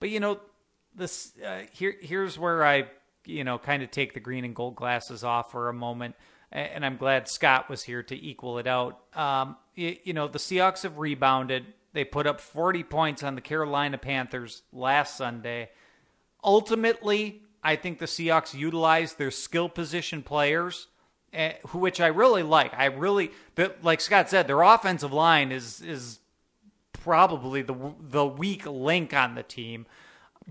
But, 0.00 0.10
you 0.10 0.20
know, 0.20 0.40
this 0.94 1.32
uh, 1.44 1.60
here 1.72 1.94
here's 2.00 2.38
where 2.38 2.64
I, 2.64 2.86
you 3.24 3.44
know, 3.44 3.58
kind 3.58 3.82
of 3.82 3.90
take 3.90 4.14
the 4.14 4.20
green 4.20 4.44
and 4.44 4.54
gold 4.54 4.76
glasses 4.76 5.24
off 5.24 5.50
for 5.50 5.68
a 5.68 5.74
moment. 5.74 6.14
And 6.52 6.86
I'm 6.86 6.96
glad 6.96 7.28
Scott 7.28 7.68
was 7.68 7.82
here 7.82 8.02
to 8.04 8.14
equal 8.14 8.58
it 8.58 8.66
out. 8.66 9.00
Um, 9.14 9.56
you, 9.74 9.96
you 10.04 10.12
know, 10.12 10.28
the 10.28 10.38
Seahawks 10.38 10.84
have 10.84 10.98
rebounded. 10.98 11.66
They 11.92 12.04
put 12.04 12.26
up 12.26 12.40
40 12.40 12.84
points 12.84 13.22
on 13.22 13.34
the 13.34 13.40
Carolina 13.40 13.98
Panthers 13.98 14.62
last 14.72 15.16
Sunday 15.16 15.70
ultimately, 16.46 17.42
I 17.62 17.76
think 17.76 17.98
the 17.98 18.06
Seahawks 18.06 18.54
utilize 18.54 19.14
their 19.14 19.32
skill 19.32 19.68
position 19.68 20.22
players, 20.22 20.86
uh, 21.36 21.50
which 21.72 22.00
I 22.00 22.06
really 22.06 22.44
like. 22.44 22.72
I 22.72 22.86
really, 22.86 23.32
like 23.82 24.00
Scott 24.00 24.30
said, 24.30 24.46
their 24.46 24.62
offensive 24.62 25.12
line 25.12 25.50
is 25.50 25.82
is 25.82 26.20
probably 26.92 27.62
the 27.62 27.74
the 28.00 28.24
weak 28.24 28.64
link 28.66 29.12
on 29.12 29.34
the 29.34 29.42
team, 29.42 29.86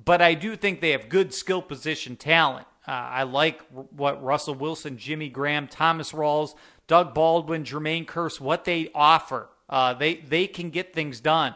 but 0.03 0.21
I 0.21 0.33
do 0.33 0.55
think 0.57 0.81
they 0.81 0.91
have 0.91 1.07
good 1.07 1.33
skill 1.33 1.61
position 1.61 2.17
talent. 2.17 2.67
Uh, 2.87 2.91
I 2.91 3.23
like 3.23 3.61
what 3.71 4.21
Russell 4.21 4.53
Wilson, 4.53 4.97
Jimmy 4.97 5.29
Graham, 5.29 5.67
Thomas 5.67 6.11
Rawls, 6.11 6.53
Doug 6.85 7.15
Baldwin, 7.15 7.63
Jermaine 7.63 8.05
Kearse, 8.05 8.39
what 8.39 8.65
they 8.65 8.91
offer. 8.93 9.49
Uh, 9.67 9.93
they 9.93 10.15
they 10.15 10.45
can 10.45 10.69
get 10.69 10.93
things 10.93 11.19
done 11.21 11.55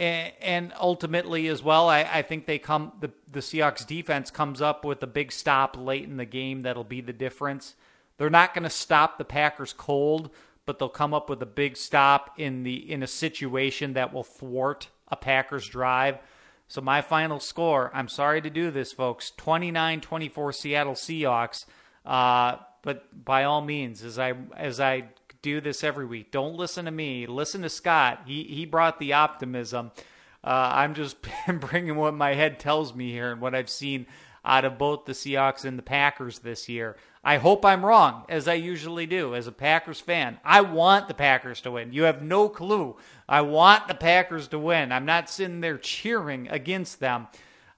and, 0.00 0.72
ultimately 0.80 1.48
as 1.48 1.62
well, 1.62 1.88
I, 1.88 2.00
I, 2.00 2.22
think 2.22 2.46
they 2.46 2.58
come 2.58 2.92
the 3.00 3.10
the 3.30 3.40
Seahawks 3.40 3.86
defense 3.86 4.30
comes 4.30 4.62
up 4.62 4.84
with 4.84 5.02
a 5.02 5.06
big 5.06 5.30
stop 5.30 5.76
late 5.76 6.04
in 6.04 6.16
the 6.16 6.24
game 6.24 6.62
that'll 6.62 6.84
be 6.84 7.00
the 7.00 7.12
difference. 7.12 7.74
They're 8.16 8.30
not 8.30 8.54
going 8.54 8.64
to 8.64 8.70
stop 8.70 9.18
the 9.18 9.24
Packers 9.24 9.72
cold, 9.72 10.30
but 10.66 10.78
they'll 10.78 10.88
come 10.88 11.12
up 11.12 11.28
with 11.28 11.42
a 11.42 11.46
big 11.46 11.76
stop 11.76 12.38
in 12.38 12.62
the 12.62 12.90
in 12.90 13.02
a 13.02 13.06
situation 13.06 13.92
that 13.94 14.12
will 14.12 14.24
thwart 14.24 14.88
a 15.08 15.16
Packers 15.16 15.68
drive. 15.68 16.18
So 16.68 16.80
my 16.80 17.02
final 17.02 17.40
score, 17.40 17.90
I'm 17.92 18.08
sorry 18.08 18.40
to 18.42 18.50
do 18.50 18.70
this 18.70 18.92
folks, 18.92 19.32
29-24 19.38 20.54
Seattle 20.54 20.94
Seahawks. 20.94 21.66
Uh, 22.06 22.56
but 22.82 23.24
by 23.24 23.44
all 23.44 23.60
means 23.60 24.02
as 24.02 24.18
I 24.18 24.34
as 24.56 24.80
I 24.80 25.08
do 25.42 25.60
this 25.60 25.82
every 25.84 26.06
week. 26.06 26.30
Don't 26.30 26.56
listen 26.56 26.84
to 26.84 26.90
me. 26.90 27.26
Listen 27.26 27.62
to 27.62 27.68
Scott. 27.68 28.22
He 28.26 28.44
he 28.44 28.66
brought 28.66 28.98
the 28.98 29.12
optimism. 29.14 29.92
Uh, 30.42 30.70
I'm 30.74 30.94
just 30.94 31.16
bringing 31.60 31.96
what 31.96 32.14
my 32.14 32.34
head 32.34 32.58
tells 32.58 32.94
me 32.94 33.10
here 33.12 33.32
and 33.32 33.40
what 33.40 33.54
I've 33.54 33.70
seen 33.70 34.06
out 34.44 34.64
of 34.64 34.78
both 34.78 35.04
the 35.04 35.12
Seahawks 35.12 35.64
and 35.64 35.78
the 35.78 35.82
Packers 35.82 36.38
this 36.38 36.68
year. 36.68 36.96
I 37.22 37.36
hope 37.36 37.66
I'm 37.66 37.84
wrong, 37.84 38.24
as 38.30 38.48
I 38.48 38.54
usually 38.54 39.04
do 39.04 39.34
as 39.34 39.46
a 39.46 39.52
Packers 39.52 40.00
fan. 40.00 40.38
I 40.42 40.62
want 40.62 41.08
the 41.08 41.14
Packers 41.14 41.60
to 41.62 41.72
win. 41.72 41.92
You 41.92 42.04
have 42.04 42.22
no 42.22 42.48
clue. 42.48 42.96
I 43.28 43.42
want 43.42 43.88
the 43.88 43.94
Packers 43.94 44.48
to 44.48 44.58
win. 44.58 44.90
I'm 44.90 45.04
not 45.04 45.28
sitting 45.28 45.60
there 45.60 45.76
cheering 45.76 46.48
against 46.48 47.00
them. 47.00 47.28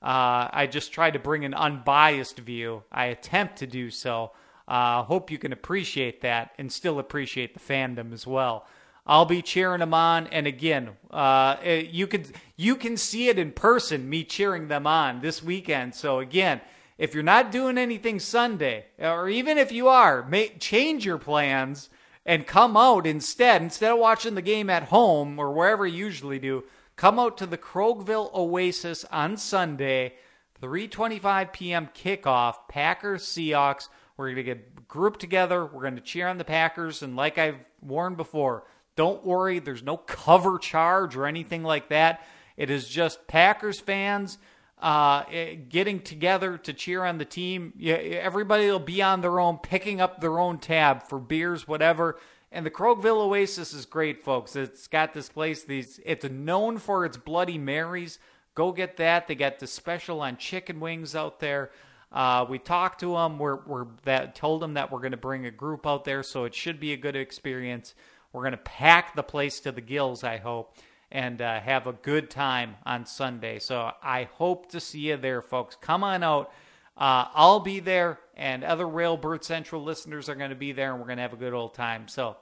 Uh, 0.00 0.48
I 0.52 0.68
just 0.70 0.92
try 0.92 1.10
to 1.10 1.18
bring 1.18 1.44
an 1.44 1.54
unbiased 1.54 2.38
view. 2.38 2.84
I 2.92 3.06
attempt 3.06 3.56
to 3.56 3.66
do 3.66 3.90
so. 3.90 4.30
Uh, 4.72 5.02
hope 5.02 5.30
you 5.30 5.36
can 5.36 5.52
appreciate 5.52 6.22
that 6.22 6.52
and 6.56 6.72
still 6.72 6.98
appreciate 6.98 7.52
the 7.52 7.60
fandom 7.60 8.10
as 8.10 8.26
well. 8.26 8.64
I'll 9.06 9.26
be 9.26 9.42
cheering 9.42 9.80
them 9.80 9.92
on, 9.92 10.28
and 10.28 10.46
again, 10.46 10.88
uh, 11.10 11.56
eh, 11.62 11.84
you 11.90 12.06
can 12.06 12.24
you 12.56 12.76
can 12.76 12.96
see 12.96 13.28
it 13.28 13.38
in 13.38 13.52
person. 13.52 14.08
Me 14.08 14.24
cheering 14.24 14.68
them 14.68 14.86
on 14.86 15.20
this 15.20 15.42
weekend. 15.42 15.94
So 15.94 16.20
again, 16.20 16.62
if 16.96 17.12
you're 17.12 17.22
not 17.22 17.52
doing 17.52 17.76
anything 17.76 18.18
Sunday, 18.18 18.86
or 18.98 19.28
even 19.28 19.58
if 19.58 19.72
you 19.72 19.88
are, 19.88 20.26
change 20.58 21.04
your 21.04 21.18
plans 21.18 21.90
and 22.24 22.46
come 22.46 22.74
out 22.74 23.06
instead. 23.06 23.60
Instead 23.60 23.92
of 23.92 23.98
watching 23.98 24.36
the 24.36 24.40
game 24.40 24.70
at 24.70 24.84
home 24.84 25.38
or 25.38 25.52
wherever 25.52 25.86
you 25.86 26.06
usually 26.06 26.38
do, 26.38 26.64
come 26.96 27.18
out 27.18 27.36
to 27.36 27.44
the 27.44 27.58
Krogville 27.58 28.34
Oasis 28.34 29.04
on 29.12 29.36
Sunday, 29.36 30.14
3:25 30.62 31.52
p.m. 31.52 31.90
kickoff. 31.94 32.54
Packers 32.70 33.24
Seahawks. 33.24 33.88
We're 34.22 34.34
going 34.34 34.36
to 34.36 34.54
get 34.54 34.86
grouped 34.86 35.18
together. 35.18 35.66
We're 35.66 35.82
going 35.82 35.96
to 35.96 36.00
cheer 36.00 36.28
on 36.28 36.38
the 36.38 36.44
Packers, 36.44 37.02
and 37.02 37.16
like 37.16 37.38
I've 37.38 37.56
warned 37.80 38.16
before, 38.16 38.62
don't 38.94 39.26
worry. 39.26 39.58
There's 39.58 39.82
no 39.82 39.96
cover 39.96 40.58
charge 40.58 41.16
or 41.16 41.26
anything 41.26 41.64
like 41.64 41.88
that. 41.88 42.24
It 42.56 42.70
is 42.70 42.88
just 42.88 43.26
Packers 43.26 43.80
fans 43.80 44.38
uh, 44.80 45.24
eh, 45.32 45.54
getting 45.54 45.98
together 46.00 46.56
to 46.58 46.72
cheer 46.72 47.04
on 47.04 47.18
the 47.18 47.24
team. 47.24 47.72
Everybody 47.82 48.70
will 48.70 48.78
be 48.78 49.02
on 49.02 49.22
their 49.22 49.40
own, 49.40 49.58
picking 49.58 50.00
up 50.00 50.20
their 50.20 50.38
own 50.38 50.58
tab 50.58 51.02
for 51.02 51.18
beers, 51.18 51.66
whatever. 51.66 52.16
And 52.52 52.64
the 52.64 52.70
Krogville 52.70 53.26
Oasis 53.26 53.72
is 53.72 53.86
great, 53.86 54.22
folks. 54.22 54.54
It's 54.54 54.86
got 54.86 55.14
this 55.14 55.28
place. 55.28 55.64
These 55.64 55.98
it's 56.04 56.24
known 56.28 56.78
for 56.78 57.04
its 57.04 57.16
Bloody 57.16 57.58
Marys. 57.58 58.20
Go 58.54 58.70
get 58.70 58.98
that. 58.98 59.26
They 59.26 59.34
got 59.34 59.58
the 59.58 59.66
special 59.66 60.20
on 60.20 60.36
chicken 60.36 60.78
wings 60.78 61.16
out 61.16 61.40
there. 61.40 61.72
Uh, 62.12 62.44
we 62.48 62.58
talked 62.58 63.00
to 63.00 63.14
them. 63.14 63.38
We're, 63.38 63.64
we're 63.64 63.86
that 64.04 64.34
told 64.34 64.60
them 64.60 64.74
that 64.74 64.92
we're 64.92 65.00
going 65.00 65.12
to 65.12 65.16
bring 65.16 65.46
a 65.46 65.50
group 65.50 65.86
out 65.86 66.04
there, 66.04 66.22
so 66.22 66.44
it 66.44 66.54
should 66.54 66.78
be 66.78 66.92
a 66.92 66.96
good 66.96 67.16
experience. 67.16 67.94
We're 68.32 68.42
going 68.42 68.52
to 68.52 68.58
pack 68.58 69.16
the 69.16 69.22
place 69.22 69.60
to 69.60 69.72
the 69.72 69.80
gills. 69.80 70.22
I 70.24 70.36
hope 70.38 70.76
and 71.12 71.42
uh, 71.42 71.60
have 71.60 71.86
a 71.86 71.92
good 71.92 72.30
time 72.30 72.74
on 72.86 73.04
Sunday. 73.04 73.58
So 73.58 73.92
I 74.02 74.24
hope 74.24 74.70
to 74.70 74.80
see 74.80 75.00
you 75.10 75.18
there, 75.18 75.42
folks. 75.42 75.76
Come 75.80 76.02
on 76.02 76.22
out. 76.22 76.50
Uh, 76.96 77.26
I'll 77.34 77.60
be 77.60 77.80
there, 77.80 78.18
and 78.34 78.64
other 78.64 78.86
Railbird 78.86 79.44
Central 79.44 79.82
listeners 79.82 80.28
are 80.28 80.34
going 80.34 80.50
to 80.50 80.56
be 80.56 80.72
there, 80.72 80.90
and 80.90 81.00
we're 81.00 81.06
going 81.06 81.18
to 81.18 81.22
have 81.22 81.32
a 81.34 81.36
good 81.36 81.52
old 81.52 81.74
time. 81.74 82.08
So 82.08 82.36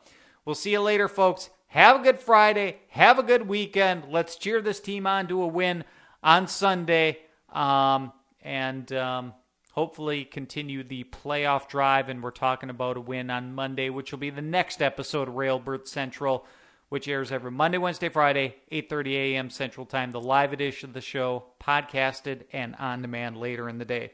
we'll 0.45 0.55
see 0.55 0.71
you 0.71 0.81
later, 0.81 1.09
folks. 1.09 1.51
Have 1.69 2.01
a 2.01 2.03
good 2.03 2.19
Friday. 2.19 2.79
Have 2.89 3.19
a 3.19 3.23
good 3.23 3.47
weekend. 3.49 4.05
Let's 4.09 4.37
cheer 4.37 4.61
this 4.61 4.81
team 4.81 5.07
on 5.07 5.27
to 5.29 5.43
a 5.43 5.47
win 5.47 5.85
on 6.23 6.47
Sunday, 6.47 7.19
um, 7.53 8.13
and 8.43 8.93
um, 8.93 9.35
hopefully 9.73 10.25
continue 10.25 10.83
the 10.83 11.05
playoff 11.05 11.69
drive. 11.69 12.09
And 12.09 12.23
we're 12.23 12.31
talking 12.31 12.71
about 12.71 12.97
a 12.97 13.01
win 13.01 13.31
on 13.31 13.55
Monday, 13.55 13.91
which 13.91 14.13
will 14.13 14.19
be 14.19 14.31
the 14.31 14.43
next 14.43 14.83
episode 14.83 15.29
of 15.29 15.35
Railbird 15.35 15.87
Central 15.87 16.47
which 16.91 17.07
airs 17.09 17.33
every 17.33 17.53
Monday, 17.53 17.79
Wednesday, 17.79 18.09
Friday, 18.09 18.57
8:30 18.71 19.15
a.m. 19.15 19.49
Central 19.49 19.87
Time. 19.87 20.11
The 20.11 20.21
live 20.21 20.53
edition 20.53 20.91
of 20.91 20.95
the 20.95 21.01
show, 21.01 21.45
podcasted 21.61 22.43
and 22.53 22.75
on 22.77 23.01
demand 23.01 23.39
later 23.39 23.69
in 23.69 23.79
the 23.79 23.85
day. 23.85 24.11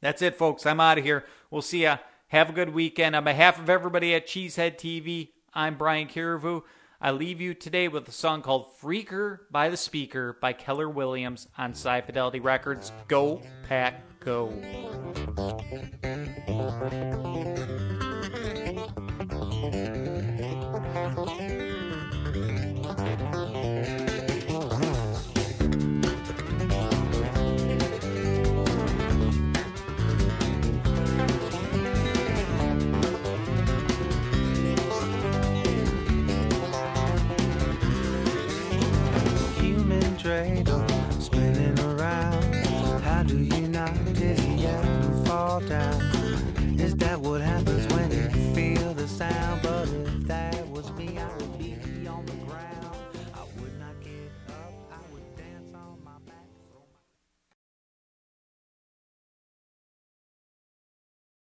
That's 0.00 0.22
it, 0.22 0.36
folks. 0.36 0.66
I'm 0.66 0.78
out 0.78 0.98
of 0.98 1.04
here. 1.04 1.24
We'll 1.50 1.62
see 1.62 1.82
ya. 1.82 1.98
Have 2.28 2.50
a 2.50 2.52
good 2.52 2.74
weekend. 2.74 3.16
On 3.16 3.24
behalf 3.24 3.58
of 3.58 3.70
everybody 3.70 4.14
at 4.14 4.26
Cheesehead 4.26 4.76
TV, 4.76 5.30
I'm 5.54 5.76
Brian 5.76 6.06
Carriveau. 6.06 6.62
I 7.00 7.10
leave 7.10 7.40
you 7.40 7.54
today 7.54 7.88
with 7.88 8.06
a 8.08 8.12
song 8.12 8.42
called 8.42 8.68
Freaker 8.80 9.40
by 9.50 9.70
the 9.70 9.76
Speaker 9.76 10.36
by 10.40 10.52
Keller 10.52 10.88
Williams 10.88 11.48
on 11.56 11.70
Sci 11.70 12.00
Fidelity 12.02 12.40
Records. 12.40 12.92
Go, 13.08 13.42
Pack, 13.68 14.02
go. 14.24 14.52
dreidel 40.22 40.71
spinning 40.71 40.71
sound? 49.22 49.71